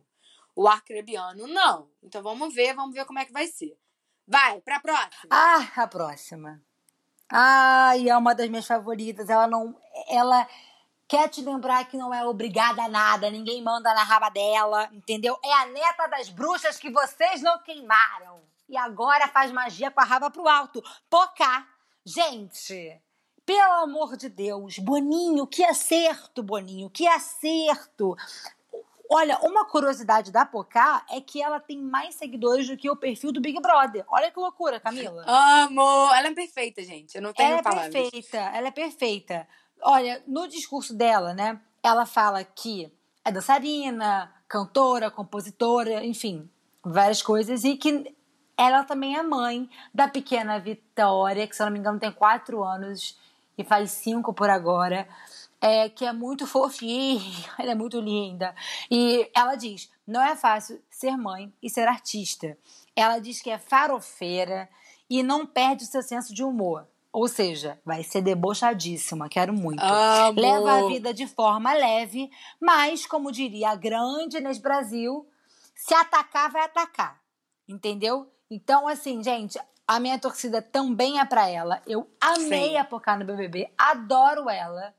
o 0.54 0.68
arcrebiano 0.68 1.48
não. 1.48 1.88
Então 2.02 2.22
vamos 2.22 2.54
ver, 2.54 2.74
vamos 2.74 2.94
ver 2.94 3.06
como 3.06 3.18
é 3.18 3.24
que 3.24 3.32
vai 3.32 3.46
ser. 3.46 3.76
Vai, 4.28 4.60
pra 4.60 4.78
próxima. 4.80 5.28
Ah, 5.30 5.66
a 5.76 5.86
próxima. 5.86 6.62
Ai, 7.28 8.08
é 8.08 8.16
uma 8.16 8.34
das 8.34 8.48
minhas 8.48 8.66
favoritas. 8.66 9.28
Ela 9.28 9.46
não. 9.46 9.74
Ela 10.08 10.46
quer 11.08 11.28
te 11.28 11.40
lembrar 11.40 11.86
que 11.86 11.96
não 11.96 12.12
é 12.12 12.24
obrigada 12.24 12.82
a 12.82 12.88
nada, 12.88 13.30
ninguém 13.30 13.62
manda 13.62 13.92
na 13.94 14.02
raba 14.02 14.28
dela, 14.28 14.88
entendeu? 14.92 15.38
É 15.42 15.52
a 15.54 15.66
neta 15.66 16.06
das 16.06 16.28
bruxas 16.28 16.78
que 16.78 16.90
vocês 16.90 17.40
não 17.42 17.58
queimaram. 17.62 18.42
E 18.68 18.76
agora 18.76 19.26
faz 19.28 19.50
magia 19.50 19.90
com 19.90 20.00
a 20.00 20.04
raba 20.04 20.30
pro 20.30 20.46
alto. 20.46 20.82
Pocá. 21.08 21.66
Gente, 22.04 23.00
pelo 23.46 23.82
amor 23.82 24.16
de 24.16 24.28
Deus, 24.28 24.78
Boninho, 24.78 25.46
que 25.46 25.64
acerto, 25.64 26.42
Boninho, 26.42 26.88
que 26.90 27.06
acerto. 27.06 28.16
Olha, 29.10 29.38
uma 29.42 29.66
curiosidade 29.66 30.32
da 30.32 30.46
Pocá 30.46 31.04
é 31.10 31.20
que 31.20 31.42
ela 31.42 31.60
tem 31.60 31.78
mais 31.78 32.14
seguidores 32.14 32.66
do 32.66 32.76
que 32.76 32.88
o 32.88 32.96
perfil 32.96 33.32
do 33.32 33.40
Big 33.40 33.60
Brother. 33.60 34.04
Olha 34.08 34.30
que 34.30 34.38
loucura, 34.38 34.80
Camila. 34.80 35.24
Amo! 35.26 36.12
Ela 36.14 36.28
é 36.28 36.34
perfeita, 36.34 36.82
gente. 36.82 37.14
Eu 37.14 37.22
não 37.22 37.32
tenho 37.32 37.52
ela 37.52 37.62
palavras. 37.62 37.94
é 37.94 38.02
perfeita, 38.02 38.38
ela 38.38 38.68
é 38.68 38.70
perfeita. 38.70 39.48
Olha, 39.82 40.22
no 40.26 40.48
discurso 40.48 40.94
dela, 40.94 41.34
né, 41.34 41.60
ela 41.82 42.06
fala 42.06 42.42
que 42.42 42.90
é 43.24 43.30
dançarina, 43.30 44.32
cantora, 44.48 45.10
compositora, 45.10 46.04
enfim, 46.04 46.48
várias 46.82 47.20
coisas, 47.20 47.62
e 47.64 47.76
que 47.76 48.14
ela 48.56 48.84
também 48.84 49.16
é 49.16 49.22
mãe 49.22 49.68
da 49.92 50.08
pequena 50.08 50.58
Vitória, 50.58 51.46
que 51.46 51.54
se 51.54 51.62
eu 51.62 51.66
não 51.66 51.72
me 51.72 51.78
engano 51.78 52.00
tem 52.00 52.10
quatro 52.10 52.62
anos 52.64 53.18
e 53.56 53.64
faz 53.64 53.92
cinco 53.92 54.32
por 54.32 54.50
agora 54.50 55.08
é, 55.64 55.88
que 55.88 56.04
é 56.04 56.12
muito 56.12 56.46
fofinha, 56.46 57.22
ela 57.58 57.72
é 57.72 57.74
muito 57.74 57.98
linda. 57.98 58.54
E 58.90 59.30
ela 59.34 59.54
diz: 59.54 59.90
não 60.06 60.22
é 60.22 60.36
fácil 60.36 60.78
ser 60.90 61.16
mãe 61.16 61.50
e 61.62 61.70
ser 61.70 61.88
artista. 61.88 62.58
Ela 62.94 63.18
diz 63.18 63.40
que 63.40 63.48
é 63.48 63.58
farofeira 63.58 64.68
e 65.08 65.22
não 65.22 65.46
perde 65.46 65.84
o 65.84 65.86
seu 65.86 66.02
senso 66.02 66.34
de 66.34 66.44
humor. 66.44 66.86
Ou 67.10 67.28
seja, 67.28 67.80
vai 67.84 68.02
ser 68.02 68.20
debochadíssima, 68.20 69.28
quero 69.28 69.54
muito. 69.54 69.82
Leva 70.34 70.72
a 70.72 70.86
vida 70.88 71.14
de 71.14 71.26
forma 71.26 71.72
leve, 71.72 72.28
mas, 72.60 73.06
como 73.06 73.30
diria 73.30 73.70
a 73.70 73.76
grande 73.76 74.36
Inês 74.36 74.58
Brasil, 74.58 75.26
se 75.74 75.94
atacar, 75.94 76.50
vai 76.50 76.64
atacar. 76.64 77.20
Entendeu? 77.68 78.28
Então, 78.50 78.88
assim, 78.88 79.22
gente, 79.22 79.58
a 79.86 80.00
minha 80.00 80.18
torcida 80.18 80.62
também 80.62 81.20
é 81.20 81.24
para 81.24 81.48
ela. 81.48 81.82
Eu 81.86 82.08
amei 82.20 82.70
Sim. 82.70 82.76
a 82.78 82.84
Pocá 82.84 83.16
no 83.16 83.24
BBB, 83.24 83.70
adoro 83.76 84.48
ela. 84.48 84.94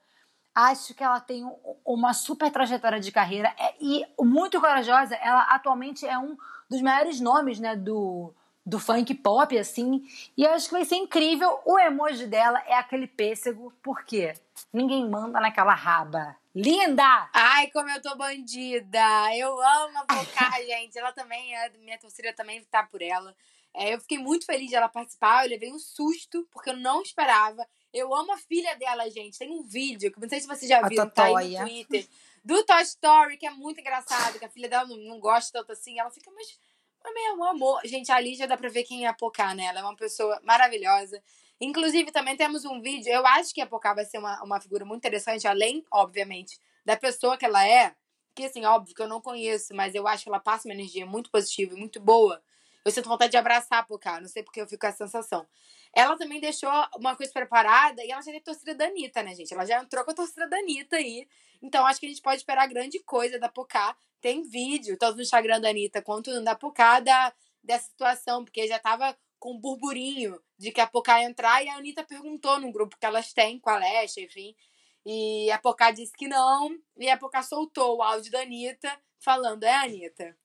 Acho 0.53 0.93
que 0.93 1.03
ela 1.03 1.19
tem 1.19 1.43
um- 1.43 1.57
uma 1.83 2.13
super 2.13 2.49
trajetória 2.51 2.99
de 2.99 3.11
carreira 3.11 3.53
é- 3.57 3.73
e 3.79 4.05
muito 4.19 4.59
corajosa. 4.61 5.15
Ela 5.15 5.41
atualmente 5.49 6.07
é 6.07 6.17
um 6.17 6.37
dos 6.69 6.81
maiores 6.81 7.19
nomes, 7.19 7.59
né, 7.59 7.75
do, 7.75 8.33
do 8.65 8.79
funk 8.79 9.13
pop, 9.15 9.57
assim. 9.57 10.05
E 10.37 10.43
eu 10.43 10.51
acho 10.53 10.67
que 10.67 10.73
vai 10.73 10.85
ser 10.85 10.95
incrível. 10.95 11.59
O 11.65 11.77
emoji 11.77 12.25
dela 12.25 12.61
é 12.67 12.75
aquele 12.75 13.05
pêssego, 13.05 13.73
porque 13.83 14.33
ninguém 14.71 15.09
manda 15.09 15.41
naquela 15.41 15.73
raba. 15.73 16.35
Linda! 16.55 17.27
Ai, 17.33 17.67
como 17.67 17.89
eu 17.89 18.01
tô 18.01 18.15
bandida! 18.15 19.35
Eu 19.35 19.51
amo 19.61 19.97
a 19.99 20.05
Pocá, 20.05 20.51
gente. 20.65 20.97
Ela 20.97 21.11
também 21.11 21.53
é, 21.53 21.69
minha 21.79 21.97
torcida 21.99 22.31
também 22.33 22.63
tá 22.71 22.81
por 22.81 23.01
ela. 23.01 23.35
É, 23.75 23.93
eu 23.93 23.99
fiquei 23.99 24.17
muito 24.17 24.45
feliz 24.45 24.69
de 24.69 24.75
ela 24.75 24.87
participar. 24.87 25.43
Eu 25.43 25.49
levei 25.49 25.71
um 25.71 25.79
susto, 25.79 26.47
porque 26.51 26.69
eu 26.69 26.77
não 26.77 27.01
esperava. 27.01 27.67
Eu 27.93 28.13
amo 28.13 28.33
a 28.33 28.37
filha 28.37 28.75
dela, 28.75 29.09
gente. 29.09 29.37
Tem 29.37 29.51
um 29.51 29.63
vídeo, 29.63 30.11
que 30.11 30.19
não 30.19 30.29
sei 30.29 30.39
se 30.39 30.47
vocês 30.47 30.67
já 30.67 30.79
A 30.79 30.87
viram, 30.87 31.09
tá 31.09 31.25
aí 31.25 31.57
no 31.57 31.65
Twitter, 31.65 32.07
do 32.43 32.63
Toy 32.63 32.81
Story, 32.81 33.37
que 33.37 33.45
é 33.45 33.51
muito 33.51 33.79
engraçado, 33.79 34.39
que 34.39 34.45
a 34.45 34.49
filha 34.49 34.69
dela 34.69 34.85
não, 34.85 34.97
não 34.97 35.19
gosta 35.19 35.59
tanto 35.59 35.71
assim. 35.71 35.99
Ela 35.99 36.09
fica, 36.09 36.31
mas, 36.31 36.59
mas 37.03 37.13
meu 37.13 37.43
amor. 37.43 37.81
Gente, 37.85 38.11
ali 38.11 38.35
já 38.35 38.45
dá 38.45 38.57
pra 38.57 38.69
ver 38.69 38.83
quem 38.83 39.05
é 39.05 39.07
a 39.07 39.13
Pocá, 39.13 39.53
né? 39.53 39.65
Ela 39.65 39.81
é 39.81 39.83
uma 39.83 39.95
pessoa 39.95 40.39
maravilhosa. 40.43 41.21
Inclusive, 41.59 42.11
também 42.11 42.35
temos 42.35 42.65
um 42.65 42.81
vídeo. 42.81 43.11
Eu 43.11 43.25
acho 43.25 43.53
que 43.53 43.61
a 43.61 43.67
Pocá 43.67 43.93
vai 43.93 44.05
ser 44.05 44.17
uma, 44.17 44.41
uma 44.43 44.59
figura 44.59 44.85
muito 44.85 44.99
interessante, 44.99 45.47
além, 45.47 45.85
obviamente, 45.91 46.59
da 46.85 46.97
pessoa 46.97 47.37
que 47.37 47.45
ela 47.45 47.65
é. 47.67 47.95
Que, 48.33 48.45
assim, 48.45 48.65
óbvio 48.65 48.93
que 48.93 49.01
eu 49.01 49.07
não 49.07 49.21
conheço, 49.21 49.73
mas 49.73 49.95
eu 49.95 50.05
acho 50.05 50.23
que 50.23 50.29
ela 50.29 50.39
passa 50.39 50.67
uma 50.67 50.73
energia 50.73 51.05
muito 51.05 51.31
positiva 51.31 51.73
e 51.73 51.77
muito 51.77 52.01
boa. 52.01 52.43
Eu 52.85 52.91
sinto 52.91 53.09
vontade 53.09 53.31
de 53.31 53.37
abraçar 53.37 53.79
a 53.79 53.83
Pocá, 53.83 54.21
não 54.21 54.27
sei 54.27 54.43
porque 54.43 54.61
eu 54.61 54.67
fico 54.67 54.81
com 54.81 54.87
essa 54.87 55.07
sensação. 55.07 55.47
Ela 55.91 56.15
também 56.17 56.39
deixou 56.39 56.69
uma 56.95 57.15
coisa 57.15 57.33
preparada 57.33 58.05
e 58.05 58.11
ela 58.11 58.21
já 58.21 58.31
tem 58.31 58.39
torcida 58.39 58.75
da 58.75 58.85
Anitta, 58.85 59.23
né, 59.23 59.33
gente? 59.33 59.51
Ela 59.51 59.65
já 59.65 59.81
entrou 59.81 60.05
com 60.05 60.11
a 60.11 60.13
torcida 60.13 60.47
da 60.47 60.57
Anitta 60.57 60.97
aí. 60.97 61.27
Então, 61.63 61.83
acho 61.87 61.99
que 61.99 62.05
a 62.05 62.09
gente 62.09 62.21
pode 62.21 62.37
esperar 62.37 62.67
grande 62.67 62.99
coisa 62.99 63.39
da 63.39 63.49
Pocá. 63.49 63.97
Tem 64.21 64.43
vídeo, 64.43 64.97
tanto 64.99 65.15
no 65.15 65.23
Instagram 65.23 65.59
da 65.59 65.69
Anitta 65.69 65.99
quanto 65.99 66.39
da 66.43 66.55
Pocá, 66.55 66.99
da, 66.99 67.33
dessa 67.63 67.85
situação, 67.89 68.45
porque 68.45 68.67
já 68.67 68.77
tava 68.77 69.17
com 69.39 69.53
um 69.53 69.59
burburinho 69.59 70.39
de 70.55 70.71
que 70.71 70.79
a 70.79 70.85
Pocá 70.85 71.21
ia 71.21 71.27
entrar 71.27 71.63
e 71.63 71.69
a 71.69 71.77
Anitta 71.77 72.03
perguntou 72.03 72.59
num 72.59 72.71
grupo 72.71 72.97
que 72.99 73.05
elas 73.05 73.33
têm 73.33 73.59
com 73.59 73.71
a 73.71 73.77
Lesha, 73.77 74.21
enfim. 74.21 74.55
E 75.03 75.49
a 75.49 75.57
Pocá 75.57 75.89
disse 75.89 76.13
que 76.13 76.27
não, 76.27 76.69
e 76.97 77.09
a 77.09 77.17
Pocá 77.17 77.41
soltou 77.41 77.97
o 77.97 78.03
áudio 78.03 78.31
da 78.31 78.41
Anitta 78.41 78.95
falando, 79.19 79.63
é, 79.63 79.73
Anitta, 79.73 80.37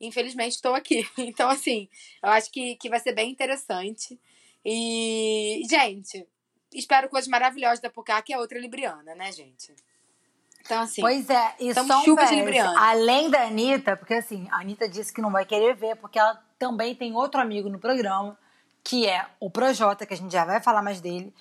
infelizmente 0.00 0.52
estou 0.52 0.74
aqui. 0.74 1.08
Então, 1.18 1.48
assim, 1.48 1.88
eu 2.22 2.30
acho 2.30 2.50
que, 2.50 2.76
que 2.76 2.88
vai 2.88 3.00
ser 3.00 3.12
bem 3.12 3.30
interessante. 3.30 4.18
E, 4.64 5.62
gente, 5.68 6.26
espero 6.72 7.08
coisas 7.08 7.28
maravilhosas 7.28 7.80
da 7.80 7.90
Pocá, 7.90 8.20
que 8.22 8.32
é 8.32 8.38
outra 8.38 8.58
libriana, 8.58 9.14
né, 9.14 9.30
gente? 9.32 9.74
Então, 10.60 10.82
assim, 10.82 11.00
Pois 11.00 11.30
é, 11.30 11.54
e 11.60 11.72
só 11.72 12.04
chuva 12.04 12.26
de 12.26 12.34
Libriana. 12.34 12.74
além 12.76 13.30
da 13.30 13.44
Anitta, 13.46 13.96
porque 13.96 14.14
assim, 14.14 14.48
a 14.50 14.60
Anitta 14.60 14.88
disse 14.88 15.12
que 15.12 15.20
não 15.20 15.30
vai 15.30 15.44
querer 15.44 15.76
ver, 15.76 15.94
porque 15.94 16.18
ela 16.18 16.42
também 16.58 16.92
tem 16.92 17.14
outro 17.14 17.40
amigo 17.40 17.68
no 17.68 17.78
programa, 17.78 18.36
que 18.82 19.06
é 19.06 19.26
o 19.38 19.48
Projota, 19.48 20.04
que 20.04 20.14
a 20.14 20.16
gente 20.16 20.32
já 20.32 20.44
vai 20.44 20.60
falar 20.60 20.82
mais 20.82 21.00
dele. 21.00 21.32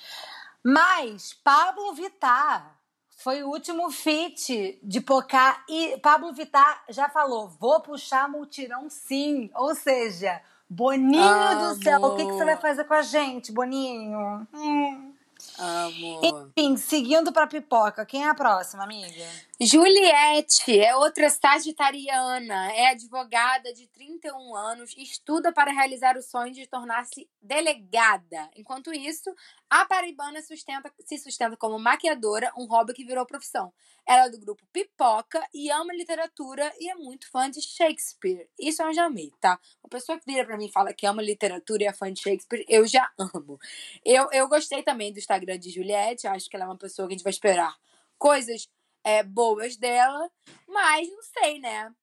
Mas 0.63 1.33
Pablo 1.33 1.93
Vittar 1.93 2.75
foi 3.15 3.43
o 3.43 3.49
último 3.49 3.89
feat 3.91 4.77
de 4.83 5.01
Pocá 5.01 5.63
e 5.69 5.97
Pablo 5.99 6.33
Vittar 6.33 6.83
já 6.89 7.09
falou: 7.09 7.49
vou 7.59 7.79
puxar 7.79 8.29
multirão 8.29 8.89
sim. 8.89 9.49
Ou 9.55 9.73
seja, 9.73 10.41
Boninho 10.69 11.59
do 11.59 11.83
céu, 11.83 12.01
o 12.01 12.15
que, 12.15 12.25
que 12.25 12.33
você 12.33 12.45
vai 12.45 12.57
fazer 12.57 12.83
com 12.85 12.93
a 12.93 13.01
gente, 13.01 13.51
Boninho? 13.51 14.47
Hum. 14.53 15.13
amo. 15.59 16.51
Enfim, 16.57 16.75
seguindo 16.75 17.31
pra 17.31 17.47
pipoca, 17.47 18.05
quem 18.05 18.25
é 18.25 18.29
a 18.29 18.35
próxima, 18.35 18.83
amiga? 18.83 19.25
Juliette 19.61 20.77
é 20.81 20.93
outra 20.97 21.29
sagitariana, 21.29 22.73
é 22.73 22.87
advogada 22.87 23.73
de 23.73 23.87
31 23.87 24.53
anos, 24.53 24.93
estuda 24.97 25.53
para 25.53 25.71
realizar 25.71 26.17
o 26.17 26.21
sonho 26.21 26.51
de 26.53 26.67
tornar-se 26.67 27.29
delegada. 27.41 28.49
Enquanto 28.57 28.93
isso, 28.93 29.33
a 29.69 29.85
paraibana 29.85 30.41
sustenta- 30.41 30.91
se 31.05 31.17
sustenta 31.17 31.55
como 31.55 31.79
maquiadora, 31.79 32.51
um 32.57 32.65
hobby 32.65 32.93
que 32.93 33.05
virou 33.05 33.25
profissão. 33.25 33.73
Ela 34.05 34.25
é 34.25 34.29
do 34.29 34.37
grupo 34.39 34.61
Pipoca 34.73 35.41
e 35.53 35.71
ama 35.71 35.93
literatura 35.93 36.73
e 36.77 36.89
é 36.89 36.95
muito 36.95 37.31
fã 37.31 37.49
de 37.49 37.61
Shakespeare. 37.61 38.49
Isso 38.59 38.83
eu 38.83 38.93
já 38.93 39.05
amei, 39.05 39.31
tá? 39.39 39.57
Uma 39.81 39.89
pessoa 39.89 40.19
que 40.19 40.25
vira 40.25 40.45
pra 40.45 40.57
mim 40.57 40.65
e 40.65 40.71
fala 40.71 40.93
que 40.93 41.07
ama 41.07 41.21
literatura 41.21 41.83
e 41.83 41.87
é 41.87 41.93
fã 41.93 42.11
de 42.11 42.21
Shakespeare, 42.21 42.65
eu 42.67 42.85
já 42.85 43.09
amo. 43.17 43.57
Eu, 44.03 44.27
eu 44.33 44.49
gostei 44.49 44.83
também 44.83 45.13
do 45.13 45.19
Instagram 45.19 45.57
de 45.57 45.69
Juliette, 45.69 46.27
acho 46.27 46.49
que 46.49 46.57
ela 46.57 46.65
é 46.65 46.67
uma 46.67 46.77
pessoa 46.77 47.07
que 47.07 47.13
a 47.13 47.17
gente 47.17 47.23
vai 47.23 47.31
esperar 47.31 47.73
coisas 48.17 48.69
é, 49.05 49.21
boas 49.21 49.77
dela, 49.77 50.31
mas 50.67 51.07
não 51.07 51.21
sei, 51.21 51.59
né? 51.59 51.93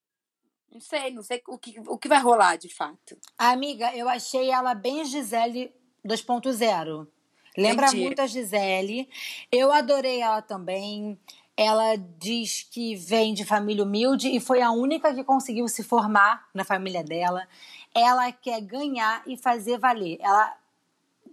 Não 0.72 0.80
sei, 0.80 1.10
não 1.10 1.22
sei 1.22 1.42
o 1.48 1.58
que, 1.58 1.80
o 1.80 1.98
que 1.98 2.08
vai 2.08 2.20
rolar 2.20 2.56
de 2.56 2.68
fato. 2.68 3.18
Amiga, 3.36 3.94
eu 3.94 4.08
achei 4.08 4.50
ela 4.50 4.72
bem 4.72 5.04
Gisele 5.04 5.74
2.0. 6.06 7.06
Lembra 7.58 7.88
Entendi. 7.88 8.04
muito 8.04 8.22
a 8.22 8.26
Gisele. 8.26 9.10
Eu 9.50 9.72
adorei 9.72 10.20
ela 10.20 10.40
também. 10.40 11.18
Ela 11.54 11.96
diz 11.96 12.62
que 12.62 12.94
vem 12.94 13.34
de 13.34 13.44
família 13.44 13.84
humilde 13.84 14.34
e 14.34 14.40
foi 14.40 14.62
a 14.62 14.70
única 14.70 15.12
que 15.12 15.22
conseguiu 15.22 15.68
se 15.68 15.82
formar 15.82 16.48
na 16.54 16.64
família 16.64 17.04
dela. 17.04 17.46
Ela 17.94 18.32
quer 18.32 18.60
ganhar 18.62 19.22
e 19.26 19.36
fazer 19.36 19.76
valer. 19.76 20.16
Ela 20.20 20.56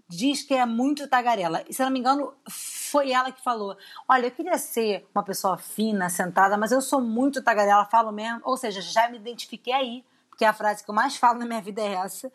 diz 0.10 0.42
que 0.42 0.56
é 0.56 0.66
muito 0.66 1.08
tagarela. 1.08 1.64
E, 1.70 1.74
se 1.74 1.84
não 1.84 1.92
me 1.92 2.00
engano, 2.00 2.34
foi 2.50 3.12
ela 3.12 3.32
que 3.32 3.42
falou: 3.42 3.78
Olha, 4.08 4.26
eu 4.26 4.32
queria 4.32 4.58
ser 4.58 5.08
uma 5.14 5.24
pessoa 5.24 5.58
fina, 5.58 6.10
sentada, 6.10 6.58
mas 6.58 6.72
eu 6.72 6.82
sou 6.82 7.00
muito 7.00 7.44
tagarela, 7.44 7.86
falo 7.86 8.12
mesmo. 8.12 8.42
Ou 8.44 8.58
seja, 8.58 8.82
já 8.82 9.08
me 9.08 9.18
identifiquei 9.18 9.72
aí, 9.72 10.04
porque 10.30 10.44
a 10.44 10.52
frase 10.52 10.84
que 10.84 10.90
eu 10.90 10.96
mais 10.96 11.16
falo 11.16 11.38
na 11.38 11.46
minha 11.46 11.62
vida 11.62 11.82
é 11.82 11.94
essa. 11.94 12.32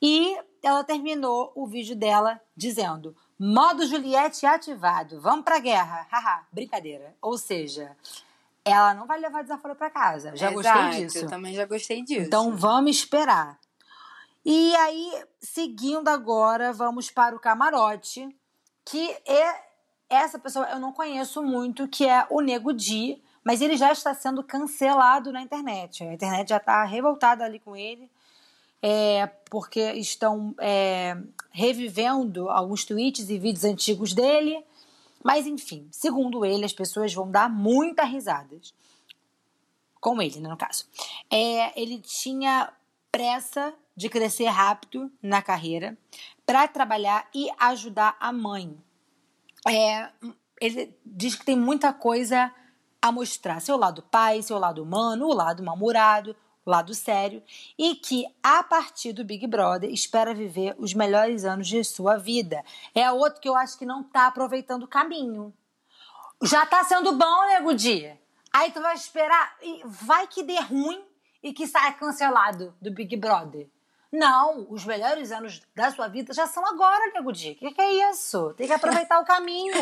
E 0.00 0.36
ela 0.62 0.82
terminou 0.82 1.52
o 1.54 1.66
vídeo 1.66 1.94
dela 1.94 2.40
dizendo: 2.56 3.14
Modo 3.38 3.86
Juliette 3.86 4.46
ativado, 4.46 5.20
vamos 5.20 5.44
pra 5.44 5.58
guerra. 5.58 6.06
Haha, 6.10 6.44
brincadeira. 6.50 7.14
Ou 7.20 7.36
seja, 7.36 7.94
ela 8.64 8.94
não 8.94 9.06
vai 9.06 9.20
levar 9.20 9.42
desaforo 9.42 9.74
pra 9.74 9.90
casa. 9.90 10.34
Já 10.34 10.50
Exato, 10.50 10.78
gostei 10.78 11.04
disso. 11.04 11.18
Eu 11.18 11.28
também 11.28 11.54
já 11.54 11.66
gostei 11.66 12.02
disso. 12.02 12.26
Então 12.26 12.56
vamos 12.56 12.96
esperar. 12.96 13.58
E 14.44 14.74
aí, 14.76 15.24
seguindo 15.40 16.08
agora, 16.08 16.72
vamos 16.72 17.10
para 17.10 17.34
o 17.34 17.40
camarote, 17.40 18.28
que 18.84 19.10
é 19.26 19.72
essa 20.08 20.38
pessoa 20.38 20.66
eu 20.66 20.78
não 20.78 20.92
conheço 20.92 21.42
muito, 21.42 21.88
que 21.88 22.06
é 22.06 22.26
o 22.28 22.40
Nego 22.40 22.72
Di, 22.72 23.22
mas 23.44 23.60
ele 23.60 23.76
já 23.76 23.90
está 23.92 24.14
sendo 24.14 24.42
cancelado 24.42 25.32
na 25.32 25.40
internet. 25.40 26.04
A 26.04 26.12
internet 26.12 26.48
já 26.48 26.58
está 26.58 26.84
revoltada 26.84 27.44
ali 27.44 27.58
com 27.58 27.74
ele, 27.74 28.10
é, 28.82 29.26
porque 29.48 29.92
estão 29.92 30.54
é, 30.58 31.16
revivendo 31.50 32.48
alguns 32.50 32.84
tweets 32.84 33.30
e 33.30 33.38
vídeos 33.38 33.64
antigos 33.64 34.12
dele. 34.12 34.62
Mas 35.22 35.46
enfim, 35.46 35.88
segundo 35.90 36.44
ele, 36.44 36.64
as 36.64 36.72
pessoas 36.72 37.14
vão 37.14 37.30
dar 37.30 37.48
muitas 37.48 38.08
risadas. 38.08 38.74
Com 40.00 40.20
ele, 40.20 40.40
né, 40.40 40.48
no 40.48 40.56
caso. 40.56 40.84
É, 41.30 41.80
ele 41.80 42.00
tinha 42.00 42.72
pressa 43.10 43.72
de 43.96 44.08
crescer 44.08 44.46
rápido 44.46 45.10
na 45.22 45.42
carreira 45.42 45.96
para 46.46 46.66
trabalhar 46.66 47.28
e 47.34 47.48
ajudar 47.58 48.16
a 48.18 48.32
mãe. 48.32 48.76
É, 49.68 50.10
ele 50.60 50.96
diz 51.04 51.34
que 51.34 51.44
tem 51.44 51.56
muita 51.56 51.92
coisa 51.92 52.52
a 53.00 53.10
mostrar: 53.12 53.60
seu 53.60 53.76
lado 53.76 54.02
pai, 54.02 54.42
seu 54.42 54.58
lado 54.58 54.82
humano, 54.82 55.26
o 55.26 55.34
lado 55.34 55.62
mal-humorado, 55.62 56.36
o 56.64 56.70
lado 56.70 56.94
sério, 56.94 57.42
e 57.76 57.96
que 57.96 58.24
a 58.42 58.62
partir 58.62 59.12
do 59.12 59.24
Big 59.24 59.46
Brother 59.46 59.90
espera 59.90 60.34
viver 60.34 60.74
os 60.78 60.94
melhores 60.94 61.44
anos 61.44 61.66
de 61.66 61.82
sua 61.84 62.16
vida. 62.16 62.64
É 62.94 63.10
outro 63.10 63.40
que 63.40 63.48
eu 63.48 63.56
acho 63.56 63.78
que 63.78 63.86
não 63.86 64.02
está 64.02 64.26
aproveitando 64.26 64.84
o 64.84 64.88
caminho. 64.88 65.52
Já 66.42 66.64
está 66.64 66.82
sendo 66.84 67.12
bom, 67.12 67.46
nego 67.48 67.74
dia. 67.74 68.20
Aí 68.52 68.70
tu 68.70 68.80
vai 68.80 68.94
esperar 68.94 69.56
e 69.62 69.80
vai 69.84 70.26
que 70.26 70.42
dê 70.42 70.60
ruim 70.60 71.02
e 71.42 71.52
que 71.52 71.66
saia 71.66 71.92
cancelado 71.92 72.74
do 72.80 72.92
Big 72.92 73.16
Brother. 73.16 73.68
Não, 74.12 74.66
os 74.68 74.84
melhores 74.84 75.32
anos 75.32 75.62
da 75.74 75.90
sua 75.90 76.06
vida 76.06 76.34
já 76.34 76.46
são 76.46 76.66
agora, 76.66 77.10
Nego 77.14 77.32
Di. 77.32 77.52
O 77.52 77.54
que, 77.54 77.72
que, 77.72 77.80
é 77.80 78.10
isso? 78.10 78.52
Tem 78.58 78.66
que 78.66 78.72
aproveitar 78.74 79.18
o 79.18 79.24
caminho. 79.24 79.74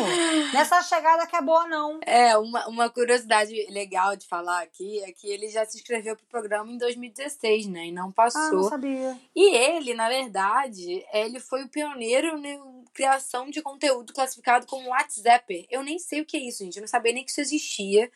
Nessa 0.53 0.81
chegada 0.83 1.27
que 1.27 1.35
é 1.35 1.41
boa, 1.41 1.67
não. 1.67 1.99
É, 2.05 2.37
uma, 2.37 2.65
uma 2.67 2.89
curiosidade 2.89 3.53
legal 3.69 4.15
de 4.15 4.25
falar 4.25 4.61
aqui 4.61 5.03
é 5.03 5.11
que 5.11 5.27
ele 5.27 5.49
já 5.49 5.65
se 5.65 5.77
inscreveu 5.77 6.15
pro 6.15 6.25
programa 6.27 6.71
em 6.71 6.77
2016, 6.77 7.67
né? 7.67 7.87
E 7.87 7.91
não 7.91 8.09
passou. 8.09 8.41
Ah, 8.41 8.51
não 8.51 8.63
sabia. 8.63 9.19
E 9.35 9.53
ele, 9.53 9.93
na 9.93 10.07
verdade, 10.07 11.05
ele 11.11 11.41
foi 11.41 11.63
o 11.63 11.69
pioneiro 11.69 12.39
na 12.39 12.81
criação 12.93 13.49
de 13.49 13.61
conteúdo 13.61 14.13
classificado 14.13 14.65
como 14.65 14.91
WhatsApp. 14.91 15.67
Eu 15.69 15.83
nem 15.83 15.99
sei 15.99 16.21
o 16.21 16.25
que 16.25 16.37
é 16.37 16.47
isso, 16.47 16.63
gente. 16.63 16.77
Eu 16.77 16.81
não 16.81 16.87
sabia 16.87 17.11
nem 17.11 17.25
que 17.25 17.31
isso 17.31 17.41
existia. 17.41 18.09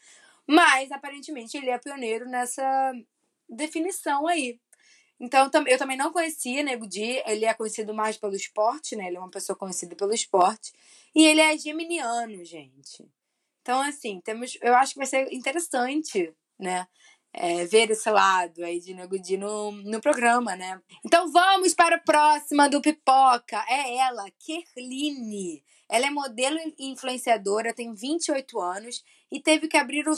Mas, 0.48 0.94
aparentemente, 0.94 1.58
ele 1.58 1.70
é 1.70 1.78
pioneiro 1.78 2.26
nessa 2.26 2.94
definição 3.50 4.28
aí. 4.28 4.60
Então, 5.20 5.50
eu 5.68 5.78
também 5.78 5.98
não 5.98 6.12
conhecia 6.12 6.62
Nego 6.62 6.88
Di, 6.88 7.22
ele 7.26 7.46
é 7.46 7.54
conhecido 7.54 7.94
mais 7.94 8.18
pelo 8.18 8.36
esporte, 8.36 8.96
né? 8.96 9.08
Ele 9.08 9.18
é 9.18 9.20
uma 9.20 9.30
pessoa 9.30 9.56
conhecida 9.56 9.96
pelo 9.96 10.14
esporte. 10.14 10.74
E 11.16 11.26
ele 11.26 11.40
é 11.40 11.58
geminiano, 11.58 12.44
gente. 12.44 13.06
Então, 13.62 13.82
assim, 13.82 14.22
temos, 14.22 14.58
eu 14.62 14.76
acho 14.76 14.94
que 14.94 15.00
vai 15.00 15.08
ser 15.08 15.32
interessante, 15.34 16.34
né? 16.60 16.88
É, 17.34 17.66
ver 17.66 17.90
esse 17.90 18.10
lado 18.10 18.64
aí 18.64 18.80
de 18.80 18.94
Nego 18.94 19.20
Di 19.20 19.38
no, 19.38 19.72
no 19.72 20.00
programa, 20.00 20.56
né? 20.56 20.82
Então 21.04 21.30
vamos 21.32 21.74
para 21.74 21.98
a 21.98 22.00
próxima 22.00 22.70
do 22.70 22.82
Pipoca. 22.82 23.66
É 23.68 23.98
ela, 23.98 24.26
Kerline. 24.40 25.64
Ela 25.90 26.08
é 26.08 26.10
modelo 26.10 26.58
e 26.78 26.92
influenciadora, 26.92 27.74
tem 27.74 27.94
28 27.94 28.60
anos 28.60 29.04
e 29.32 29.42
teve 29.42 29.68
que 29.68 29.78
abrir, 29.78 30.08
o, 30.08 30.14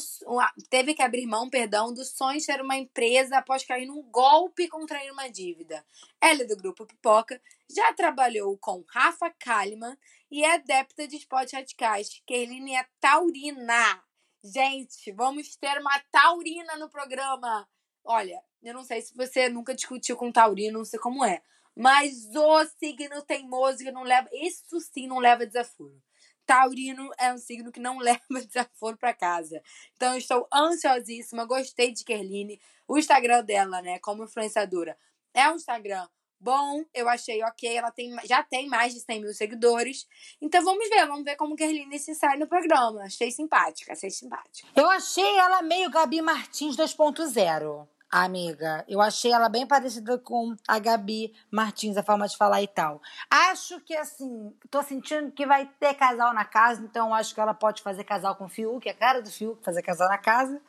teve 0.69 0.93
que 0.93 1.01
abrir 1.01 1.25
mão 1.25 1.49
perdão, 1.49 1.93
do 1.93 2.03
sonho 2.03 2.39
de 2.39 2.61
uma 2.61 2.77
empresa 2.77 3.37
após 3.37 3.63
cair 3.63 3.85
num 3.85 4.03
golpe 4.03 4.67
contrair 4.67 5.11
uma 5.11 5.29
dívida. 5.29 5.85
Ela 6.19 6.41
é 6.41 6.45
do 6.45 6.57
grupo 6.57 6.85
Pipoca, 6.85 7.41
já 7.69 7.93
trabalhou 7.93 8.57
com 8.57 8.83
Rafa 8.87 9.29
Kalimann 9.29 9.97
e 10.29 10.43
é 10.43 10.55
adepta 10.55 11.07
de 11.07 11.15
esportes 11.15 11.53
radicais. 11.53 12.21
Kerline 12.25 12.75
é 12.75 12.85
taurina. 12.99 14.03
Gente, 14.43 15.11
vamos 15.13 15.55
ter 15.55 15.79
uma 15.79 15.99
taurina 16.11 16.75
no 16.77 16.89
programa. 16.89 17.67
Olha, 18.03 18.41
eu 18.61 18.73
não 18.73 18.83
sei 18.83 19.01
se 19.01 19.15
você 19.15 19.49
nunca 19.49 19.73
discutiu 19.73 20.15
com 20.15 20.31
taurino, 20.31 20.79
não 20.79 20.85
sei 20.85 20.99
como 20.99 21.25
é. 21.25 21.41
Mas 21.75 22.35
o 22.35 22.65
signo 22.65 23.21
teimoso 23.21 23.79
que 23.79 23.91
não 23.91 24.03
leva. 24.03 24.27
Isso 24.33 24.79
sim 24.79 25.07
não 25.07 25.19
leva 25.19 25.45
desaforo. 25.45 26.01
Taurino 26.47 27.11
é 27.19 27.31
um 27.33 27.37
signo 27.37 27.71
que 27.71 27.79
não 27.79 27.99
leva 28.01 28.21
desaforo 28.29 28.97
para 28.97 29.13
casa. 29.13 29.61
Então 29.95 30.13
eu 30.13 30.17
estou 30.17 30.47
ansiosíssima, 30.51 31.45
gostei 31.45 31.91
de 31.93 32.03
Kerline. 32.03 32.59
O 32.87 32.97
Instagram 32.97 33.43
dela, 33.43 33.81
né, 33.81 33.99
como 33.99 34.23
influenciadora, 34.23 34.97
é 35.33 35.47
um 35.51 35.55
Instagram 35.55 36.07
bom, 36.39 36.85
eu 36.93 37.09
achei 37.09 37.43
ok. 37.43 37.75
Ela 37.75 37.91
tem, 37.91 38.15
já 38.25 38.41
tem 38.41 38.67
mais 38.67 38.93
de 38.93 39.01
100 39.01 39.21
mil 39.21 39.33
seguidores. 39.33 40.07
Então 40.41 40.63
vamos 40.63 40.87
ver, 40.89 41.05
vamos 41.05 41.25
ver 41.25 41.35
como 41.35 41.55
Kerline 41.55 41.99
se 41.99 42.15
sai 42.15 42.37
no 42.37 42.47
programa. 42.47 43.03
Achei 43.03 43.29
simpática, 43.29 43.91
achei 43.91 44.09
simpática. 44.09 44.67
Eu 44.75 44.89
achei 44.89 45.37
ela 45.37 45.61
meio 45.61 45.89
Gabi 45.89 46.21
Martins 46.21 46.77
2.0 46.77 47.87
amiga. 48.11 48.83
Eu 48.87 49.01
achei 49.01 49.31
ela 49.31 49.49
bem 49.49 49.65
parecida 49.65 50.17
com 50.17 50.55
a 50.67 50.79
Gabi 50.79 51.33
Martins, 51.51 51.97
a 51.97 52.03
forma 52.03 52.27
de 52.27 52.37
falar 52.37 52.61
e 52.61 52.67
tal. 52.67 53.01
Acho 53.29 53.79
que, 53.81 53.95
assim, 53.95 54.53
tô 54.69 54.81
sentindo 54.83 55.31
que 55.31 55.45
vai 55.45 55.69
ter 55.79 55.93
casal 55.93 56.33
na 56.33 56.45
casa, 56.45 56.81
então 56.81 57.13
acho 57.13 57.33
que 57.33 57.41
ela 57.41 57.53
pode 57.53 57.81
fazer 57.81 58.03
casal 58.03 58.35
com 58.35 58.45
o 58.45 58.49
Fiuk, 58.49 58.87
é 58.87 58.91
a 58.91 58.95
cara 58.95 59.21
do 59.21 59.29
Fiuk, 59.29 59.63
fazer 59.63 59.81
casal 59.81 60.07
na 60.07 60.17
casa. 60.17 60.61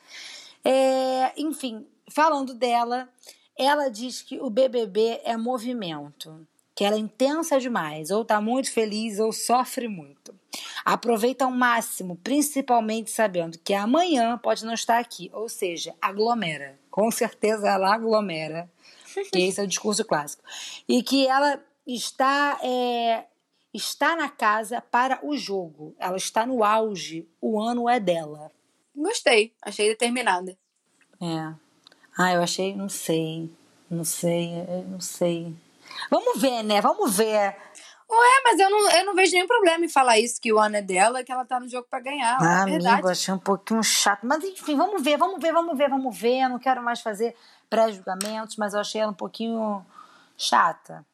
É, 0.65 1.33
enfim, 1.37 1.87
falando 2.11 2.55
dela, 2.55 3.09
ela 3.57 3.89
diz 3.89 4.23
que 4.23 4.41
o 4.41 4.51
BBB 4.51 5.21
é 5.25 5.37
movimento 5.37 6.47
que 6.79 6.85
ela 6.85 6.95
é 6.95 7.01
intensa 7.01 7.59
demais, 7.59 8.13
ou 8.13 8.25
tá 8.25 8.41
muito 8.41 8.73
feliz 8.73 9.19
ou 9.19 9.33
sofre 9.33 9.89
muito. 9.89 10.33
Aproveita 10.85 11.45
ao 11.45 11.51
máximo, 11.51 12.15
principalmente 12.23 13.11
sabendo 13.11 13.59
que 13.59 13.75
amanhã 13.75 14.39
pode 14.39 14.65
não 14.65 14.75
estar 14.75 15.01
aqui, 15.01 15.29
ou 15.35 15.49
seja, 15.49 15.93
aglomera. 16.01 16.79
Com 16.99 17.13
certeza 17.13 17.69
ela 17.69 17.95
aglomera, 17.95 18.69
que 19.33 19.39
esse 19.39 19.61
é 19.61 19.63
o 19.63 19.69
discurso 19.69 20.05
clássico. 20.05 20.43
E 20.89 21.01
que 21.01 21.29
ela 21.29 21.63
está 21.87 22.59
é, 22.61 23.25
está 23.73 24.17
na 24.17 24.29
casa 24.29 24.81
para 24.81 25.25
o 25.25 25.37
jogo. 25.37 25.95
Ela 25.97 26.17
está 26.17 26.45
no 26.45 26.65
auge. 26.65 27.25
O 27.41 27.61
ano 27.61 27.89
é 27.89 28.01
dela. 28.01 28.51
Gostei, 28.97 29.55
achei 29.63 29.89
determinada. 29.89 30.59
É. 31.21 31.55
Ah, 32.19 32.33
eu 32.33 32.43
achei, 32.43 32.75
não 32.75 32.89
sei, 32.89 33.49
não 33.89 34.03
sei, 34.03 34.51
não 34.89 35.01
sei. 35.01 35.55
Vamos 36.11 36.43
ver, 36.43 36.65
né? 36.65 36.81
Vamos 36.81 37.17
ver. 37.17 37.55
Ué, 38.11 38.43
mas 38.43 38.59
eu 38.59 38.71
não, 38.71 38.91
eu 38.91 39.05
não 39.05 39.15
vejo 39.15 39.33
nenhum 39.33 39.47
problema 39.47 39.85
em 39.85 39.89
falar 39.89 40.19
isso, 40.19 40.41
que 40.41 40.51
o 40.51 40.59
ano 40.59 40.77
é 40.77 40.83
dela, 40.83 41.23
que 41.23 41.31
ela 41.31 41.45
tá 41.45 41.61
no 41.61 41.69
jogo 41.69 41.87
para 41.91 42.01
ganhar. 42.01 42.39
Ah, 42.41 42.65
é 42.67 42.75
amigo, 42.75 43.09
achei 43.09 43.35
um 43.35 43.39
pouquinho 43.39 43.83
chato. 43.83 44.27
Mas 44.27 44.43
enfim, 44.43 44.77
vamos 44.77 45.03
ver, 45.03 45.19
vamos 45.19 45.41
ver, 45.41 45.53
vamos 45.53 45.77
ver, 45.77 45.91
vamos 45.91 46.19
ver. 46.19 46.45
Eu 46.45 46.49
não 46.49 46.59
quero 46.59 46.83
mais 46.83 47.01
fazer 47.01 47.37
pré-julgamentos, 47.69 48.57
mas 48.57 48.73
eu 48.73 48.81
achei 48.81 49.01
ela 49.01 49.13
um 49.13 49.15
pouquinho 49.15 49.85
chata. 50.39 51.05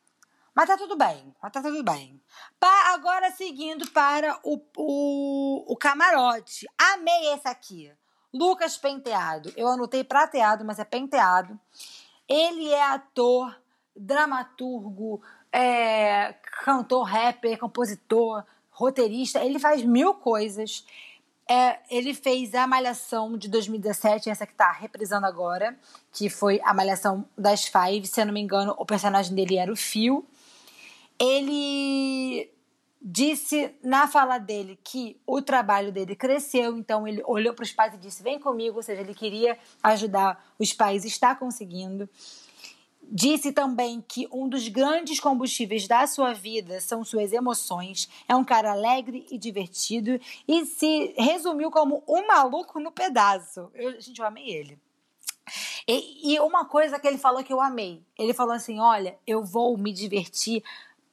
Mas 0.54 0.68
tá 0.68 0.76
tudo 0.76 0.96
bem, 0.96 1.34
mas 1.42 1.52
tá 1.52 1.60
tudo 1.60 1.82
bem. 1.82 2.20
Pa, 2.60 2.92
agora 2.94 3.32
seguindo 3.32 3.90
para 3.90 4.38
o, 4.44 4.60
o, 4.76 5.72
o 5.72 5.76
camarote. 5.76 6.64
Amei 6.78 7.32
esse 7.32 7.48
aqui. 7.48 7.92
Lucas 8.32 8.76
Penteado. 8.76 9.52
Eu 9.56 9.66
anotei 9.66 10.04
prateado, 10.04 10.64
mas 10.64 10.78
é 10.78 10.84
penteado. 10.84 11.58
Ele 12.28 12.68
é 12.68 12.82
ator, 12.84 13.54
dramaturgo, 13.96 15.20
é, 15.54 16.34
cantor, 16.64 17.04
rapper, 17.04 17.56
compositor, 17.56 18.42
roteirista. 18.72 19.38
Ele 19.38 19.60
faz 19.60 19.84
mil 19.84 20.12
coisas. 20.14 20.84
É, 21.48 21.78
ele 21.88 22.12
fez 22.12 22.54
a 22.54 22.66
Malhação 22.66 23.38
de 23.38 23.48
2017, 23.48 24.30
essa 24.30 24.46
que 24.46 24.52
está 24.52 24.72
reprisando 24.72 25.26
agora, 25.26 25.78
que 26.10 26.28
foi 26.28 26.60
a 26.64 26.74
Malhação 26.74 27.24
das 27.38 27.66
Five. 27.66 28.04
Se 28.06 28.20
eu 28.20 28.26
não 28.26 28.32
me 28.34 28.40
engano, 28.40 28.74
o 28.76 28.84
personagem 28.84 29.32
dele 29.32 29.56
era 29.56 29.72
o 29.72 29.76
Fio. 29.76 30.26
Ele 31.20 32.50
disse 33.00 33.72
na 33.80 34.08
fala 34.08 34.38
dele 34.38 34.76
que 34.82 35.20
o 35.24 35.40
trabalho 35.40 35.92
dele 35.92 36.16
cresceu, 36.16 36.76
então 36.76 37.06
ele 37.06 37.22
olhou 37.26 37.54
para 37.54 37.62
os 37.62 37.70
pais 37.70 37.94
e 37.94 37.98
disse: 37.98 38.24
Vem 38.24 38.40
comigo, 38.40 38.78
ou 38.78 38.82
seja, 38.82 39.02
ele 39.02 39.14
queria 39.14 39.56
ajudar 39.84 40.44
os 40.58 40.72
pais, 40.72 41.04
está 41.04 41.32
conseguindo. 41.32 42.08
Disse 43.10 43.52
também 43.52 44.04
que 44.06 44.28
um 44.32 44.48
dos 44.48 44.68
grandes 44.68 45.20
combustíveis 45.20 45.86
da 45.86 46.06
sua 46.06 46.32
vida 46.32 46.80
são 46.80 47.04
suas 47.04 47.32
emoções. 47.32 48.08
É 48.28 48.34
um 48.34 48.44
cara 48.44 48.72
alegre 48.72 49.26
e 49.30 49.38
divertido 49.38 50.18
e 50.48 50.64
se 50.66 51.14
resumiu 51.16 51.70
como 51.70 52.02
um 52.08 52.26
maluco 52.26 52.80
no 52.80 52.90
pedaço. 52.90 53.70
Eu, 53.74 54.00
gente, 54.00 54.18
eu 54.18 54.26
amei 54.26 54.48
ele. 54.50 54.78
E, 55.86 56.34
e 56.34 56.40
uma 56.40 56.64
coisa 56.64 56.98
que 56.98 57.06
ele 57.06 57.18
falou 57.18 57.44
que 57.44 57.52
eu 57.52 57.60
amei: 57.60 58.02
ele 58.18 58.32
falou 58.32 58.54
assim: 58.54 58.80
Olha, 58.80 59.18
eu 59.26 59.44
vou 59.44 59.76
me 59.76 59.92
divertir 59.92 60.62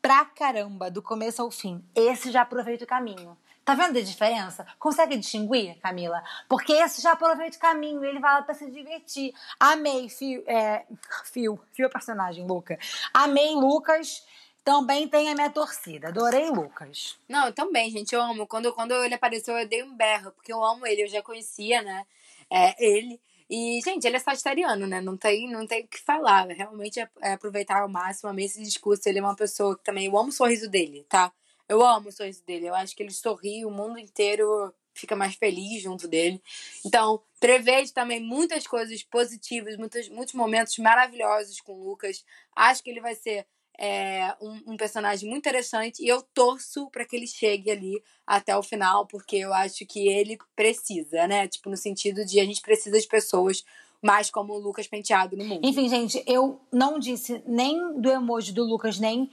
pra 0.02 0.26
caramba, 0.26 0.90
do 0.90 1.02
começo 1.02 1.42
ao 1.42 1.52
fim. 1.52 1.84
Esse 1.96 2.32
já 2.32 2.42
aproveita 2.42 2.84
o 2.86 2.88
caminho. 2.88 3.38
Tá 3.64 3.76
vendo 3.76 3.98
a 3.98 4.02
diferença? 4.02 4.66
Consegue 4.80 5.16
distinguir, 5.18 5.78
Camila? 5.80 6.24
Porque 6.50 6.74
esse 6.74 7.02
já 7.02 7.12
aproveita 7.12 7.58
o 7.58 7.60
caminho, 7.60 8.04
ele 8.04 8.20
vai 8.20 8.34
lá 8.34 8.42
pra 8.42 8.56
se 8.56 8.70
divertir. 8.72 9.34
Amei, 9.60 10.10
Fio, 10.10 10.44
é, 10.48 10.84
Fio, 11.26 11.60
Fio 11.72 11.86
é 11.86 11.90
personagem, 11.90 12.46
Luca. 12.46 12.78
Amei 13.14 13.54
Lucas. 13.54 14.26
também 14.64 15.08
tem 15.08 15.30
a 15.30 15.36
minha 15.36 15.50
torcida. 15.50 16.10
Adorei 16.10 16.50
Lucas. 16.50 17.18
Não, 17.30 17.48
eu 17.48 17.54
também, 17.54 17.90
gente. 17.92 18.14
Eu 18.14 18.22
amo. 18.22 18.48
Quando, 18.48 18.74
quando 18.74 18.94
ele 19.04 19.14
apareceu, 19.14 19.58
eu 19.58 19.68
dei 19.68 19.84
um 19.84 19.96
berro, 19.96 20.32
porque 20.32 20.52
eu 20.54 20.64
amo 20.64 20.86
ele. 20.88 21.04
Eu 21.04 21.08
já 21.08 21.22
conhecia, 21.22 21.82
né? 21.82 22.06
É, 22.50 22.76
ele. 22.84 23.20
E, 23.50 23.80
gente, 23.84 24.06
ele 24.08 24.16
é 24.16 24.20
sagitariano, 24.20 24.88
né? 24.88 25.02
Não 25.02 25.18
tem, 25.18 25.50
não 25.52 25.68
tem 25.68 25.84
o 25.84 25.88
que 25.88 26.00
falar. 26.00 26.48
Realmente 26.48 27.00
é, 27.00 27.10
é 27.22 27.34
aproveitar 27.34 27.82
ao 27.82 27.90
máximo, 27.90 28.30
amei 28.30 28.46
esse 28.46 28.62
discurso. 28.64 29.08
Ele 29.08 29.20
é 29.20 29.22
uma 29.22 29.36
pessoa 29.36 29.78
que 29.78 29.84
também. 29.84 30.06
Eu 30.08 30.18
amo 30.18 30.30
o 30.30 30.32
sorriso 30.32 30.70
dele, 30.70 31.06
tá? 31.10 31.32
Eu 31.72 31.82
amo 31.82 32.10
o 32.10 32.12
sorriso 32.12 32.44
dele. 32.46 32.68
Eu 32.68 32.76
acho 32.76 32.94
que 32.94 33.02
ele 33.02 33.14
sorri, 33.14 33.66
o 33.66 33.72
mundo 33.72 33.98
inteiro 33.98 34.74
fica 34.94 35.16
mais 35.16 35.36
feliz 35.36 35.82
junto 35.82 36.06
dele. 36.06 36.42
Então, 36.86 37.22
prevejo 37.40 37.94
também 37.94 38.20
muitas 38.20 38.68
coisas 38.68 39.02
positivas, 39.04 39.78
muitos, 39.78 40.10
muitos 40.10 40.34
momentos 40.34 40.78
maravilhosos 40.80 41.62
com 41.62 41.72
o 41.72 41.82
Lucas. 41.82 42.26
Acho 42.54 42.84
que 42.84 42.90
ele 42.90 43.00
vai 43.00 43.16
ser 43.16 43.48
é, 43.80 44.36
um, 44.42 44.74
um, 44.74 44.78
personagem 44.78 45.30
muito 45.30 45.48
interessante 45.48 46.04
e 46.04 46.10
eu 46.10 46.22
torço 46.34 46.90
para 46.90 47.06
que 47.06 47.16
ele 47.16 47.26
chegue 47.26 47.72
ali 47.72 48.04
até 48.28 48.56
o 48.58 48.62
final, 48.62 49.08
porque 49.08 49.38
eu 49.38 49.54
acho 49.54 49.86
que 49.86 50.10
ele 50.10 50.38
precisa, 50.54 51.26
né? 51.26 51.48
Tipo, 51.48 51.70
no 51.70 51.78
sentido 51.78 52.26
de 52.26 52.42
a 52.42 52.46
gente 52.46 52.60
precisa 52.60 53.00
de 53.00 53.08
pessoas 53.08 53.64
mais 54.02 54.30
como 54.30 54.54
o 54.54 54.60
Lucas 54.60 54.88
Penteado 54.88 55.38
no 55.38 55.46
mundo. 55.46 55.66
Enfim, 55.66 55.88
gente, 55.88 56.22
eu 56.28 56.60
não 56.70 57.00
disse 57.00 57.42
nem 57.48 58.00
do 58.02 58.10
emoji 58.10 58.52
do 58.52 58.64
Lucas, 58.64 59.00
nem 59.00 59.32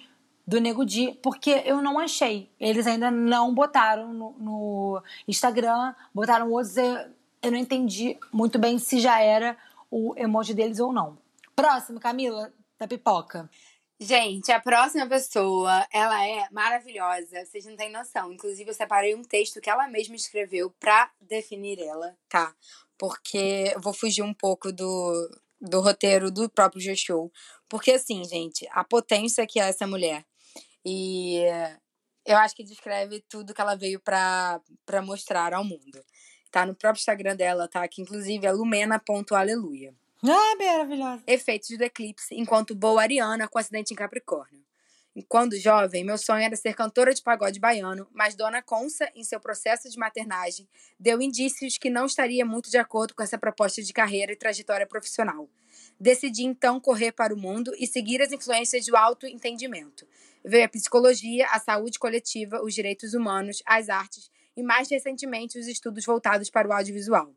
do 0.49 0.63
Nego 0.63 0.83
Di, 0.83 1.13
porque 1.23 1.63
eu 1.67 1.83
não 1.83 1.99
achei. 1.99 2.51
Eles 2.59 2.87
ainda 2.87 3.11
não 3.11 3.55
botaram 3.55 4.15
no, 4.15 4.35
no 4.39 5.03
Instagram, 5.29 5.95
botaram 6.15 6.51
outros. 6.51 6.75
Eu, 6.79 7.51
não 7.51 7.59
entendi 7.59 8.19
muito 8.33 8.59
bem 8.59 8.79
se 8.79 8.99
já 8.99 9.21
era 9.21 9.59
o 9.91 10.15
emoji 10.17 10.55
deles 10.55 10.81
ou 10.81 10.91
não. 10.91 11.19
Próximo, 11.55 12.01
Camila, 12.01 12.51
da 12.79 12.89
pipoca. 12.89 13.51
Gente, 14.01 14.51
a 14.51 14.59
próxima 14.59 15.07
pessoa, 15.07 15.87
ela 15.93 16.27
é 16.27 16.49
maravilhosa, 16.51 17.45
vocês 17.45 17.67
não 17.67 17.77
têm 17.77 17.93
noção. 17.93 18.33
Inclusive, 18.33 18.71
eu 18.71 18.75
separei 18.75 19.15
um 19.15 19.23
texto 19.23 19.61
que 19.61 19.69
ela 19.69 19.87
mesma 19.87 20.17
escreveu 20.17 20.71
pra 20.81 21.11
definir 21.21 21.79
ela, 21.79 22.17
tá? 22.27 22.55
Porque 22.97 23.71
eu 23.75 23.81
vou 23.83 23.93
fugir 23.93 24.23
um 24.23 24.33
pouco 24.33 24.73
do, 24.73 25.31
do 25.61 25.81
roteiro 25.81 26.31
do 26.31 26.49
próprio 26.49 26.81
G-Show. 26.81 27.31
Porque, 27.69 27.91
assim, 27.91 28.25
gente, 28.25 28.67
a 28.71 28.83
potência 28.83 29.47
que 29.47 29.61
é 29.61 29.69
essa 29.69 29.87
mulher. 29.87 30.25
E 30.85 31.45
eu 32.27 32.37
acho 32.37 32.55
que 32.55 32.65
descreve 32.65 33.25
tudo 33.29 33.55
que 33.55 33.61
ela 33.61 33.75
veio 33.75 34.01
para 34.01 34.61
mostrar 35.03 35.55
ao 35.55 35.65
mundo. 35.65 36.05
Tá 36.51 36.65
no 36.65 36.75
próprio 36.75 37.01
Instagram 37.01 37.37
dela, 37.37 37.69
tá? 37.69 37.87
Que 37.89 38.03
inclusive 38.03 38.47
é 38.47 38.53
lumena.aleluia. 38.53 39.95
Ah, 40.23 40.57
maravilhosa. 40.59 41.23
Efeitos 41.27 41.77
do 41.77 41.85
eclipse 41.85 42.35
enquanto 42.35 42.75
boa 42.75 43.03
ariana 43.03 43.47
com 43.47 43.59
acidente 43.59 43.93
em 43.93 43.97
Capricórnio. 43.97 44.67
Quando 45.29 45.59
jovem, 45.59 46.05
meu 46.05 46.17
sonho 46.17 46.45
era 46.45 46.55
ser 46.55 46.75
cantora 46.75 47.13
de 47.13 47.23
pagode 47.23 47.59
baiano, 47.59 48.07
mas 48.13 48.37
Dona 48.37 48.63
Consa, 48.63 49.11
em 49.15 49.25
seu 49.25 49.41
processo 49.41 49.91
de 49.91 49.99
maternagem, 49.99 50.69
deu 50.99 51.21
indícios 51.21 51.77
que 51.77 51.91
não 51.91 52.07
estaria 52.07 52.45
muito 52.45 52.71
de 52.71 52.79
acordo 52.79 53.15
com 53.15 53.23
essa 53.23 53.37
proposta 53.37 53.83
de 53.83 53.93
carreira 53.93 54.33
e 54.33 54.37
trajetória 54.37 54.87
profissional. 54.87 55.49
Decidi 56.01 56.45
então 56.45 56.81
correr 56.81 57.13
para 57.13 57.35
o 57.35 57.37
mundo 57.37 57.73
e 57.77 57.87
seguir 57.87 58.23
as 58.23 58.33
influências 58.33 58.87
do 58.87 58.97
autoentendimento. 58.97 60.07
Veio 60.45 60.65
a 60.65 60.69
psicologia, 60.69 61.47
a 61.51 61.59
saúde 61.59 61.99
coletiva, 61.99 62.63
os 62.63 62.73
direitos 62.73 63.15
humanos, 63.15 63.63
as 63.67 63.89
artes 63.89 64.31
e, 64.57 64.63
mais 64.63 64.89
recentemente, 64.89 65.59
os 65.59 65.67
estudos 65.67 66.05
voltados 66.05 66.51
para 66.51 66.69
o 66.69 66.73
audiovisual. 66.73 67.35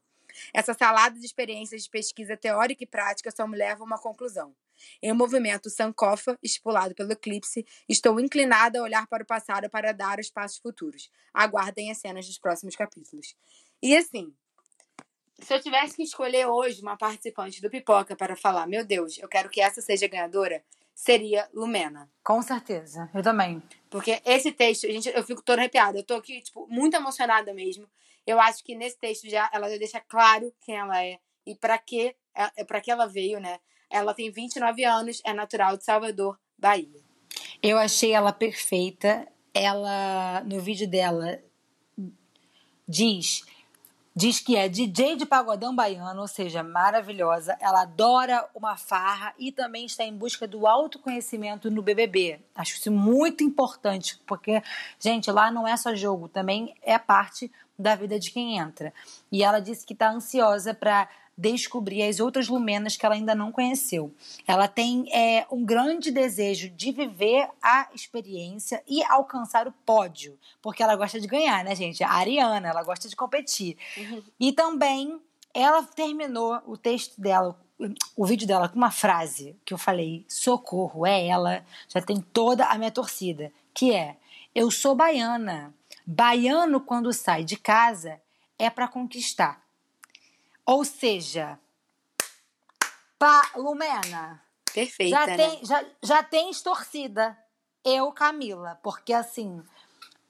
Essa 0.53 0.73
salada 0.73 1.19
de 1.19 1.25
experiências 1.25 1.83
de 1.83 1.89
pesquisa 1.89 2.37
teórica 2.37 2.83
e 2.83 2.87
prática 2.87 3.31
só 3.31 3.47
me 3.47 3.57
leva 3.57 3.83
a 3.83 3.85
uma 3.85 3.97
conclusão. 3.97 4.55
Em 5.01 5.11
um 5.11 5.15
movimento 5.15 5.69
Sankofa, 5.69 6.37
estipulado 6.41 6.95
pelo 6.95 7.11
eclipse, 7.11 7.65
estou 7.87 8.19
inclinada 8.19 8.79
a 8.79 8.83
olhar 8.83 9.07
para 9.07 9.23
o 9.23 9.27
passado 9.27 9.69
para 9.69 9.91
dar 9.91 10.19
os 10.19 10.29
passos 10.29 10.59
futuros. 10.59 11.09
Aguardem 11.33 11.91
as 11.91 11.97
cenas 11.97 12.25
dos 12.25 12.39
próximos 12.39 12.75
capítulos. 12.75 13.35
E 13.81 13.95
assim, 13.95 14.33
se 15.41 15.53
eu 15.53 15.61
tivesse 15.61 15.95
que 15.95 16.03
escolher 16.03 16.47
hoje 16.47 16.81
uma 16.81 16.97
participante 16.97 17.61
do 17.61 17.69
Pipoca 17.69 18.15
para 18.15 18.35
falar, 18.35 18.67
meu 18.67 18.85
Deus, 18.85 19.17
eu 19.17 19.27
quero 19.27 19.49
que 19.49 19.59
essa 19.59 19.81
seja 19.81 20.07
ganhadora, 20.07 20.63
seria 20.93 21.49
Lumena. 21.53 22.09
Com 22.23 22.41
certeza, 22.41 23.09
eu 23.13 23.23
também. 23.23 23.61
Porque 23.89 24.21
esse 24.25 24.51
texto, 24.51 24.87
gente, 24.87 25.09
eu 25.09 25.23
fico 25.23 25.41
toda 25.41 25.61
arrepiada. 25.61 25.97
Eu 25.97 26.03
tô 26.03 26.15
aqui, 26.15 26.41
tipo, 26.41 26.67
muito 26.67 26.95
emocionada 26.95 27.53
mesmo. 27.53 27.87
Eu 28.25 28.39
acho 28.39 28.63
que 28.63 28.75
nesse 28.75 28.97
texto 28.99 29.27
já 29.27 29.49
ela 29.51 29.69
já 29.69 29.77
deixa 29.77 29.99
claro 29.99 30.53
quem 30.61 30.75
ela 30.77 31.03
é 31.03 31.19
e 31.45 31.55
para 31.55 31.77
que 31.77 32.15
é, 32.35 32.63
para 32.63 32.79
que 32.79 32.91
ela 32.91 33.07
veio, 33.07 33.39
né? 33.39 33.59
Ela 33.89 34.13
tem 34.13 34.31
29 34.31 34.83
anos, 34.85 35.21
é 35.25 35.33
natural 35.33 35.75
de 35.75 35.83
Salvador, 35.83 36.39
Bahia. 36.57 37.01
Eu 37.61 37.77
achei 37.77 38.13
ela 38.13 38.31
perfeita. 38.31 39.27
Ela 39.53 40.41
no 40.45 40.61
vídeo 40.61 40.87
dela 40.87 41.43
diz 42.87 43.43
Diz 44.13 44.41
que 44.41 44.57
é 44.57 44.67
DJ 44.67 45.15
de 45.15 45.25
pagodão 45.25 45.73
baiano, 45.73 46.19
ou 46.21 46.27
seja, 46.27 46.61
maravilhosa. 46.61 47.57
Ela 47.61 47.83
adora 47.83 48.45
uma 48.53 48.75
farra 48.75 49.33
e 49.39 49.53
também 49.53 49.85
está 49.85 50.03
em 50.03 50.13
busca 50.13 50.45
do 50.45 50.67
autoconhecimento 50.67 51.71
no 51.71 51.81
BBB. 51.81 52.41
Acho 52.53 52.75
isso 52.75 52.91
muito 52.91 53.41
importante, 53.41 54.19
porque, 54.27 54.61
gente, 54.99 55.31
lá 55.31 55.49
não 55.49 55.65
é 55.65 55.77
só 55.77 55.95
jogo, 55.95 56.27
também 56.27 56.75
é 56.81 56.99
parte 56.99 57.49
da 57.79 57.95
vida 57.95 58.19
de 58.19 58.31
quem 58.31 58.57
entra. 58.57 58.93
E 59.31 59.43
ela 59.43 59.59
disse 59.59 59.85
que 59.85 59.93
está 59.93 60.11
ansiosa 60.11 60.73
para 60.73 61.07
descobrir 61.41 62.03
as 62.03 62.19
outras 62.19 62.47
lumenas 62.47 62.95
que 62.95 63.03
ela 63.03 63.15
ainda 63.15 63.33
não 63.33 63.51
conheceu. 63.51 64.13
Ela 64.47 64.67
tem 64.67 65.11
é, 65.11 65.45
um 65.51 65.65
grande 65.65 66.11
desejo 66.11 66.69
de 66.69 66.91
viver 66.91 67.49
a 67.61 67.87
experiência 67.95 68.83
e 68.87 69.03
alcançar 69.05 69.67
o 69.67 69.71
pódio, 69.83 70.37
porque 70.61 70.83
ela 70.83 70.95
gosta 70.95 71.19
de 71.19 71.27
ganhar, 71.27 71.63
né, 71.63 71.75
gente? 71.75 72.03
A 72.03 72.11
Ariana, 72.11 72.67
ela 72.67 72.83
gosta 72.83 73.09
de 73.09 73.15
competir. 73.15 73.75
Uhum. 73.97 74.21
E 74.39 74.53
também 74.53 75.19
ela 75.51 75.81
terminou 75.83 76.61
o 76.67 76.77
texto 76.77 77.19
dela, 77.19 77.59
o 78.15 78.25
vídeo 78.25 78.47
dela 78.47 78.69
com 78.69 78.75
uma 78.75 78.91
frase 78.91 79.55
que 79.65 79.73
eu 79.73 79.77
falei: 79.79 80.23
socorro, 80.27 81.07
é 81.07 81.25
ela, 81.25 81.65
já 81.87 82.01
tem 82.01 82.21
toda 82.21 82.65
a 82.65 82.77
minha 82.77 82.91
torcida, 82.91 83.51
que 83.73 83.93
é: 83.93 84.15
eu 84.53 84.69
sou 84.69 84.93
baiana. 84.93 85.73
Baiano, 86.05 86.81
quando 86.81 87.13
sai 87.13 87.43
de 87.43 87.55
casa, 87.55 88.19
é 88.59 88.69
para 88.69 88.87
conquistar. 88.87 89.60
Ou 90.65 90.85
seja, 90.85 91.59
pá, 93.17 93.51
Lumena. 93.55 94.41
Perfeita, 94.73 95.15
já 95.15 95.27
né? 95.27 95.37
tem, 95.37 95.65
já, 95.65 95.85
já 96.01 96.23
tens 96.23 96.61
torcida. 96.61 97.37
Eu, 97.83 98.11
Camila, 98.11 98.79
porque 98.83 99.11
assim, 99.11 99.61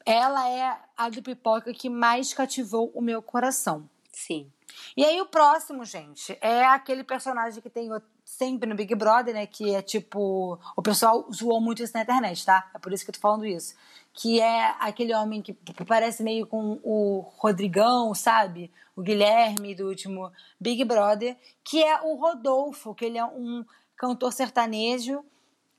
ela 0.06 0.48
é 0.50 0.80
a 0.98 1.10
do 1.10 1.22
pipoca 1.22 1.74
que 1.74 1.90
mais 1.90 2.34
cativou 2.34 2.92
o 2.96 3.02
meu 3.02 3.22
coração. 3.22 3.90
Sim. 4.12 4.52
E 4.96 5.06
aí 5.06 5.20
o 5.22 5.26
próximo, 5.26 5.86
gente, 5.86 6.38
é 6.42 6.66
aquele 6.66 7.04
personagem 7.04 7.62
que 7.62 7.70
tem 7.70 7.90
sempre 8.38 8.68
no 8.68 8.76
Big 8.76 8.94
Brother, 8.96 9.34
né? 9.34 9.46
Que 9.46 9.76
é 9.76 9.82
tipo. 9.82 10.60
O 10.76 10.82
pessoal 10.82 11.28
zoou 11.32 11.62
muito 11.62 11.84
isso 11.84 11.94
na 11.94 12.02
internet, 12.02 12.46
tá? 12.46 12.70
É 12.74 12.80
por 12.80 12.92
isso 12.94 13.04
que 13.04 13.10
eu 13.12 13.16
tô 13.16 13.20
falando 13.20 13.46
isso 13.46 13.76
que 14.14 14.42
é 14.42 14.76
aquele 14.80 15.14
homem 15.14 15.42
que 15.42 15.54
parece 15.86 16.22
meio 16.22 16.46
com 16.46 16.80
o 16.84 17.22
Rodrigão, 17.38 18.14
sabe? 18.14 18.72
O 18.96 19.02
Guilherme 19.02 19.74
do 19.74 19.88
último 19.88 20.32
Big 20.60 20.84
Brother, 20.84 21.38
que 21.64 21.82
é 21.82 22.02
o 22.02 22.16
Rodolfo, 22.16 22.94
que 22.94 23.06
ele 23.06 23.18
é 23.18 23.26
um 23.26 23.64
cantor 23.96 24.34
sertanejo. 24.34 25.24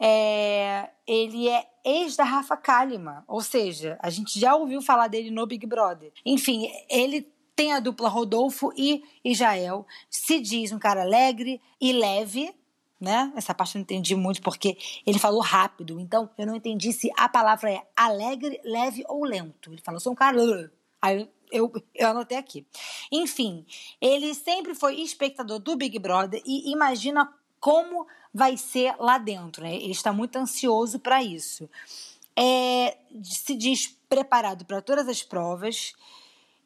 É, 0.05 0.89
ele 1.07 1.49
é 1.49 1.65
ex 1.85 2.17
da 2.17 2.25
Rafa 2.25 2.57
Kalimann, 2.57 3.23
ou 3.29 3.41
seja, 3.41 3.97
a 4.01 4.11
gente 4.11 4.39
já 4.39 4.57
ouviu 4.57 4.83
falar 4.83 5.07
dele 5.07 5.31
no 5.31 5.47
Big 5.47 5.65
Brother. 5.65 6.13
Enfim, 6.27 6.69
ele 6.89 7.32
tem 7.55 7.73
a 7.73 7.81
dupla 7.81 8.09
Rodolfo 8.09 8.73
e 8.77 9.03
Israel. 9.25 9.87
Se 10.11 10.41
diz 10.41 10.73
um 10.73 10.79
cara 10.79 11.03
alegre 11.03 11.61
e 11.81 11.93
leve, 11.93 12.55
né? 13.01 13.33
Essa 13.37 13.55
parte 13.55 13.75
eu 13.75 13.81
não 13.81 13.83
entendi 13.83 14.15
muito 14.15 14.41
porque 14.43 14.79
ele 15.07 15.19
falou 15.19 15.41
rápido, 15.41 15.99
então 16.01 16.31
eu 16.39 16.47
não 16.47 16.57
entendi 16.57 16.93
se 16.93 17.11
a 17.17 17.29
palavra 17.29 17.71
é 17.71 17.83
alegre, 17.97 18.61
leve 18.65 19.05
ou 19.09 19.25
lento. 19.25 19.73
Ele 19.73 19.83
falou, 19.83 20.01
sou 20.01 20.13
um 20.13 20.17
cara. 20.17 20.39
Aí 21.01 21.29
eu, 21.51 21.71
eu 21.95 22.09
anotei 22.09 22.39
aqui. 22.39 22.67
Enfim, 23.11 23.67
ele 24.01 24.35
sempre 24.35 24.75
foi 24.75 25.01
espectador 25.01 25.59
do 25.59 25.77
Big 25.77 25.99
Brother 25.99 26.41
e 26.47 26.73
imagina 26.73 27.33
como 27.61 28.07
vai 28.33 28.57
ser 28.57 28.95
lá 28.99 29.19
dentro, 29.19 29.63
né? 29.63 29.75
Ele 29.75 29.93
está 29.93 30.13
muito 30.13 30.37
ansioso 30.37 30.99
para 30.99 31.23
isso. 31.23 31.69
É, 32.35 32.97
se 33.23 33.55
diz 33.55 33.89
preparado 34.09 34.65
para 34.65 34.81
todas 34.81 35.07
as 35.07 35.23
provas 35.23 35.95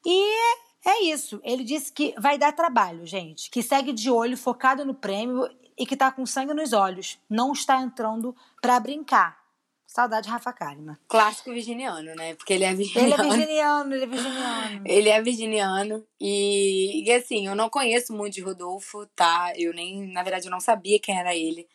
e 0.04 0.65
é 0.86 1.02
isso. 1.04 1.40
Ele 1.42 1.64
disse 1.64 1.92
que 1.92 2.14
vai 2.18 2.38
dar 2.38 2.52
trabalho, 2.52 3.04
gente. 3.04 3.50
Que 3.50 3.62
segue 3.62 3.92
de 3.92 4.08
olho, 4.08 4.36
focado 4.36 4.84
no 4.84 4.94
prêmio 4.94 5.48
e 5.76 5.84
que 5.84 5.96
tá 5.96 6.12
com 6.12 6.24
sangue 6.24 6.54
nos 6.54 6.72
olhos. 6.72 7.18
Não 7.28 7.52
está 7.52 7.82
entrando 7.82 8.34
para 8.62 8.78
brincar. 8.78 9.46
Saudade 9.86 10.28
Rafa 10.28 10.52
Kalimann. 10.52 10.96
Clássico 11.08 11.52
virginiano, 11.52 12.14
né? 12.14 12.34
Porque 12.34 12.52
ele 12.52 12.64
é 12.64 12.74
virginiano. 12.74 13.14
Ele 13.14 13.14
é 13.14 13.36
virginiano, 13.36 13.94
ele 13.94 14.04
é 14.04 14.06
virginiano. 14.06 14.82
ele 14.86 15.08
é 15.08 15.22
virginiano. 15.22 16.06
E, 16.20 17.04
e 17.04 17.12
assim, 17.12 17.46
eu 17.46 17.54
não 17.54 17.70
conheço 17.70 18.12
muito 18.12 18.34
de 18.34 18.42
Rodolfo, 18.42 19.06
tá? 19.16 19.52
Eu 19.56 19.72
nem, 19.72 20.06
na 20.12 20.22
verdade, 20.22 20.46
eu 20.46 20.50
não 20.50 20.60
sabia 20.60 21.00
quem 21.00 21.18
era 21.18 21.34
ele. 21.34 21.66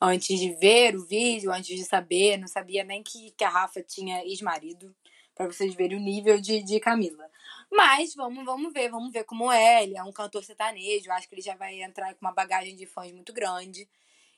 antes 0.00 0.38
de 0.38 0.52
ver 0.54 0.94
o 0.94 1.06
vídeo, 1.06 1.52
antes 1.52 1.76
de 1.76 1.84
saber, 1.84 2.36
não 2.36 2.48
sabia 2.48 2.84
nem 2.84 3.02
que, 3.02 3.30
que 3.30 3.44
a 3.44 3.48
Rafa 3.48 3.82
tinha 3.82 4.24
ex-marido, 4.24 4.94
para 5.34 5.46
vocês 5.46 5.74
verem 5.74 5.96
o 5.96 6.00
nível 6.00 6.40
de, 6.40 6.62
de 6.62 6.78
Camila. 6.80 7.30
Mas 7.70 8.14
vamos, 8.14 8.44
vamos 8.44 8.72
ver, 8.72 8.90
vamos 8.90 9.12
ver 9.12 9.24
como 9.24 9.50
é. 9.50 9.84
Ele 9.84 9.96
é 9.96 10.02
um 10.02 10.12
cantor 10.12 10.42
sertanejo, 10.42 11.10
acho 11.12 11.28
que 11.28 11.34
ele 11.34 11.42
já 11.42 11.54
vai 11.54 11.80
entrar 11.82 12.12
com 12.14 12.20
uma 12.26 12.32
bagagem 12.32 12.74
de 12.74 12.86
fãs 12.86 13.12
muito 13.12 13.32
grande. 13.32 13.88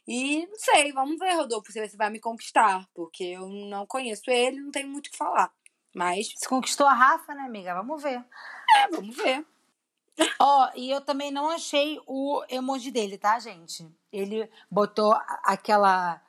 E 0.07 0.47
não 0.47 0.59
sei, 0.59 0.93
vamos 0.93 1.19
ver, 1.19 1.35
Rodolfo, 1.35 1.71
se 1.73 1.87
você 1.87 1.97
vai 1.97 2.11
me 2.11 2.19
conquistar, 2.21 2.89
porque 2.93 3.25
eu 3.25 3.49
não 3.49 3.87
conheço 3.87 4.31
ele, 4.31 4.61
não 4.61 4.71
tenho 4.71 4.89
muito 4.89 5.07
o 5.07 5.11
que 5.11 5.17
falar. 5.17 5.53
Mas. 5.95 6.33
Se 6.37 6.49
conquistou 6.49 6.87
a 6.87 6.93
Rafa, 6.93 7.35
né, 7.35 7.43
amiga? 7.43 7.75
Vamos 7.75 8.03
ver. 8.03 8.25
É, 8.77 8.89
vamos 8.91 9.17
ver. 9.17 9.47
Ó, 10.39 10.67
oh, 10.67 10.79
e 10.79 10.91
eu 10.91 11.01
também 11.01 11.31
não 11.31 11.49
achei 11.49 11.99
o 12.07 12.45
emoji 12.49 12.91
dele, 12.91 13.17
tá, 13.17 13.39
gente? 13.39 13.89
Ele 14.13 14.49
botou 14.71 15.17
aquela 15.45 16.21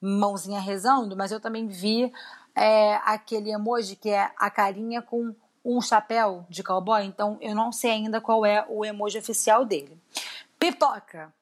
mãozinha 0.00 0.60
rezando, 0.60 1.16
mas 1.16 1.32
eu 1.32 1.40
também 1.40 1.66
vi 1.66 2.12
é, 2.54 2.94
aquele 3.04 3.50
emoji 3.50 3.96
que 3.96 4.10
é 4.10 4.32
a 4.36 4.50
carinha 4.50 5.02
com 5.02 5.34
um 5.64 5.80
chapéu 5.80 6.46
de 6.48 6.62
cowboy, 6.62 7.04
então 7.04 7.38
eu 7.40 7.54
não 7.54 7.70
sei 7.72 7.92
ainda 7.92 8.20
qual 8.20 8.44
é 8.44 8.64
o 8.68 8.84
emoji 8.84 9.18
oficial 9.18 9.64
dele. 9.64 9.96
Pipoca. 10.58 11.32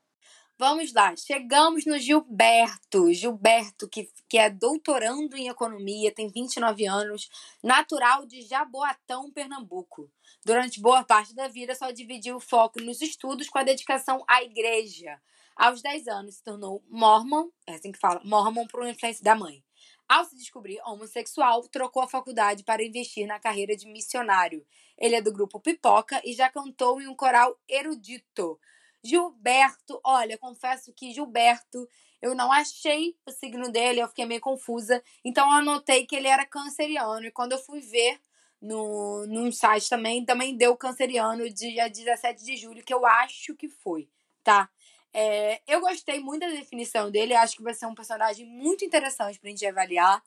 Vamos 0.58 0.92
lá, 0.92 1.16
chegamos 1.16 1.86
no 1.86 1.98
Gilberto. 1.98 3.10
Gilberto, 3.14 3.88
que, 3.88 4.10
que 4.28 4.36
é 4.36 4.50
doutorando 4.50 5.34
em 5.34 5.48
economia, 5.48 6.12
tem 6.12 6.28
29 6.28 6.86
anos, 6.86 7.30
natural 7.62 8.26
de 8.26 8.42
Jaboatão, 8.42 9.30
Pernambuco. 9.32 10.10
Durante 10.44 10.78
boa 10.78 11.02
parte 11.02 11.34
da 11.34 11.48
vida, 11.48 11.74
só 11.74 11.90
dividiu 11.90 12.36
o 12.36 12.40
foco 12.40 12.78
nos 12.82 13.00
estudos 13.00 13.48
com 13.48 13.58
a 13.58 13.62
dedicação 13.62 14.22
à 14.28 14.42
igreja. 14.42 15.18
Aos 15.56 15.80
10 15.80 16.08
anos, 16.08 16.34
se 16.36 16.42
tornou 16.42 16.84
mormon, 16.90 17.48
é 17.66 17.76
assim 17.76 17.90
que 17.90 17.98
fala, 17.98 18.20
mormon 18.22 18.66
por 18.66 18.86
influência 18.86 19.24
da 19.24 19.34
mãe. 19.34 19.64
Ao 20.10 20.24
se 20.24 20.34
descobrir 20.34 20.80
homossexual, 20.84 21.62
trocou 21.68 22.02
a 22.02 22.08
faculdade 22.08 22.64
para 22.64 22.82
investir 22.82 23.28
na 23.28 23.38
carreira 23.38 23.76
de 23.76 23.86
missionário. 23.86 24.66
Ele 24.98 25.14
é 25.14 25.22
do 25.22 25.32
grupo 25.32 25.60
Pipoca 25.60 26.20
e 26.24 26.32
já 26.32 26.48
cantou 26.50 27.00
em 27.00 27.06
um 27.06 27.14
coral 27.14 27.56
erudito. 27.68 28.58
Gilberto, 29.04 30.00
olha, 30.02 30.36
confesso 30.36 30.92
que 30.92 31.12
Gilberto, 31.12 31.88
eu 32.20 32.34
não 32.34 32.50
achei 32.50 33.16
o 33.24 33.30
signo 33.30 33.70
dele, 33.70 34.00
eu 34.00 34.08
fiquei 34.08 34.26
meio 34.26 34.40
confusa. 34.40 35.00
Então 35.24 35.48
eu 35.48 35.58
anotei 35.58 36.04
que 36.04 36.16
ele 36.16 36.26
era 36.26 36.44
canceriano. 36.44 37.24
E 37.26 37.30
quando 37.30 37.52
eu 37.52 37.58
fui 37.58 37.78
ver 37.80 38.20
no, 38.60 39.24
num 39.28 39.52
site 39.52 39.88
também, 39.88 40.24
também 40.24 40.56
deu 40.56 40.76
canceriano 40.76 41.48
dia 41.48 41.88
17 41.88 42.44
de 42.44 42.56
julho, 42.56 42.82
que 42.82 42.92
eu 42.92 43.06
acho 43.06 43.54
que 43.54 43.68
foi, 43.68 44.08
tá? 44.42 44.68
É, 45.12 45.60
eu 45.66 45.80
gostei 45.80 46.20
muito 46.20 46.40
da 46.40 46.48
definição 46.48 47.10
dele, 47.10 47.34
acho 47.34 47.56
que 47.56 47.62
vai 47.62 47.74
ser 47.74 47.86
um 47.86 47.94
personagem 47.94 48.46
muito 48.46 48.84
interessante 48.84 49.38
pra 49.38 49.50
gente 49.50 49.66
avaliar. 49.66 50.22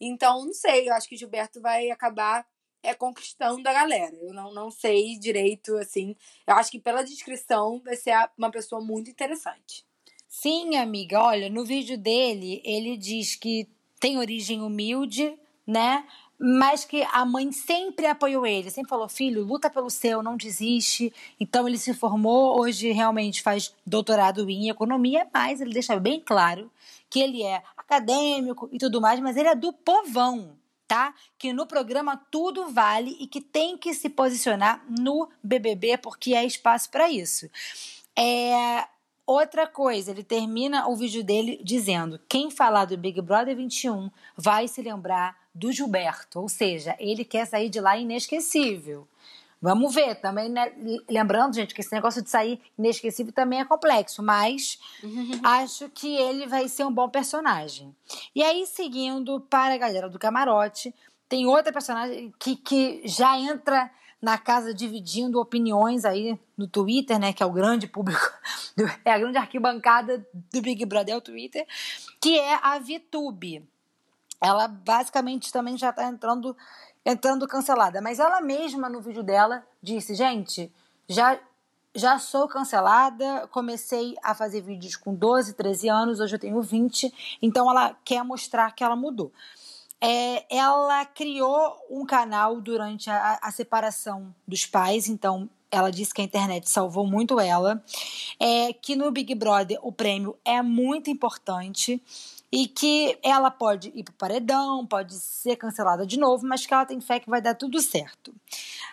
Então, 0.00 0.44
não 0.44 0.52
sei, 0.52 0.88
eu 0.88 0.94
acho 0.94 1.08
que 1.08 1.16
Gilberto 1.16 1.60
vai 1.60 1.90
acabar 1.90 2.46
é 2.82 2.94
conquistando 2.94 3.68
a 3.68 3.72
galera. 3.72 4.14
Eu 4.16 4.32
não, 4.32 4.52
não 4.52 4.70
sei 4.70 5.18
direito, 5.18 5.76
assim. 5.76 6.14
Eu 6.46 6.54
acho 6.54 6.70
que 6.70 6.78
pela 6.78 7.02
descrição 7.02 7.80
vai 7.84 7.96
ser 7.96 8.12
uma 8.36 8.50
pessoa 8.50 8.80
muito 8.80 9.10
interessante. 9.10 9.84
Sim, 10.28 10.76
amiga. 10.76 11.20
Olha, 11.20 11.48
no 11.48 11.64
vídeo 11.64 11.98
dele, 11.98 12.62
ele 12.64 12.96
diz 12.96 13.34
que 13.34 13.68
tem 13.98 14.18
origem 14.18 14.62
humilde, 14.62 15.36
né? 15.66 16.06
Mas 16.38 16.84
que 16.84 17.02
a 17.10 17.24
mãe 17.24 17.50
sempre 17.50 18.06
apoiou 18.06 18.46
ele, 18.46 18.70
sempre 18.70 18.88
falou: 18.88 19.08
filho, 19.08 19.44
luta 19.44 19.68
pelo 19.68 19.90
seu, 19.90 20.22
não 20.22 20.36
desiste. 20.36 21.12
Então 21.40 21.66
ele 21.66 21.78
se 21.78 21.92
formou, 21.92 22.60
hoje 22.60 22.92
realmente 22.92 23.42
faz 23.42 23.74
doutorado 23.84 24.48
em 24.48 24.68
economia, 24.68 25.26
mas 25.32 25.60
ele 25.60 25.72
deixa 25.72 25.98
bem 25.98 26.20
claro 26.20 26.70
que 27.10 27.20
ele 27.20 27.42
é 27.42 27.62
acadêmico 27.76 28.68
e 28.70 28.78
tudo 28.78 29.00
mais, 29.00 29.18
mas 29.18 29.36
ele 29.36 29.48
é 29.48 29.54
do 29.54 29.72
povão 29.72 30.56
tá? 30.88 31.14
Que 31.38 31.52
no 31.52 31.66
programa 31.66 32.16
tudo 32.30 32.70
vale 32.70 33.14
e 33.20 33.26
que 33.26 33.42
tem 33.42 33.76
que 33.76 33.92
se 33.92 34.08
posicionar 34.08 34.82
no 34.88 35.28
BBB 35.44 35.98
porque 35.98 36.34
é 36.34 36.44
espaço 36.46 36.90
para 36.90 37.10
isso. 37.10 37.48
É, 38.16 38.88
outra 39.28 39.66
coisa, 39.66 40.10
ele 40.10 40.24
termina 40.24 40.88
o 40.88 40.96
vídeo 40.96 41.22
dele 41.22 41.60
dizendo: 41.62 42.18
quem 42.26 42.50
falar 42.50 42.86
do 42.86 42.96
Big 42.96 43.20
Brother 43.20 43.54
21 43.54 44.10
vai 44.34 44.66
se 44.66 44.80
lembrar 44.80 45.36
do 45.54 45.70
Gilberto, 45.70 46.40
ou 46.40 46.48
seja, 46.48 46.96
ele 46.98 47.24
quer 47.24 47.46
sair 47.46 47.68
de 47.68 47.80
lá 47.80 47.98
inesquecível. 47.98 49.06
Vamos 49.60 49.92
ver 49.92 50.14
também, 50.14 50.48
né? 50.48 50.72
Lembrando, 51.10 51.56
gente, 51.56 51.74
que 51.74 51.80
esse 51.80 51.92
negócio 51.92 52.22
de 52.22 52.30
sair 52.30 52.60
inesquecível 52.78 53.32
também 53.32 53.60
é 53.60 53.64
complexo, 53.64 54.22
mas 54.22 54.78
acho 55.42 55.88
que 55.88 56.16
ele 56.16 56.46
vai 56.46 56.68
ser 56.68 56.84
um 56.84 56.92
bom 56.92 57.08
personagem. 57.08 57.94
E 58.34 58.42
aí, 58.42 58.64
seguindo 58.66 59.40
para 59.40 59.74
a 59.74 59.78
galera 59.78 60.08
do 60.08 60.18
camarote, 60.18 60.94
tem 61.28 61.44
outra 61.44 61.72
personagem 61.72 62.32
que, 62.38 62.54
que 62.54 63.02
já 63.04 63.36
entra 63.36 63.90
na 64.20 64.36
casa 64.36 64.74
dividindo 64.74 65.40
opiniões 65.40 66.04
aí 66.04 66.38
no 66.56 66.66
Twitter, 66.66 67.18
né? 67.18 67.32
Que 67.32 67.42
é 67.42 67.46
o 67.46 67.52
grande 67.52 67.86
público, 67.86 68.32
é 69.04 69.12
a 69.12 69.18
grande 69.18 69.38
arquibancada 69.38 70.26
do 70.52 70.60
Big 70.60 70.84
Brother, 70.84 71.14
é 71.14 71.16
o 71.16 71.20
Twitter, 71.20 71.66
que 72.20 72.38
é 72.38 72.54
a 72.62 72.78
VTube. 72.78 73.68
Ela 74.40 74.68
basicamente 74.68 75.52
também 75.52 75.76
já 75.76 75.90
está 75.90 76.04
entrando 76.04 76.56
entrando 77.08 77.46
cancelada. 77.46 78.00
Mas 78.00 78.18
ela 78.18 78.40
mesma, 78.40 78.88
no 78.88 79.00
vídeo 79.00 79.22
dela, 79.22 79.64
disse: 79.82 80.14
gente, 80.14 80.70
já, 81.08 81.38
já 81.94 82.18
sou 82.18 82.46
cancelada, 82.46 83.48
comecei 83.50 84.14
a 84.22 84.34
fazer 84.34 84.60
vídeos 84.60 84.94
com 84.94 85.14
12, 85.14 85.54
13 85.54 85.88
anos, 85.88 86.20
hoje 86.20 86.34
eu 86.34 86.38
tenho 86.38 86.60
20, 86.60 87.38
então 87.40 87.70
ela 87.70 87.96
quer 88.04 88.22
mostrar 88.22 88.72
que 88.72 88.84
ela 88.84 88.94
mudou. 88.94 89.32
É, 90.00 90.44
ela 90.54 91.04
criou 91.06 91.76
um 91.90 92.06
canal 92.06 92.60
durante 92.60 93.10
a, 93.10 93.38
a, 93.42 93.50
separação 93.50 94.34
dos 94.46 94.64
pais, 94.64 95.08
então 95.08 95.50
ela 95.70 95.90
disse 95.90 96.14
que 96.14 96.20
a 96.20 96.24
internet 96.24 96.70
salvou 96.70 97.06
muito 97.06 97.40
ela. 97.40 97.82
É, 98.38 98.72
que 98.72 98.94
no 98.94 99.10
Big 99.10 99.34
Brother 99.34 99.78
o 99.82 99.90
prêmio 99.90 100.38
é 100.44 100.62
muito 100.62 101.10
importante 101.10 102.00
e 102.50 102.66
que 102.66 103.18
ela 103.22 103.50
pode 103.50 103.92
ir 103.94 104.04
para 104.04 104.14
paredão, 104.14 104.86
pode 104.86 105.14
ser 105.14 105.56
cancelada 105.56 106.06
de 106.06 106.18
novo, 106.18 106.46
mas 106.46 106.64
que 106.64 106.72
ela 106.72 106.86
tem 106.86 107.00
fé 107.00 107.20
que 107.20 107.28
vai 107.28 107.40
dar 107.40 107.54
tudo 107.54 107.80
certo. 107.80 108.34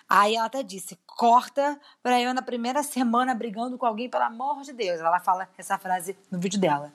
Aí 0.10 0.36
ela 0.36 0.46
até 0.46 0.62
disse: 0.62 0.98
corta 1.06 1.80
para 2.04 2.20
eu 2.22 2.34
na 2.34 2.42
primeira 2.42 2.84
semana 2.84 3.34
brigando 3.34 3.78
com 3.78 3.86
alguém, 3.86 4.10
pelo 4.10 4.24
amor 4.24 4.62
de 4.62 4.74
Deus. 4.74 5.00
Ela 5.00 5.20
fala 5.20 5.48
essa 5.58 5.78
frase 5.78 6.18
no 6.30 6.40
vídeo 6.40 6.60
dela. 6.60 6.94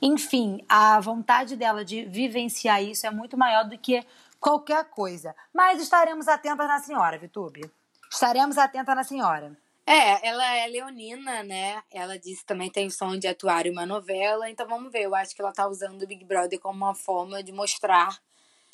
Enfim, 0.00 0.64
a 0.68 1.00
vontade 1.00 1.56
dela 1.56 1.84
de 1.84 2.04
vivenciar 2.04 2.82
isso 2.82 3.06
é 3.06 3.10
muito 3.10 3.36
maior 3.36 3.64
do 3.64 3.78
que 3.78 4.04
qualquer 4.38 4.84
coisa. 4.84 5.34
Mas 5.52 5.80
estaremos 5.80 6.28
atentas 6.28 6.68
na 6.68 6.78
senhora, 6.78 7.18
Vitube. 7.18 7.70
Estaremos 8.10 8.58
atentas 8.58 8.94
na 8.94 9.04
senhora. 9.04 9.56
É, 9.86 10.28
ela 10.28 10.56
é 10.56 10.66
leonina, 10.68 11.42
né? 11.42 11.82
Ela 11.90 12.18
disse 12.18 12.44
também 12.44 12.70
tem 12.70 12.86
o 12.86 12.90
sonho 12.90 13.18
de 13.18 13.26
atuar 13.26 13.66
em 13.66 13.70
uma 13.70 13.84
novela, 13.84 14.48
então 14.48 14.66
vamos 14.66 14.92
ver. 14.92 15.02
Eu 15.02 15.14
acho 15.14 15.34
que 15.34 15.42
ela 15.42 15.52
tá 15.52 15.66
usando 15.66 16.02
o 16.02 16.06
Big 16.06 16.24
Brother 16.24 16.58
como 16.60 16.76
uma 16.76 16.94
forma 16.94 17.42
de 17.42 17.52
mostrar. 17.52 18.16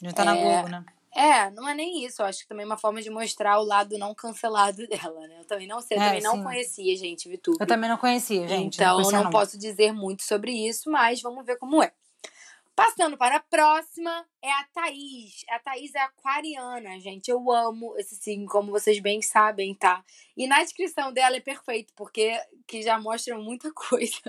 Já 0.03 0.13
tá 0.13 0.23
é, 0.23 0.25
na 0.27 0.35
Globo, 0.37 0.69
né? 0.69 0.85
É, 1.15 1.51
não 1.51 1.67
é 1.69 1.75
nem 1.75 2.05
isso. 2.05 2.21
Eu 2.21 2.27
acho 2.27 2.41
que 2.41 2.49
também 2.49 2.65
é 2.65 2.67
uma 2.67 2.77
forma 2.77 3.01
de 3.01 3.09
mostrar 3.09 3.59
o 3.59 3.65
lado 3.65 3.97
não 3.97 4.15
cancelado 4.15 4.87
dela, 4.89 5.27
né? 5.27 5.41
Eu 5.41 5.45
também 5.47 5.67
não 5.67 5.81
sei, 5.81 5.97
eu 5.97 6.03
é, 6.03 6.07
também 6.07 6.21
sim. 6.21 6.27
não 6.27 6.43
conhecia, 6.43 6.97
gente, 6.97 7.29
Vitu. 7.29 7.57
Eu 7.59 7.67
também 7.67 7.89
não 7.89 7.97
conhecia, 7.97 8.47
gente. 8.47 8.77
Então, 8.77 9.01
não, 9.01 9.25
não 9.25 9.31
posso 9.31 9.59
dizer 9.59 9.93
muito 9.93 10.23
sobre 10.23 10.53
isso, 10.53 10.91
mas 10.91 11.23
vamos 11.23 11.45
ver 11.45 11.57
como 11.57 11.83
é. 11.83 11.93
Passando 12.79 13.16
para 13.16 13.39
a 13.39 13.41
próxima, 13.41 14.24
é 14.41 14.53
a 14.53 14.64
Thaís. 14.72 15.45
A 15.51 15.59
Thaís 15.59 15.93
é 15.97 16.01
aquariana, 16.01 17.01
gente. 17.01 17.29
Eu 17.29 17.51
amo 17.51 17.99
esse 17.99 18.14
signo, 18.14 18.47
como 18.47 18.70
vocês 18.70 19.01
bem 19.01 19.20
sabem, 19.20 19.74
tá? 19.74 20.05
E 20.37 20.47
na 20.47 20.62
descrição 20.62 21.12
dela 21.12 21.35
é 21.35 21.41
perfeito, 21.41 21.93
porque 21.97 22.41
que 22.68 22.81
já 22.81 22.97
mostra 22.97 23.37
muita 23.37 23.68
coisa. 23.74 24.20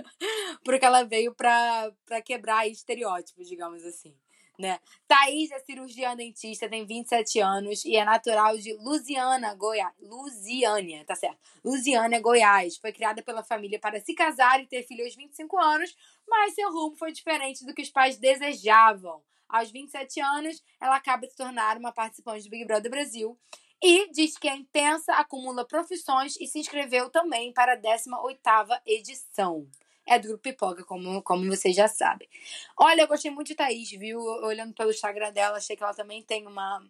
porque 0.64 0.84
ela 0.84 1.04
veio 1.04 1.32
para 1.32 1.92
quebrar 2.24 2.66
estereótipos, 2.66 3.46
digamos 3.46 3.84
assim 3.84 4.12
né? 4.60 4.78
Thaís 5.08 5.50
é 5.50 5.58
cirurgiã 5.60 6.14
dentista, 6.14 6.68
tem 6.68 6.86
27 6.86 7.40
anos 7.40 7.84
e 7.84 7.96
é 7.96 8.04
natural 8.04 8.56
de 8.56 8.74
Lusiana, 8.74 9.54
Goiás. 9.54 9.92
Lusiânia, 10.00 11.04
tá 11.04 11.16
certo. 11.16 11.38
Lusiânia, 11.64 12.20
Goiás. 12.20 12.76
Foi 12.76 12.92
criada 12.92 13.22
pela 13.22 13.42
família 13.42 13.80
para 13.80 14.00
se 14.00 14.14
casar 14.14 14.60
e 14.60 14.66
ter 14.66 14.82
filho 14.84 15.04
aos 15.04 15.16
25 15.16 15.58
anos, 15.58 15.96
mas 16.28 16.54
seu 16.54 16.70
rumo 16.70 16.96
foi 16.96 17.12
diferente 17.12 17.64
do 17.64 17.74
que 17.74 17.82
os 17.82 17.90
pais 17.90 18.18
desejavam. 18.18 19.22
Aos 19.48 19.70
27 19.70 20.20
anos, 20.20 20.62
ela 20.80 20.94
acaba 20.96 21.26
de 21.26 21.32
se 21.32 21.36
tornar 21.36 21.76
uma 21.76 21.90
participante 21.90 22.44
do 22.44 22.50
Big 22.50 22.64
Brother 22.66 22.90
Brasil 22.90 23.36
e 23.82 24.10
diz 24.12 24.36
que 24.36 24.48
é 24.48 24.54
intensa, 24.54 25.14
acumula 25.14 25.66
profissões 25.66 26.36
e 26.38 26.46
se 26.46 26.58
inscreveu 26.58 27.08
também 27.08 27.52
para 27.52 27.72
a 27.72 27.76
18ª 27.76 28.80
edição 28.86 29.66
é 30.10 30.18
do 30.18 30.26
Grupo 30.26 30.42
Pipoca, 30.42 30.84
como, 30.84 31.22
como 31.22 31.46
vocês 31.46 31.74
já 31.74 31.86
sabem. 31.86 32.28
Olha, 32.76 33.02
eu 33.02 33.06
gostei 33.06 33.30
muito 33.30 33.46
de 33.46 33.54
Thaís, 33.54 33.90
viu? 33.90 34.18
Olhando 34.20 34.74
pelo 34.74 34.90
Instagram 34.90 35.32
dela, 35.32 35.58
achei 35.58 35.76
que 35.76 35.82
ela 35.84 35.94
também 35.94 36.20
tem 36.20 36.48
uma. 36.48 36.84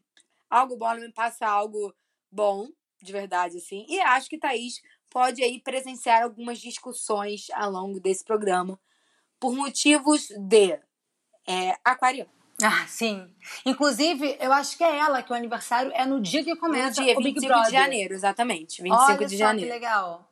Algo 0.48 0.74
bom, 0.74 0.90
ela 0.90 1.00
me 1.00 1.12
passa 1.12 1.46
algo 1.46 1.94
bom, 2.32 2.68
de 3.00 3.12
verdade, 3.12 3.58
assim. 3.58 3.84
E 3.88 4.00
acho 4.00 4.28
que 4.28 4.38
Thaís 4.38 4.80
pode 5.10 5.42
aí 5.42 5.60
presenciar 5.60 6.22
algumas 6.22 6.58
discussões 6.58 7.48
ao 7.52 7.70
longo 7.70 8.00
desse 8.00 8.24
programa 8.24 8.80
por 9.38 9.54
motivos 9.54 10.28
de 10.28 10.80
é, 11.46 11.76
aquariano. 11.84 12.30
Ah, 12.62 12.86
sim. 12.86 13.30
Inclusive, 13.66 14.36
eu 14.40 14.52
acho 14.52 14.76
que 14.78 14.84
é 14.84 14.98
ela 14.98 15.22
que 15.22 15.32
o 15.32 15.36
aniversário 15.36 15.92
é 15.94 16.06
no 16.06 16.20
dia 16.20 16.42
que 16.42 16.56
começa 16.56 17.00
no 17.00 17.06
dia 17.06 17.14
o 17.14 17.22
Big 17.22 17.34
25 17.34 17.46
Brother. 17.48 17.70
de 17.70 17.76
janeiro, 17.76 18.14
exatamente. 18.14 18.82
25 18.82 19.04
Olha 19.04 19.26
de 19.26 19.36
só 19.36 19.44
janeiro. 19.44 19.70
que 19.70 19.78
legal. 19.78 20.29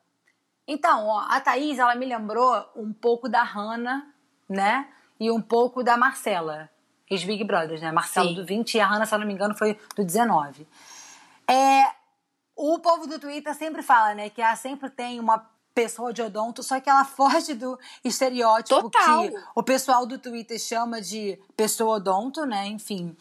Então, 0.68 1.06
ó, 1.06 1.20
a 1.26 1.40
Thaís, 1.40 1.78
ela 1.78 1.94
me 1.94 2.04
lembrou 2.04 2.62
um 2.76 2.92
pouco 2.92 3.26
da 3.26 3.42
Hannah, 3.42 4.06
né? 4.46 4.86
E 5.18 5.30
um 5.30 5.40
pouco 5.40 5.82
da 5.82 5.96
Marcela, 5.96 6.68
ex-Big 7.10 7.42
Brothers, 7.42 7.80
né? 7.80 7.90
Marcela 7.90 8.28
Sim. 8.28 8.34
do 8.34 8.44
20 8.44 8.74
e 8.74 8.80
a 8.80 8.86
Hannah, 8.86 9.06
se 9.06 9.14
eu 9.14 9.18
não 9.18 9.26
me 9.26 9.32
engano, 9.32 9.56
foi 9.56 9.78
do 9.96 10.04
19. 10.04 10.68
É, 11.48 11.84
o 12.54 12.78
povo 12.80 13.06
do 13.06 13.18
Twitter 13.18 13.54
sempre 13.54 13.82
fala, 13.82 14.14
né? 14.14 14.28
Que 14.28 14.42
ela 14.42 14.56
sempre 14.56 14.90
tem 14.90 15.18
uma 15.18 15.38
pessoa 15.74 16.12
de 16.12 16.20
odonto, 16.20 16.62
só 16.62 16.78
que 16.78 16.90
ela 16.90 17.04
foge 17.06 17.54
do 17.54 17.78
estereótipo 18.04 18.90
Total. 18.90 19.22
que 19.22 19.34
o 19.54 19.62
pessoal 19.62 20.04
do 20.04 20.18
Twitter 20.18 20.58
chama 20.58 21.00
de 21.00 21.40
pessoa 21.56 21.96
odonto, 21.96 22.44
né? 22.44 22.66
Enfim. 22.66 23.16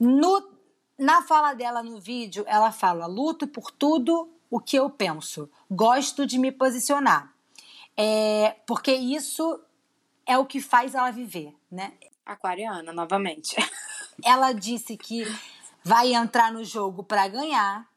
No, 0.00 0.50
na 0.98 1.22
fala 1.22 1.54
dela 1.54 1.80
no 1.80 2.00
vídeo, 2.00 2.44
ela 2.48 2.72
fala: 2.72 3.06
luto 3.06 3.46
por 3.46 3.70
tudo 3.70 4.28
o 4.52 4.60
que 4.60 4.76
eu 4.76 4.90
penso, 4.90 5.48
gosto 5.70 6.26
de 6.26 6.38
me 6.38 6.52
posicionar. 6.52 7.32
É, 7.96 8.54
porque 8.66 8.92
isso 8.92 9.58
é 10.26 10.36
o 10.36 10.44
que 10.44 10.60
faz 10.60 10.94
ela 10.94 11.10
viver, 11.10 11.56
né? 11.70 11.94
Aquariana, 12.24 12.92
novamente. 12.92 13.56
Ela 14.22 14.52
disse 14.52 14.94
que 14.98 15.24
vai 15.82 16.12
entrar 16.12 16.52
no 16.52 16.62
jogo 16.62 17.02
para 17.02 17.26
ganhar 17.28 17.88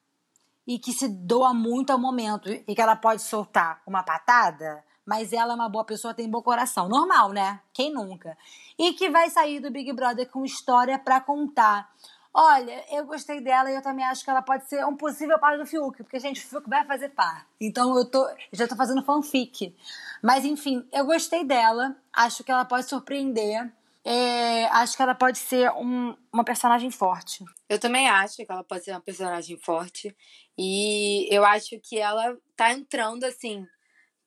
e 0.66 0.80
que 0.80 0.94
se 0.94 1.10
doa 1.10 1.54
muito 1.54 1.92
ao 1.92 2.00
momento 2.00 2.50
e 2.50 2.74
que 2.74 2.82
ela 2.82 2.96
pode 2.96 3.22
soltar 3.22 3.82
uma 3.86 4.02
patada, 4.02 4.84
mas 5.06 5.34
ela 5.34 5.52
é 5.52 5.56
uma 5.56 5.70
boa 5.70 5.84
pessoa, 5.84 6.14
tem 6.14 6.28
bom 6.28 6.42
coração. 6.42 6.88
Normal, 6.88 7.34
né? 7.34 7.60
Quem 7.74 7.94
nunca? 7.94 8.36
E 8.80 8.94
que 8.94 9.10
vai 9.10 9.30
sair 9.30 9.60
do 9.60 9.70
Big 9.70 9.92
Brother 9.92 10.28
com 10.30 10.46
história 10.46 10.98
para 10.98 11.20
contar. 11.20 11.94
Olha, 12.38 12.84
eu 12.92 13.06
gostei 13.06 13.40
dela 13.40 13.72
e 13.72 13.76
eu 13.76 13.82
também 13.82 14.04
acho 14.06 14.22
que 14.22 14.30
ela 14.30 14.42
pode 14.42 14.66
ser 14.68 14.86
um 14.86 14.98
possível 14.98 15.40
par 15.40 15.58
do 15.58 15.66
Fiuk, 15.66 16.04
porque, 16.04 16.20
gente, 16.20 16.44
o 16.44 16.50
Fiuk 16.50 16.70
vai 16.70 16.84
fazer 16.86 17.08
par. 17.10 17.48
Então 17.62 17.98
eu 17.98 18.04
tô, 18.04 18.28
já 18.52 18.68
tô 18.68 18.76
fazendo 18.76 19.02
fanfic. 19.06 19.74
Mas, 20.22 20.44
enfim, 20.44 20.86
eu 20.92 21.06
gostei 21.06 21.46
dela, 21.46 21.96
acho 22.12 22.44
que 22.44 22.52
ela 22.52 22.66
pode 22.66 22.90
surpreender. 22.90 23.72
É, 24.04 24.66
acho 24.66 24.98
que 24.98 25.02
ela 25.02 25.16
pode 25.16 25.38
ser 25.38 25.72
um- 25.72 26.14
uma 26.32 26.44
personagem 26.44 26.92
forte. 26.92 27.46
Eu 27.70 27.80
também 27.80 28.10
acho 28.10 28.36
que 28.36 28.46
ela 28.52 28.64
pode 28.66 28.84
ser 28.84 28.92
uma 28.92 29.00
personagem 29.02 29.58
forte. 29.58 30.14
E 30.58 31.28
eu 31.34 31.46
acho 31.46 31.80
que 31.80 31.98
ela 31.98 32.38
tá 32.56 32.72
entrando, 32.74 33.24
assim, 33.24 33.66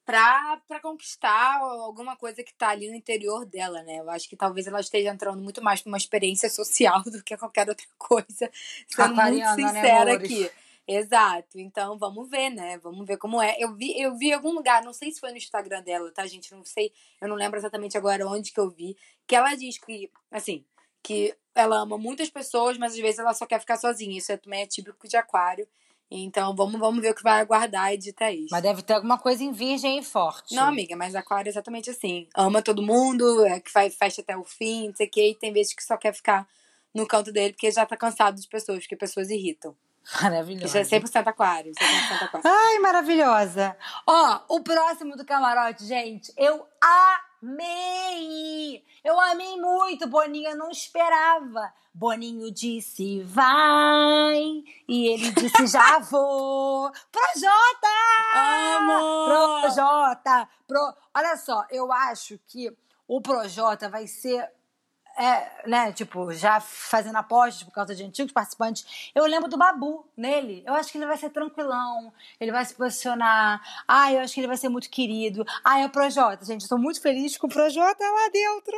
pra, 0.09 0.59
pra 0.67 0.81
conquistar 0.81 1.59
alguma 1.61 2.17
coisa 2.17 2.43
que 2.43 2.55
tá 2.55 2.71
ali 2.71 2.89
no 2.89 2.95
interior 2.95 3.45
dela, 3.45 3.83
né? 3.83 3.99
Eu 3.99 4.09
acho 4.09 4.27
que 4.27 4.35
talvez 4.39 4.67
ela 4.67 4.81
esteja 4.81 5.11
entrando 5.11 5.43
muito 5.43 5.63
mais 5.63 5.83
pra 5.83 5.91
uma 5.91 5.99
experiência 5.99 6.49
social 6.49 7.03
do 7.13 7.23
que 7.23 7.37
qualquer 7.37 7.69
outra 7.69 7.87
coisa. 7.99 8.51
Sendo 8.87 9.09
muito 9.09 9.21
Aquariana, 9.21 9.57
né, 9.57 9.69
sincera 9.69 10.11
amores? 10.13 10.25
aqui. 10.25 10.51
Exato. 10.87 11.59
Então, 11.59 11.99
vamos 11.99 12.27
ver, 12.31 12.49
né? 12.49 12.79
Vamos 12.79 13.07
ver 13.07 13.19
como 13.19 13.43
é. 13.43 13.55
Eu 13.59 13.75
vi, 13.75 14.01
eu 14.01 14.17
vi 14.17 14.29
em 14.29 14.33
algum 14.33 14.53
lugar, 14.53 14.83
não 14.83 14.95
sei 14.95 15.13
se 15.13 15.21
foi 15.21 15.31
no 15.31 15.37
Instagram 15.37 15.83
dela, 15.83 16.11
tá, 16.11 16.27
gente? 16.27 16.55
Não 16.55 16.65
sei, 16.65 16.91
eu 17.21 17.29
não 17.29 17.37
lembro 17.37 17.59
exatamente 17.59 17.99
agora 17.99 18.27
onde 18.27 18.51
que 18.51 18.59
eu 18.59 18.71
vi, 18.71 18.97
que 19.27 19.37
ela 19.37 19.55
diz 19.57 19.77
que, 19.77 20.11
assim, 20.31 20.65
que 21.03 21.37
ela 21.55 21.81
ama 21.83 21.99
muitas 21.99 22.31
pessoas, 22.31 22.79
mas 22.79 22.95
às 22.95 22.99
vezes 22.99 23.19
ela 23.19 23.35
só 23.35 23.45
quer 23.45 23.61
ficar 23.61 23.77
sozinha. 23.77 24.17
Isso 24.17 24.33
é- 24.33 24.39
também 24.39 24.63
é 24.63 24.67
típico 24.67 25.07
de 25.07 25.19
aquário. 25.19 25.69
Então, 26.11 26.55
vamos, 26.57 26.81
vamos 26.81 27.03
ver 27.03 27.11
o 27.11 27.15
que 27.15 27.23
vai 27.23 27.41
aguardar 27.41 27.97
de 27.97 28.13
Thaís. 28.13 28.49
Mas 28.51 28.63
deve 28.63 28.83
ter 28.83 28.95
alguma 28.95 29.19
coisa 29.19 29.45
em 29.45 29.53
virgem 29.53 29.99
e 29.99 30.03
forte. 30.03 30.55
Não, 30.55 30.65
amiga, 30.65 30.97
mas 30.97 31.15
aquário 31.15 31.49
é 31.49 31.51
exatamente 31.51 31.91
assim. 31.91 32.27
Ama 32.35 32.63
todo 32.63 32.83
mundo, 32.83 33.45
é 33.45 33.61
que 33.61 33.71
faz 33.71 33.95
festa 33.95 34.23
até 34.23 34.37
o 34.37 34.45
fim, 34.45 34.89
não 34.89 34.97
sei 34.97 35.07
o 35.07 35.11
quê, 35.11 35.31
e 35.31 35.35
tem 35.35 35.53
vezes 35.53 35.75
que 35.75 35.85
só 35.85 35.97
quer 35.97 36.15
ficar 36.15 36.49
no 36.95 37.07
canto 37.07 37.31
dele 37.31 37.53
porque 37.53 37.71
já 37.71 37.85
tá 37.85 37.97
cansado 37.97 38.41
de 38.41 38.49
pessoas, 38.49 38.81
porque 38.81 38.97
pessoas 38.97 39.29
irritam. 39.29 39.77
Maravilhosa. 40.23 40.81
Isso 40.81 40.95
é 40.95 40.99
100% 40.99 41.27
aquário, 41.27 41.73
100% 41.73 42.23
aquário. 42.23 42.51
Ai, 42.51 42.79
maravilhosa. 42.79 43.77
Ó, 44.07 44.41
o 44.49 44.63
próximo 44.63 45.17
do 45.17 45.25
camarote, 45.25 45.85
gente, 45.85 46.33
eu 46.37 46.67
amei. 47.43 48.84
Eu 49.05 49.18
amei 49.20 49.57
muito, 49.57 50.07
Boninho, 50.07 50.51
eu 50.51 50.57
não 50.57 50.70
esperava. 50.70 51.72
Boninho 51.95 52.53
disse 52.53 53.22
vai 53.22 54.62
e 54.86 55.09
ele 55.09 55.30
disse 55.32 55.66
já 55.66 55.99
vou. 55.99 56.91
Projota! 57.11 57.89
Amo! 58.34 59.61
Projota! 59.61 60.49
Pro... 60.66 60.95
Olha 61.14 61.36
só, 61.36 61.64
eu 61.70 61.93
acho 61.93 62.39
que 62.47 62.72
o 63.07 63.20
Projota 63.20 63.89
vai 63.89 64.07
ser 64.07 64.49
é, 65.19 65.69
né, 65.69 65.93
tipo, 65.93 66.33
já 66.33 66.61
fazendo 66.61 67.16
apostas 67.16 67.64
por 67.64 67.73
causa 67.73 67.95
de 67.95 68.05
antigos 68.05 68.33
participantes, 68.33 69.11
eu 69.14 69.27
lembro 69.27 69.51
do 69.51 69.59
Babu 69.59 70.07
nele. 70.16 70.62
Eu 70.64 70.75
acho 70.75 70.93
que 70.93 70.99
ele 70.99 71.07
vai 71.07 71.16
ser 71.16 71.31
tranquilão, 71.31 72.12
ele 72.41 72.53
vai 72.53 72.64
se 72.64 72.75
posicionar. 72.75 73.61
Ah, 73.87 74.12
eu 74.12 74.21
acho 74.21 74.33
que 74.33 74.41
ele 74.41 74.47
vai 74.47 74.57
ser 74.57 74.69
muito 74.69 74.89
querido. 74.89 75.45
Ah, 75.64 75.81
é 75.81 75.87
o 75.87 75.91
Projota, 75.91 76.45
gente. 76.45 76.62
Eu 76.62 76.69
tô 76.69 76.79
muito 76.79 77.01
feliz 77.01 77.37
com 77.37 77.49
o 77.49 77.51
Projota 77.51 78.05
lá 78.05 78.29
dentro. 78.33 78.77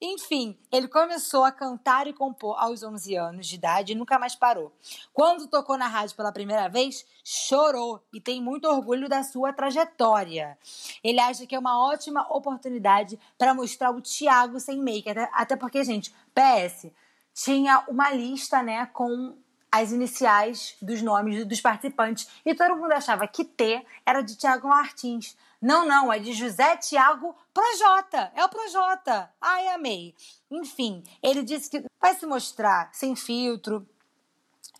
Enfim, 0.00 0.56
ele 0.70 0.86
começou 0.86 1.44
a 1.44 1.50
cantar 1.50 2.06
e 2.06 2.12
compor 2.12 2.56
aos 2.58 2.82
11 2.82 3.16
anos 3.16 3.46
de 3.46 3.56
idade 3.56 3.92
e 3.92 3.94
nunca 3.94 4.18
mais 4.18 4.34
parou. 4.34 4.72
Quando 5.12 5.48
tocou 5.48 5.76
na 5.76 5.88
rádio 5.88 6.16
pela 6.16 6.32
primeira 6.32 6.68
vez, 6.68 7.04
chorou 7.24 8.00
e 8.12 8.20
tem 8.20 8.40
muito 8.40 8.68
orgulho 8.68 9.08
da 9.08 9.22
sua 9.22 9.52
trajetória. 9.52 10.56
Ele 11.02 11.18
acha 11.18 11.46
que 11.46 11.54
é 11.54 11.58
uma 11.58 11.80
ótima 11.90 12.26
oportunidade 12.30 13.18
para 13.36 13.54
mostrar 13.54 13.90
o 13.90 14.00
Thiago 14.00 14.60
sem 14.60 14.80
make. 14.80 15.10
Até, 15.10 15.28
até 15.32 15.56
porque, 15.56 15.82
gente, 15.82 16.14
PS, 16.34 16.90
tinha 17.34 17.84
uma 17.88 18.10
lista, 18.12 18.62
né, 18.62 18.86
com 18.86 19.36
as 19.70 19.92
iniciais 19.92 20.76
dos 20.80 21.02
nomes 21.02 21.44
dos 21.44 21.60
participantes. 21.60 22.28
E 22.44 22.54
todo 22.54 22.76
mundo 22.76 22.92
achava 22.92 23.26
que 23.26 23.44
T 23.44 23.84
era 24.04 24.22
de 24.22 24.36
Thiago 24.36 24.68
Martins. 24.68 25.36
Não, 25.60 25.86
não, 25.86 26.12
é 26.12 26.18
de 26.18 26.32
José 26.32 26.76
Tiago 26.76 27.34
Projota. 27.52 28.30
É 28.34 28.44
o 28.44 28.48
Projota. 28.48 29.30
Ai, 29.40 29.68
amei. 29.68 30.14
Enfim, 30.50 31.02
ele 31.22 31.42
disse 31.42 31.68
que 31.68 31.84
vai 32.00 32.14
se 32.14 32.24
mostrar 32.26 32.90
sem 32.92 33.16
filtro, 33.16 33.86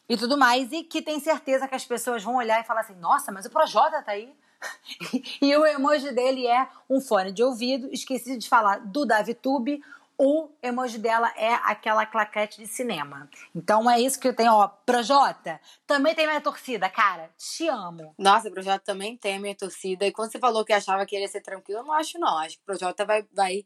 e 0.09 0.17
tudo 0.17 0.39
mais, 0.39 0.73
e 0.73 0.83
que 0.83 1.03
tem 1.03 1.21
certeza 1.21 1.69
que 1.69 1.75
as 1.75 1.85
pessoas 1.85 2.25
vão 2.25 2.37
olhar 2.37 2.61
e 2.61 2.65
falar 2.65 2.81
assim: 2.81 2.95
nossa, 2.95 3.31
mas 3.31 3.45
o 3.45 3.51
Projota 3.51 4.03
tá 4.03 4.13
aí. 4.13 4.35
e 5.41 5.55
o 5.55 5.67
emoji 5.67 6.13
dele 6.13 6.47
é 6.47 6.67
um 6.89 7.01
fone 7.01 7.31
de 7.31 7.43
ouvido. 7.43 7.89
Esqueci 7.93 8.37
de 8.39 8.49
falar 8.49 8.81
do 8.81 9.05
DaviTube. 9.05 9.83
O 10.21 10.51
emoji 10.61 10.99
dela 10.99 11.33
é 11.37 11.55
aquela 11.55 12.05
claquete 12.05 12.61
de 12.61 12.67
cinema. 12.67 13.31
Então 13.55 13.89
é 13.89 14.01
isso 14.01 14.19
que 14.19 14.27
eu 14.27 14.35
tenho, 14.35 14.53
ó. 14.53 14.67
Projota, 14.67 15.61
também 15.87 16.13
tem 16.13 16.27
minha 16.27 16.41
torcida, 16.41 16.91
cara. 16.91 17.31
Te 17.39 17.69
amo. 17.69 18.15
Nossa, 18.19 18.49
o 18.49 18.53
Projota 18.53 18.81
também 18.85 19.17
tem 19.17 19.37
a 19.37 19.41
minha 19.41 19.55
torcida. 19.55 20.05
E 20.05 20.11
quando 20.11 20.33
você 20.33 20.41
falou 20.41 20.65
que 20.65 20.73
achava 20.73 21.07
que 21.07 21.15
ele 21.15 21.23
ia 21.23 21.29
ser 21.29 21.41
tranquilo, 21.41 21.81
eu 21.81 21.85
não 21.85 21.93
acho, 21.93 22.19
não. 22.19 22.37
Acho 22.39 22.57
que 22.57 22.63
o 22.63 22.67
Projota 22.67 23.05
vai, 23.05 23.25
vai, 23.33 23.65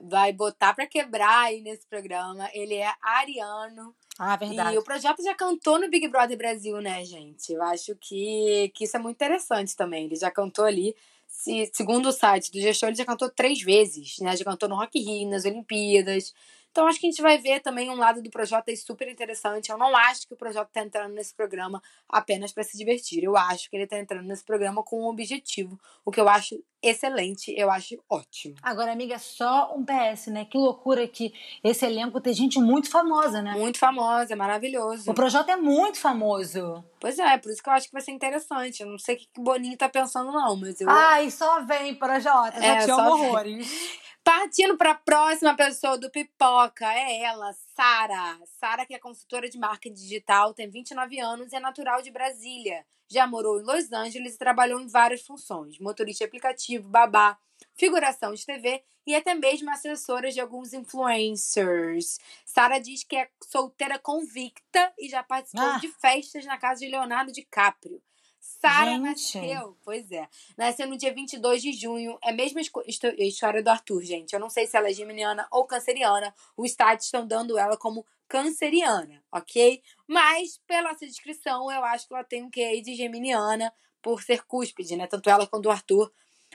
vai 0.00 0.32
botar 0.32 0.72
pra 0.72 0.86
quebrar 0.86 1.46
aí 1.46 1.60
nesse 1.60 1.84
programa. 1.88 2.48
Ele 2.52 2.76
é 2.76 2.92
ariano. 3.02 3.92
Ah, 4.16 4.36
verdade. 4.36 4.76
E 4.76 4.78
o 4.78 4.84
Projota 4.84 5.20
já 5.20 5.34
cantou 5.34 5.80
no 5.80 5.90
Big 5.90 6.06
Brother 6.06 6.38
Brasil, 6.38 6.80
né, 6.80 7.04
gente? 7.04 7.52
Eu 7.52 7.62
acho 7.64 7.96
que, 7.96 8.70
que 8.72 8.84
isso 8.84 8.96
é 8.96 9.00
muito 9.00 9.16
interessante 9.16 9.74
também. 9.74 10.04
Ele 10.04 10.14
já 10.14 10.30
cantou 10.30 10.64
ali. 10.64 10.94
Se, 11.28 11.70
segundo 11.72 12.08
o 12.08 12.12
site 12.12 12.50
do 12.50 12.60
gestor, 12.60 12.88
ele 12.88 12.96
já 12.96 13.04
cantou 13.04 13.30
três 13.30 13.62
vezes, 13.62 14.18
né? 14.20 14.36
Já 14.36 14.44
cantou 14.44 14.68
no 14.68 14.74
Rock 14.76 14.98
Rio, 14.98 15.28
nas 15.30 15.44
Olimpíadas. 15.44 16.34
Então, 16.70 16.86
acho 16.86 17.00
que 17.00 17.06
a 17.06 17.10
gente 17.10 17.22
vai 17.22 17.38
ver 17.38 17.60
também 17.60 17.90
um 17.90 17.96
lado 17.96 18.22
do 18.22 18.30
Projota 18.30 18.74
super 18.76 19.08
interessante. 19.08 19.70
Eu 19.70 19.78
não 19.78 19.96
acho 19.96 20.26
que 20.28 20.34
o 20.34 20.36
Projota 20.36 20.70
tá 20.72 20.82
entrando 20.82 21.14
nesse 21.14 21.34
programa 21.34 21.82
apenas 22.08 22.52
para 22.52 22.62
se 22.62 22.76
divertir. 22.76 23.24
Eu 23.24 23.36
acho 23.36 23.68
que 23.68 23.76
ele 23.76 23.86
tá 23.86 23.98
entrando 23.98 24.26
nesse 24.26 24.44
programa 24.44 24.82
com 24.82 25.02
um 25.02 25.08
objetivo, 25.08 25.78
o 26.04 26.10
que 26.10 26.20
eu 26.20 26.28
acho 26.28 26.62
excelente, 26.80 27.52
eu 27.56 27.70
acho 27.70 27.98
ótimo. 28.08 28.54
Agora, 28.62 28.92
amiga, 28.92 29.18
só 29.18 29.74
um 29.76 29.84
PS, 29.84 30.28
né? 30.28 30.44
Que 30.44 30.56
loucura 30.56 31.06
que 31.08 31.32
esse 31.64 31.84
elenco 31.84 32.20
tem 32.20 32.32
gente 32.32 32.60
muito 32.60 32.88
famosa, 32.90 33.42
né? 33.42 33.52
Muito 33.52 33.78
famosa, 33.78 34.32
é 34.32 34.36
maravilhoso. 34.36 35.10
O 35.10 35.14
Projota 35.14 35.52
é 35.52 35.56
muito 35.56 35.98
famoso. 35.98 36.84
Pois 37.00 37.18
é, 37.18 37.36
por 37.38 37.50
isso 37.50 37.62
que 37.62 37.68
eu 37.68 37.72
acho 37.72 37.86
que 37.86 37.92
vai 37.92 38.02
ser 38.02 38.12
interessante. 38.12 38.82
Eu 38.82 38.88
não 38.88 38.98
sei 38.98 39.16
o 39.16 39.18
que 39.18 39.28
o 39.38 39.42
Boninho 39.42 39.76
tá 39.76 39.88
pensando, 39.88 40.30
não, 40.30 40.56
mas 40.56 40.80
eu. 40.80 40.88
Ai, 40.88 41.30
só 41.30 41.64
vem, 41.64 41.94
Projota. 41.94 42.60
Já 42.60 42.76
É, 42.76 42.84
te 42.84 42.90
amo 42.90 43.10
horrores. 43.10 43.98
Partindo 44.28 44.76
para 44.76 44.90
a 44.90 44.94
próxima 44.94 45.56
pessoa 45.56 45.96
do 45.96 46.10
Pipoca, 46.10 46.84
é 46.92 47.22
ela, 47.22 47.50
Sara. 47.74 48.38
Sara, 48.60 48.84
que 48.84 48.92
é 48.92 48.98
consultora 48.98 49.48
de 49.48 49.56
marketing 49.58 49.94
digital, 49.94 50.52
tem 50.52 50.68
29 50.68 51.18
anos 51.18 51.50
e 51.50 51.56
é 51.56 51.60
natural 51.60 52.02
de 52.02 52.10
Brasília. 52.10 52.84
Já 53.08 53.26
morou 53.26 53.58
em 53.58 53.64
Los 53.64 53.90
Angeles 53.90 54.34
e 54.34 54.38
trabalhou 54.38 54.82
em 54.82 54.86
várias 54.86 55.22
funções: 55.22 55.78
motorista 55.78 56.24
de 56.24 56.28
aplicativo, 56.28 56.86
babá, 56.86 57.38
figuração 57.74 58.34
de 58.34 58.44
TV 58.44 58.84
e 59.06 59.14
até 59.14 59.34
mesmo 59.34 59.70
assessora 59.70 60.30
de 60.30 60.40
alguns 60.40 60.74
influencers. 60.74 62.18
Sara 62.44 62.78
diz 62.78 63.02
que 63.04 63.16
é 63.16 63.30
solteira 63.42 63.98
convicta 63.98 64.92
e 64.98 65.08
já 65.08 65.22
participou 65.22 65.64
Ah. 65.64 65.78
de 65.78 65.88
festas 65.88 66.44
na 66.44 66.58
casa 66.58 66.80
de 66.80 66.90
Leonardo 66.90 67.32
DiCaprio. 67.32 68.02
Sara 68.40 68.98
nasceu, 68.98 69.76
pois 69.84 70.10
é. 70.10 70.28
Nasceu 70.56 70.88
no 70.88 70.96
dia 70.96 71.12
22 71.12 71.62
de 71.62 71.72
junho. 71.72 72.18
É 72.22 72.30
a 72.30 72.34
mesma 72.34 72.60
história 72.60 73.62
do 73.62 73.68
Arthur, 73.68 74.02
gente. 74.02 74.32
Eu 74.32 74.40
não 74.40 74.50
sei 74.50 74.66
se 74.66 74.76
ela 74.76 74.88
é 74.88 74.92
geminiana 74.92 75.46
ou 75.50 75.64
canceriana. 75.64 76.34
Os 76.56 76.72
sites 76.72 77.06
estão 77.06 77.26
dando 77.26 77.58
ela 77.58 77.76
como 77.76 78.04
canceriana, 78.28 79.22
ok? 79.32 79.82
Mas, 80.06 80.60
pela 80.66 80.96
sua 80.96 81.06
descrição, 81.06 81.70
eu 81.70 81.84
acho 81.84 82.06
que 82.06 82.14
ela 82.14 82.24
tem 82.24 82.42
um 82.42 82.50
QI 82.50 82.82
de 82.82 82.94
geminiana 82.94 83.72
por 84.02 84.22
ser 84.22 84.44
cúspide, 84.44 84.96
né? 84.96 85.06
Tanto 85.06 85.30
ela 85.30 85.46
quanto 85.46 85.66
o 85.66 85.70
Arthur 85.70 86.12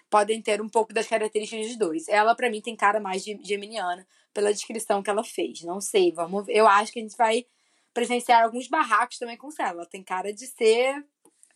podem 0.09 0.41
ter 0.41 0.61
um 0.61 0.69
pouco 0.69 0.93
das 0.93 1.07
características 1.07 1.67
dos 1.67 1.77
dois. 1.77 2.07
Ela, 2.07 2.35
pra 2.35 2.49
mim, 2.49 2.61
tem 2.61 2.75
cara 2.75 2.99
mais 2.99 3.23
de 3.23 3.39
geminiana 3.43 4.07
pela 4.33 4.53
descrição 4.53 5.01
que 5.01 5.09
ela 5.09 5.23
fez. 5.23 5.61
Não 5.63 5.81
sei, 5.81 6.11
vamos 6.11 6.45
ver. 6.45 6.55
Eu 6.55 6.67
acho 6.67 6.91
que 6.91 6.99
a 6.99 7.01
gente 7.01 7.17
vai 7.17 7.45
presenciar 7.93 8.43
alguns 8.43 8.67
barracos 8.67 9.17
também 9.17 9.37
com 9.37 9.49
ela. 9.59 9.69
Ela 9.69 9.85
tem 9.85 10.03
cara 10.03 10.33
de 10.33 10.47
ser 10.47 11.05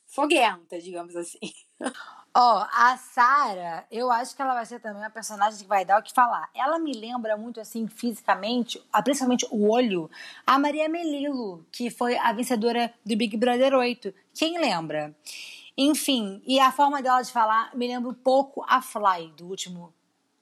foguenta, 0.08 0.80
digamos 0.80 1.16
assim. 1.16 1.40
Ó, 2.40 2.68
a 2.72 2.96
Sarah, 2.98 3.86
eu 3.90 4.12
acho 4.12 4.36
que 4.36 4.42
ela 4.42 4.54
vai 4.54 4.66
ser 4.66 4.80
também 4.80 5.02
uma 5.02 5.10
personagem 5.10 5.60
que 5.60 5.68
vai 5.68 5.84
dar 5.84 6.00
o 6.00 6.04
que 6.04 6.14
falar. 6.14 6.48
Ela 6.54 6.78
me 6.78 6.94
lembra 6.94 7.36
muito, 7.36 7.60
assim, 7.60 7.88
fisicamente, 7.88 8.80
ah, 8.94 9.02
principalmente 9.02 9.48
o 9.50 9.70
olho, 9.70 10.10
a 10.46 10.60
Maria 10.60 10.88
Melilo, 10.88 11.66
que 11.72 11.90
foi 11.90 12.16
a 12.16 12.32
vencedora 12.34 12.94
do 13.04 13.18
Big 13.18 13.36
Brother 13.38 13.74
8. 13.74 14.14
Quem 14.36 14.60
lembra? 14.60 15.16
Enfim, 15.76 16.42
e 16.46 16.60
a 16.60 16.72
forma 16.72 17.02
dela 17.02 17.24
de 17.24 17.32
falar 17.32 17.76
me 17.76 17.88
lembra 17.88 18.12
um 18.12 18.14
pouco 18.14 18.64
a 18.68 18.84
Fly, 18.84 19.34
do 19.36 19.48
último 19.48 19.92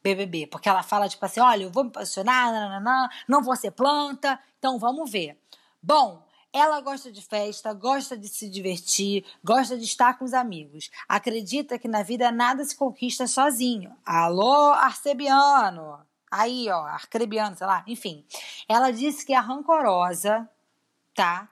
BBB. 0.03 0.47
Porque 0.47 0.67
ela 0.67 0.83
fala, 0.83 1.07
tipo 1.07 1.25
assim, 1.25 1.39
olha, 1.39 1.63
eu 1.63 1.71
vou 1.71 1.85
me 1.85 1.91
posicionar, 1.91 2.51
nananã, 2.51 3.09
não 3.25 3.41
vou 3.41 3.55
ser 3.55 3.71
planta, 3.71 4.37
então 4.59 4.77
vamos 4.77 5.09
ver. 5.09 5.37
Bom, 5.81 6.24
ela 6.55 6.79
gosta 6.79 7.11
de 7.11 7.21
festa, 7.21 7.73
gosta 7.73 8.17
de 8.17 8.29
se 8.29 8.49
divertir, 8.49 9.25
gosta 9.43 9.77
de 9.77 9.83
estar 9.83 10.17
com 10.17 10.23
os 10.23 10.33
amigos. 10.33 10.89
Acredita 11.05 11.77
que 11.77 11.85
na 11.85 12.01
vida 12.01 12.31
nada 12.31 12.63
se 12.63 12.77
conquista 12.77 13.27
sozinho. 13.27 13.93
Alô, 14.05 14.71
Arcebiano! 14.71 15.99
Aí, 16.31 16.69
ó, 16.69 16.85
Arcrebiano, 16.85 17.57
sei 17.57 17.67
lá, 17.67 17.83
enfim. 17.85 18.23
Ela 18.69 18.91
disse 18.91 19.25
que 19.25 19.33
é 19.33 19.37
rancorosa, 19.37 20.49
tá? 21.13 21.49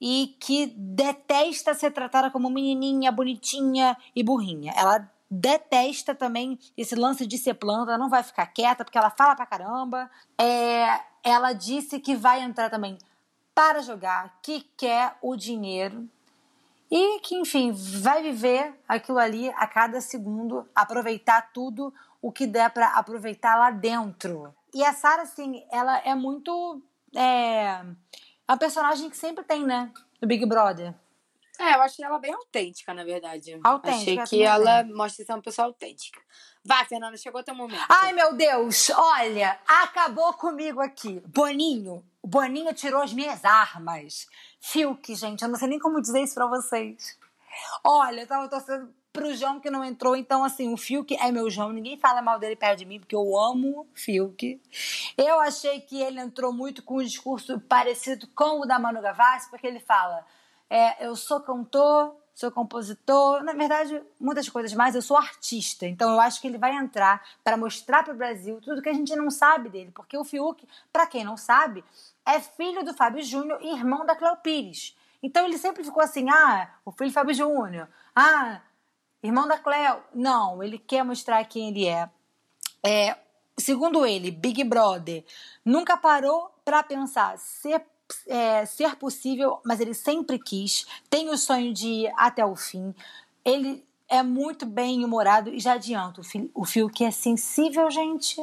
E 0.00 0.36
que 0.38 0.66
detesta 0.76 1.74
ser 1.74 1.90
tratada 1.90 2.30
como 2.30 2.48
menininha, 2.48 3.10
bonitinha 3.10 3.96
e 4.14 4.22
burrinha. 4.22 4.72
Ela 4.76 5.10
detesta 5.28 6.14
também 6.14 6.56
esse 6.76 6.94
lance 6.94 7.26
de 7.26 7.36
ser 7.36 7.54
planta, 7.54 7.98
não 7.98 8.08
vai 8.08 8.22
ficar 8.22 8.46
quieta 8.46 8.84
porque 8.84 8.96
ela 8.96 9.10
fala 9.10 9.34
pra 9.34 9.44
caramba. 9.44 10.08
É, 10.38 11.00
ela 11.24 11.52
disse 11.52 11.98
que 11.98 12.14
vai 12.14 12.42
entrar 12.42 12.70
também 12.70 12.96
para 13.56 13.80
jogar, 13.80 14.38
que 14.42 14.60
quer 14.76 15.16
o 15.22 15.34
dinheiro 15.34 16.06
e 16.90 17.18
que, 17.20 17.34
enfim, 17.34 17.72
vai 17.72 18.22
viver 18.22 18.78
aquilo 18.86 19.18
ali 19.18 19.48
a 19.56 19.66
cada 19.66 19.98
segundo, 20.02 20.68
aproveitar 20.74 21.50
tudo 21.54 21.92
o 22.20 22.30
que 22.30 22.46
der 22.46 22.68
para 22.68 22.88
aproveitar 22.88 23.56
lá 23.56 23.70
dentro. 23.70 24.54
E 24.74 24.84
a 24.84 24.92
Sarah, 24.92 25.22
assim, 25.22 25.64
ela 25.70 25.98
é 26.00 26.14
muito. 26.14 26.82
É, 27.16 27.82
a 28.46 28.58
personagem 28.58 29.08
que 29.08 29.16
sempre 29.16 29.42
tem, 29.42 29.64
né? 29.64 29.90
No 30.20 30.28
Big 30.28 30.44
Brother. 30.44 30.94
É, 31.58 31.74
eu 31.74 31.80
achei 31.80 32.04
ela 32.04 32.18
bem 32.18 32.34
autêntica, 32.34 32.92
na 32.92 33.04
verdade. 33.04 33.58
Autêntica, 33.64 34.22
Achei 34.24 34.38
que 34.40 34.44
ela 34.44 34.82
também. 34.82 34.94
mostra 34.94 35.24
ser 35.24 35.32
uma 35.32 35.40
pessoa 35.40 35.68
autêntica. 35.68 36.20
Vai, 36.62 36.84
Fernanda, 36.84 37.16
chegou 37.16 37.42
teu 37.42 37.54
momento. 37.54 37.82
Ai, 37.88 38.12
meu 38.12 38.34
Deus! 38.34 38.90
Olha, 38.90 39.58
acabou 39.66 40.34
comigo 40.34 40.82
aqui. 40.82 41.22
Boninho. 41.26 42.04
O 42.26 42.28
Boninho 42.28 42.74
tirou 42.74 43.00
as 43.02 43.12
minhas 43.12 43.44
armas. 43.44 44.26
Fiuk, 44.58 45.14
gente, 45.14 45.42
eu 45.42 45.48
não 45.48 45.54
sei 45.54 45.68
nem 45.68 45.78
como 45.78 46.00
dizer 46.00 46.24
isso 46.24 46.34
pra 46.34 46.48
vocês. 46.48 47.16
Olha, 47.84 48.22
eu 48.22 48.26
tava 48.26 48.48
torcendo 48.48 48.92
pro 49.12 49.32
João 49.32 49.60
que 49.60 49.70
não 49.70 49.84
entrou, 49.84 50.16
então 50.16 50.42
assim, 50.42 50.74
o 50.74 50.76
Fiuk 50.76 51.14
é 51.14 51.30
meu 51.30 51.48
João, 51.48 51.72
ninguém 51.72 51.96
fala 51.96 52.20
mal 52.20 52.40
dele 52.40 52.56
perto 52.56 52.80
de 52.80 52.84
mim, 52.84 52.98
porque 52.98 53.14
eu 53.14 53.38
amo 53.38 53.86
Fiuk. 53.94 54.60
Eu 55.16 55.38
achei 55.38 55.80
que 55.80 56.02
ele 56.02 56.18
entrou 56.18 56.52
muito 56.52 56.82
com 56.82 56.96
um 56.96 57.04
discurso 57.04 57.60
parecido 57.60 58.26
com 58.34 58.60
o 58.60 58.66
da 58.66 58.76
Manu 58.76 59.00
Gavassi, 59.00 59.48
porque 59.48 59.68
ele 59.68 59.78
fala, 59.78 60.26
é, 60.68 61.06
eu 61.06 61.14
sou 61.14 61.38
cantor, 61.40 62.12
sou 62.34 62.50
compositor, 62.50 63.44
na 63.44 63.52
verdade, 63.52 64.02
muitas 64.18 64.48
coisas 64.48 64.74
mais, 64.74 64.96
eu 64.96 65.00
sou 65.00 65.16
artista, 65.16 65.86
então 65.86 66.10
eu 66.10 66.20
acho 66.20 66.40
que 66.40 66.48
ele 66.48 66.58
vai 66.58 66.74
entrar 66.74 67.24
para 67.44 67.56
mostrar 67.56 68.02
pro 68.02 68.16
Brasil 68.16 68.60
tudo 68.60 68.82
que 68.82 68.88
a 68.88 68.94
gente 68.94 69.14
não 69.14 69.30
sabe 69.30 69.68
dele, 69.68 69.92
porque 69.94 70.18
o 70.18 70.24
Fiuk, 70.24 70.66
para 70.92 71.06
quem 71.06 71.22
não 71.22 71.36
sabe, 71.36 71.84
é 72.26 72.40
filho 72.40 72.84
do 72.84 72.92
Fábio 72.92 73.22
Júnior 73.22 73.58
e 73.62 73.72
irmão 73.72 74.04
da 74.04 74.16
Cleo 74.16 74.36
Pires. 74.36 74.96
Então 75.22 75.44
ele 75.44 75.56
sempre 75.56 75.84
ficou 75.84 76.02
assim, 76.02 76.28
ah, 76.28 76.70
o 76.84 76.90
filho 76.90 77.10
do 77.10 77.14
Fábio 77.14 77.34
Júnior, 77.34 77.88
ah, 78.14 78.60
irmão 79.22 79.46
da 79.46 79.58
Cleo. 79.58 80.02
Não, 80.14 80.62
ele 80.62 80.78
quer 80.78 81.04
mostrar 81.04 81.44
quem 81.44 81.68
ele 81.68 81.86
é. 81.86 82.10
é 82.84 83.16
segundo 83.56 84.04
ele, 84.04 84.30
Big 84.30 84.62
Brother 84.64 85.24
nunca 85.64 85.96
parou 85.96 86.50
para 86.64 86.82
pensar 86.82 87.38
ser, 87.38 87.86
é, 88.26 88.66
ser 88.66 88.96
possível, 88.96 89.60
mas 89.64 89.80
ele 89.80 89.94
sempre 89.94 90.38
quis, 90.38 90.86
tem 91.08 91.30
o 91.30 91.38
sonho 91.38 91.72
de 91.72 91.88
ir 91.88 92.12
até 92.16 92.44
o 92.44 92.56
fim. 92.56 92.94
Ele 93.44 93.86
é 94.08 94.22
muito 94.22 94.64
bem 94.66 95.04
humorado 95.04 95.50
e 95.52 95.58
já 95.58 95.72
adianto, 95.74 96.20
o 96.20 96.24
Fio- 96.24 96.50
Fiuk 96.64 97.04
é 97.04 97.10
sensível, 97.10 97.90
gente. 97.90 98.36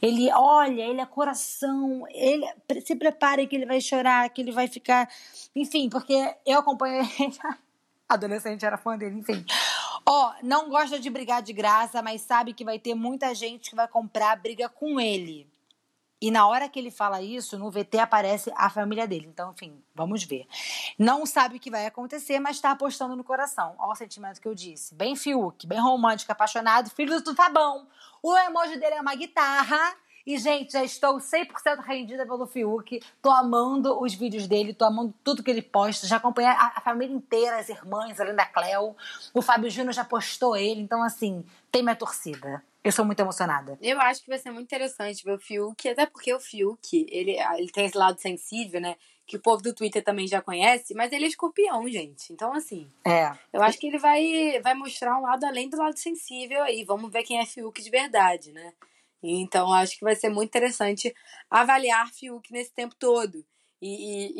Ele 0.00 0.30
olha, 0.32 0.82
ele 0.82 1.00
é 1.00 1.06
coração, 1.06 2.04
ele 2.10 2.46
se 2.84 2.94
prepare 2.94 3.46
que 3.46 3.56
ele 3.56 3.66
vai 3.66 3.80
chorar, 3.80 4.28
que 4.30 4.40
ele 4.40 4.52
vai 4.52 4.68
ficar, 4.68 5.08
enfim, 5.54 5.88
porque 5.88 6.34
eu 6.46 6.60
acompanho 6.60 7.02
ele, 7.18 7.38
adolescente 8.08 8.64
era 8.64 8.76
fã 8.78 8.96
dele, 8.96 9.18
enfim. 9.18 9.44
Ó, 10.06 10.32
não 10.42 10.68
gosta 10.68 10.98
de 10.98 11.08
brigar 11.10 11.42
de 11.42 11.52
graça, 11.52 12.02
mas 12.02 12.22
sabe 12.22 12.52
que 12.52 12.64
vai 12.64 12.78
ter 12.78 12.94
muita 12.94 13.34
gente 13.34 13.70
que 13.70 13.76
vai 13.76 13.88
comprar 13.88 14.36
briga 14.36 14.68
com 14.68 15.00
ele. 15.00 15.48
E 16.22 16.30
na 16.30 16.46
hora 16.46 16.68
que 16.68 16.78
ele 16.78 16.92
fala 16.92 17.20
isso, 17.20 17.58
no 17.58 17.68
VT 17.68 17.98
aparece 17.98 18.52
a 18.54 18.70
família 18.70 19.08
dele. 19.08 19.26
Então, 19.26 19.50
enfim, 19.50 19.82
vamos 19.92 20.22
ver. 20.22 20.46
Não 20.96 21.26
sabe 21.26 21.56
o 21.56 21.60
que 21.60 21.68
vai 21.68 21.84
acontecer, 21.84 22.38
mas 22.38 22.60
tá 22.60 22.70
apostando 22.70 23.16
no 23.16 23.24
coração. 23.24 23.74
Olha 23.76 23.90
o 23.90 23.96
sentimento 23.96 24.40
que 24.40 24.46
eu 24.46 24.54
disse. 24.54 24.94
Bem 24.94 25.16
Fiuk, 25.16 25.66
bem 25.66 25.80
romântico, 25.80 26.30
apaixonado, 26.30 26.90
filho 26.90 27.20
do 27.20 27.34
Fabão. 27.34 27.88
O 28.22 28.38
emoji 28.38 28.78
dele 28.78 28.94
é 28.94 29.00
uma 29.00 29.16
guitarra. 29.16 29.96
E, 30.26 30.38
gente, 30.38 30.72
já 30.72 30.84
estou 30.84 31.16
100% 31.18 31.80
rendida 31.84 32.24
pelo 32.24 32.46
Fiuk. 32.46 33.00
Tô 33.20 33.30
amando 33.30 34.00
os 34.00 34.14
vídeos 34.14 34.46
dele, 34.46 34.72
tô 34.74 34.84
amando 34.84 35.12
tudo 35.24 35.42
que 35.42 35.50
ele 35.50 35.62
posta. 35.62 36.06
Já 36.06 36.16
acompanhei 36.16 36.50
a, 36.50 36.72
a 36.76 36.80
família 36.80 37.14
inteira, 37.14 37.58
as 37.58 37.68
irmãs, 37.68 38.20
além 38.20 38.34
da 38.34 38.46
Cleo. 38.46 38.94
O 39.34 39.42
Fábio 39.42 39.70
Júnior 39.70 39.92
já 39.92 40.04
postou 40.04 40.56
ele. 40.56 40.80
Então, 40.80 41.02
assim, 41.02 41.44
tem 41.70 41.82
minha 41.82 41.96
torcida. 41.96 42.62
Eu 42.84 42.90
sou 42.90 43.04
muito 43.04 43.20
emocionada. 43.20 43.78
Eu 43.80 44.00
acho 44.00 44.22
que 44.22 44.28
vai 44.28 44.38
ser 44.38 44.50
muito 44.50 44.66
interessante 44.66 45.24
ver 45.24 45.34
o 45.34 45.38
Fiuk, 45.38 45.88
até 45.88 46.04
porque 46.04 46.34
o 46.34 46.40
Fiuk, 46.40 47.06
ele, 47.10 47.36
ele 47.56 47.70
tem 47.70 47.86
esse 47.86 47.96
lado 47.96 48.20
sensível, 48.20 48.80
né? 48.80 48.96
Que 49.24 49.36
o 49.36 49.40
povo 49.40 49.62
do 49.62 49.72
Twitter 49.72 50.02
também 50.02 50.26
já 50.26 50.42
conhece, 50.42 50.92
mas 50.92 51.12
ele 51.12 51.24
é 51.26 51.28
escorpião, 51.28 51.88
gente. 51.88 52.32
Então, 52.32 52.52
assim, 52.52 52.90
É. 53.04 53.30
eu 53.52 53.62
acho 53.62 53.78
que 53.78 53.86
ele 53.86 53.98
vai, 53.98 54.60
vai 54.62 54.74
mostrar 54.74 55.16
um 55.16 55.22
lado 55.22 55.44
além 55.46 55.68
do 55.68 55.76
lado 55.78 55.96
sensível 55.96 56.60
aí. 56.64 56.82
Vamos 56.84 57.10
ver 57.12 57.22
quem 57.22 57.38
é 57.38 57.46
Fiuk 57.46 57.80
de 57.80 57.88
verdade, 57.88 58.50
né? 58.50 58.72
Então, 59.22 59.72
acho 59.72 59.96
que 59.98 60.04
vai 60.04 60.14
ser 60.16 60.28
muito 60.28 60.48
interessante 60.48 61.14
avaliar 61.50 62.10
Fiuk 62.12 62.50
nesse 62.52 62.72
tempo 62.72 62.94
todo. 62.98 63.44
E, 63.80 63.88
e- 63.88 64.32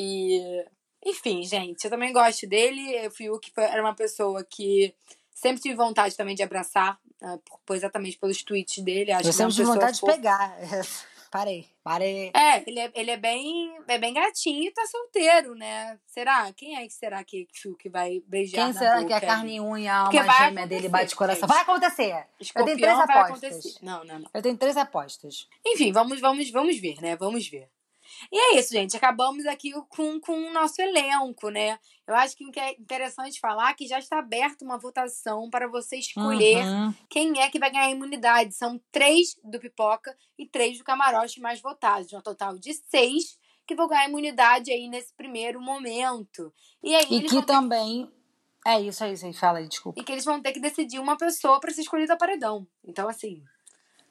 e- 0.60 0.66
enfim, 1.04 1.42
gente, 1.44 1.84
eu 1.84 1.90
também 1.90 2.12
gosto 2.12 2.46
dele. 2.46 3.06
O 3.06 3.10
Fiuk 3.10 3.50
era 3.56 3.82
uma 3.82 3.94
pessoa 3.94 4.44
que 4.44 4.94
sempre 5.34 5.60
tive 5.62 5.74
vontade 5.74 6.16
também 6.16 6.34
de 6.34 6.42
abraçar, 6.42 6.98
ah, 7.22 7.38
por- 7.66 7.74
exatamente 7.76 8.18
pelos 8.18 8.42
tweets 8.42 8.82
dele. 8.84 9.10
Acho 9.12 9.26
Eu 9.26 9.30
é 9.30 9.32
sempre 9.32 9.54
tive 9.54 9.66
vontade 9.66 9.98
de 9.98 10.06
pegar. 10.06 10.56
Parei, 11.32 11.66
parei. 11.82 12.30
É, 12.34 12.62
ele 12.68 12.78
é, 12.78 12.92
ele 12.94 13.10
é 13.10 13.16
bem 13.16 13.74
é 13.88 13.96
bem 13.96 14.12
gatinho 14.12 14.64
e 14.64 14.70
tá 14.70 14.84
solteiro, 14.84 15.54
né? 15.54 15.98
Será? 16.06 16.52
Quem 16.52 16.76
é 16.76 16.86
que 16.86 16.92
será 16.92 17.24
que 17.24 17.48
Fiuk 17.50 17.88
vai 17.88 18.22
beijar 18.26 18.66
Quem 18.66 18.74
será 18.74 18.96
boca 18.96 19.06
que 19.06 19.12
é 19.14 19.20
carne 19.20 19.56
e 19.56 19.60
unha, 19.62 19.94
a 19.94 20.06
alma 20.08 20.32
gêmea 20.34 20.66
dele 20.66 20.90
bate 20.90 21.16
coração? 21.16 21.48
Vai 21.48 21.62
acontecer! 21.62 22.12
Eu 22.12 22.26
Escorpião 22.38 22.76
tenho 22.76 22.78
três 22.78 23.00
apostas. 23.00 23.78
Não, 23.80 24.04
não, 24.04 24.18
não. 24.18 24.30
Eu 24.34 24.42
tenho 24.42 24.58
três 24.58 24.76
apostas. 24.76 25.48
Enfim, 25.64 25.90
vamos, 25.90 26.20
vamos, 26.20 26.50
vamos 26.50 26.78
ver, 26.78 27.00
né? 27.00 27.16
Vamos 27.16 27.48
ver. 27.48 27.66
E 28.30 28.38
é 28.38 28.58
isso, 28.58 28.72
gente. 28.72 28.96
Acabamos 28.96 29.46
aqui 29.46 29.72
com, 29.88 30.20
com 30.20 30.32
o 30.32 30.52
nosso 30.52 30.80
elenco, 30.80 31.48
né? 31.50 31.78
Eu 32.06 32.14
acho 32.14 32.36
que 32.36 32.44
o 32.46 32.50
que 32.52 32.60
é 32.60 32.72
interessante 32.72 33.40
falar 33.40 33.70
é 33.70 33.74
que 33.74 33.86
já 33.86 33.98
está 33.98 34.18
aberta 34.18 34.64
uma 34.64 34.78
votação 34.78 35.48
para 35.50 35.66
você 35.68 35.96
escolher 35.96 36.64
Uhum. 36.64 36.94
quem 37.08 37.40
é 37.40 37.48
que 37.50 37.58
vai 37.58 37.70
ganhar 37.70 37.86
a 37.86 37.90
imunidade. 37.90 38.54
São 38.54 38.80
três 38.90 39.36
do 39.42 39.58
Pipoca 39.58 40.16
e 40.38 40.46
três 40.46 40.78
do 40.78 40.84
Camarote 40.84 41.40
mais 41.40 41.60
votados. 41.60 42.12
Um 42.12 42.20
total 42.20 42.58
de 42.58 42.74
seis 42.74 43.38
que 43.66 43.74
vão 43.74 43.86
ganhar 43.88 44.02
a 44.02 44.08
imunidade 44.08 44.70
aí 44.70 44.88
nesse 44.88 45.14
primeiro 45.14 45.60
momento. 45.60 46.52
E 46.82 46.94
aí 46.94 47.04
E 47.10 47.22
que 47.22 47.28
vão 47.28 47.40
ter- 47.42 47.46
também. 47.46 48.10
É 48.66 48.80
isso 48.80 49.02
aí, 49.02 49.16
fala 49.34 49.58
aí, 49.58 49.68
desculpa. 49.68 50.00
e 50.00 50.04
que 50.04 50.12
eles 50.12 50.24
vão 50.24 50.40
ter 50.40 50.52
que 50.52 50.60
decidir 50.60 51.00
uma 51.00 51.16
pessoa 51.16 51.58
para 51.58 51.72
ser 51.72 51.80
escolhida 51.80 52.16
paredão. 52.16 52.64
Então, 52.84 53.08
assim, 53.08 53.42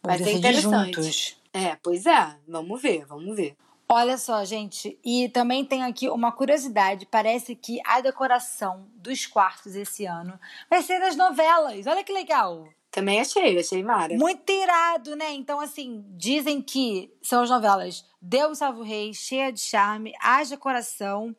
vai 0.03 0.17
ser 0.17 0.33
interessante. 0.33 0.93
juntos. 0.95 1.37
é, 1.53 1.77
pois 1.81 2.05
é. 2.05 2.37
Vamos 2.47 2.81
ver, 2.81 3.05
vamos 3.05 3.33
ver. 3.35 3.55
Olha 3.93 4.17
só, 4.17 4.45
gente, 4.45 4.97
e 5.03 5.27
também 5.27 5.65
tem 5.65 5.83
aqui 5.83 6.09
uma 6.09 6.31
curiosidade: 6.31 7.05
parece 7.05 7.55
que 7.55 7.81
a 7.85 7.99
decoração 7.99 8.87
dos 8.95 9.25
quartos 9.25 9.75
esse 9.75 10.05
ano 10.05 10.39
vai 10.69 10.81
ser 10.81 10.97
das 10.99 11.17
novelas. 11.17 11.85
Olha 11.85 12.01
que 12.01 12.13
legal! 12.13 12.69
Também 12.89 13.19
achei, 13.19 13.59
achei 13.59 13.83
mara. 13.83 14.15
Muito 14.15 14.49
irado, 14.49 15.15
né? 15.15 15.33
Então, 15.33 15.59
assim, 15.59 16.05
dizem 16.09 16.61
que 16.61 17.13
são 17.21 17.43
as 17.43 17.49
novelas 17.49 18.05
Deus 18.21 18.59
Salve 18.59 18.79
o 18.79 18.83
Rei, 18.83 19.13
Cheia 19.13 19.51
de 19.51 19.59
Charme, 19.59 20.13
Haja 20.21 20.55
Coração 20.55 21.35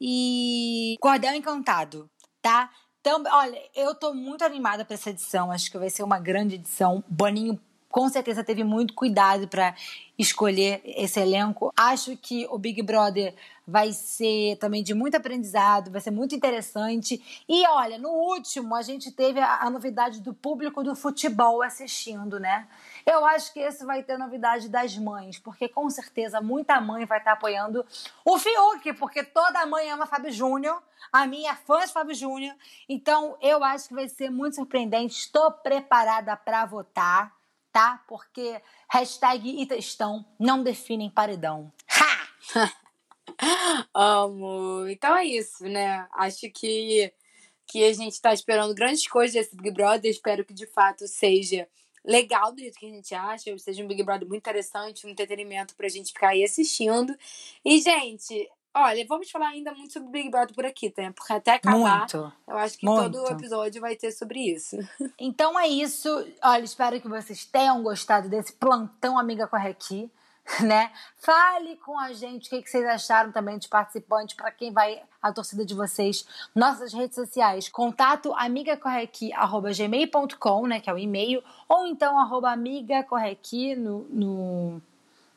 e 0.00 0.96
Cordel 1.00 1.34
Encantado, 1.34 2.10
tá? 2.40 2.68
Então, 3.00 3.22
olha, 3.32 3.60
eu 3.74 3.94
tô 3.94 4.12
muito 4.12 4.44
animada 4.44 4.84
para 4.84 4.94
essa 4.94 5.10
edição. 5.10 5.52
Acho 5.52 5.70
que 5.70 5.78
vai 5.78 5.90
ser 5.90 6.02
uma 6.02 6.18
grande 6.18 6.54
edição. 6.56 7.02
Boninho 7.08 7.60
com 7.92 8.08
certeza 8.08 8.42
teve 8.42 8.64
muito 8.64 8.94
cuidado 8.94 9.46
para 9.46 9.74
escolher 10.18 10.80
esse 10.84 11.20
elenco. 11.20 11.72
Acho 11.76 12.16
que 12.16 12.46
o 12.50 12.58
Big 12.58 12.82
Brother 12.82 13.34
vai 13.66 13.92
ser 13.92 14.56
também 14.56 14.82
de 14.82 14.94
muito 14.94 15.14
aprendizado, 15.14 15.90
vai 15.90 16.00
ser 16.00 16.10
muito 16.10 16.34
interessante. 16.34 17.44
E 17.46 17.66
olha, 17.68 17.98
no 17.98 18.08
último 18.08 18.74
a 18.74 18.82
gente 18.82 19.12
teve 19.12 19.38
a, 19.40 19.60
a 19.60 19.70
novidade 19.70 20.20
do 20.20 20.32
público 20.32 20.82
do 20.82 20.96
futebol 20.96 21.62
assistindo, 21.62 22.40
né? 22.40 22.66
Eu 23.04 23.24
acho 23.26 23.52
que 23.52 23.60
esse 23.60 23.84
vai 23.84 24.02
ter 24.02 24.18
novidade 24.18 24.70
das 24.70 24.96
mães, 24.96 25.38
porque 25.38 25.68
com 25.68 25.88
certeza 25.90 26.40
muita 26.40 26.80
mãe 26.80 27.04
vai 27.04 27.18
estar 27.18 27.32
apoiando 27.32 27.84
o 28.24 28.38
Fiuk, 28.38 28.94
porque 28.94 29.22
toda 29.22 29.66
mãe 29.66 29.90
ama 29.90 30.06
Fábio 30.06 30.32
Júnior. 30.32 30.82
A 31.12 31.26
minha 31.26 31.52
é 31.52 31.56
fã 31.56 31.80
de 31.80 31.92
Fábio 31.92 32.14
Júnior. 32.14 32.54
Então 32.88 33.36
eu 33.42 33.62
acho 33.62 33.88
que 33.88 33.94
vai 33.94 34.08
ser 34.08 34.30
muito 34.30 34.56
surpreendente. 34.56 35.14
Estou 35.14 35.52
preparada 35.52 36.34
para 36.36 36.64
votar 36.64 37.41
tá? 37.72 38.04
Porque 38.06 38.60
hashtag 38.88 39.62
e 39.62 39.66
textão 39.66 40.24
não 40.38 40.62
definem 40.62 41.10
paredão. 41.10 41.72
Ha! 41.88 42.72
Amo. 43.94 44.86
Então 44.88 45.16
é 45.16 45.24
isso, 45.24 45.64
né? 45.64 46.06
Acho 46.12 46.50
que, 46.50 47.12
que 47.66 47.84
a 47.84 47.92
gente 47.92 48.20
tá 48.20 48.32
esperando 48.32 48.74
grandes 48.74 49.06
coisas 49.06 49.34
desse 49.34 49.56
Big 49.56 49.70
Brother. 49.70 50.10
Espero 50.10 50.44
que 50.44 50.52
de 50.52 50.66
fato 50.66 51.06
seja 51.08 51.66
legal 52.04 52.52
do 52.52 52.60
jeito 52.60 52.78
que 52.78 52.86
a 52.86 52.90
gente 52.90 53.14
acha, 53.14 53.56
seja 53.58 53.82
um 53.82 53.86
Big 53.86 54.02
Brother 54.02 54.28
muito 54.28 54.40
interessante, 54.40 55.06
um 55.06 55.10
entretenimento 55.10 55.74
pra 55.76 55.88
gente 55.88 56.12
ficar 56.12 56.30
aí 56.30 56.44
assistindo. 56.44 57.16
E, 57.64 57.80
gente, 57.80 58.50
Olha, 58.74 59.04
vamos 59.06 59.30
falar 59.30 59.48
ainda 59.48 59.74
muito 59.74 59.92
sobre 59.92 60.08
Big 60.08 60.30
Brother 60.30 60.54
por 60.54 60.64
aqui, 60.64 60.88
tá? 60.88 61.12
Porque 61.14 61.30
até 61.30 61.52
acabar, 61.54 61.98
muito, 61.98 62.32
eu 62.48 62.56
acho 62.56 62.78
que 62.78 62.86
muito. 62.86 63.12
todo 63.12 63.32
episódio 63.32 63.82
vai 63.82 63.94
ter 63.96 64.12
sobre 64.12 64.40
isso. 64.40 64.78
Então 65.20 65.60
é 65.60 65.68
isso. 65.68 66.08
Olha, 66.42 66.64
espero 66.64 66.98
que 67.00 67.06
vocês 67.06 67.44
tenham 67.44 67.80
gostado 67.82 68.28
desse 68.28 68.52
plantão 68.54 69.18
Amiga 69.18 69.46
Corre 69.46 69.68
Aqui, 69.68 70.10
né? 70.64 70.90
Fale 71.18 71.76
com 71.76 71.98
a 71.98 72.14
gente 72.14 72.46
o 72.46 72.50
que, 72.50 72.62
vocês 72.68 72.86
acharam 72.86 73.30
também 73.30 73.58
dos 73.58 73.66
participantes, 73.66 74.34
para 74.34 74.50
quem 74.50 74.72
vai 74.72 75.02
a 75.20 75.30
torcida 75.32 75.66
de 75.66 75.74
vocês. 75.74 76.26
Nossas 76.54 76.94
redes 76.94 77.14
sociais, 77.14 77.68
contato 77.68 78.32
amigacorreaqui.gmail.com, 78.34 80.66
né? 80.66 80.80
Que 80.80 80.88
é 80.88 80.94
o 80.94 80.98
e-mail, 80.98 81.44
ou 81.68 81.86
então 81.86 82.18
arroba 82.18 82.50
amigacorreaqui 82.50 83.76
no, 83.76 84.06
no, 84.10 84.80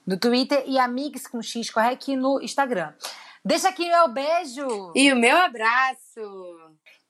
no 0.06 0.18
Twitter 0.18 0.64
e 0.68 0.78
amigos 0.78 1.28
com 1.28 1.42
X 1.42 1.70
Corre 1.70 1.94
Aqui 1.94 2.16
no 2.16 2.42
Instagram. 2.42 2.94
Deixa 3.44 3.70
aqui 3.70 3.88
meu 3.88 4.08
beijo. 4.08 4.92
E 4.96 5.12
o 5.12 5.16
meu 5.16 5.38
abraço. 5.38 6.00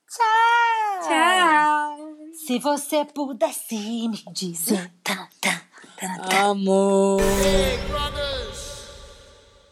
Tchau. 0.09 1.07
Tchau. 1.07 1.97
Se 2.45 2.59
você 2.59 3.05
pudesse 3.05 3.75
me 3.75 4.23
dizer. 4.33 4.91
Tá, 5.03 5.29
tá, 5.41 5.61
tá, 5.97 6.49
Amor. 6.49 7.21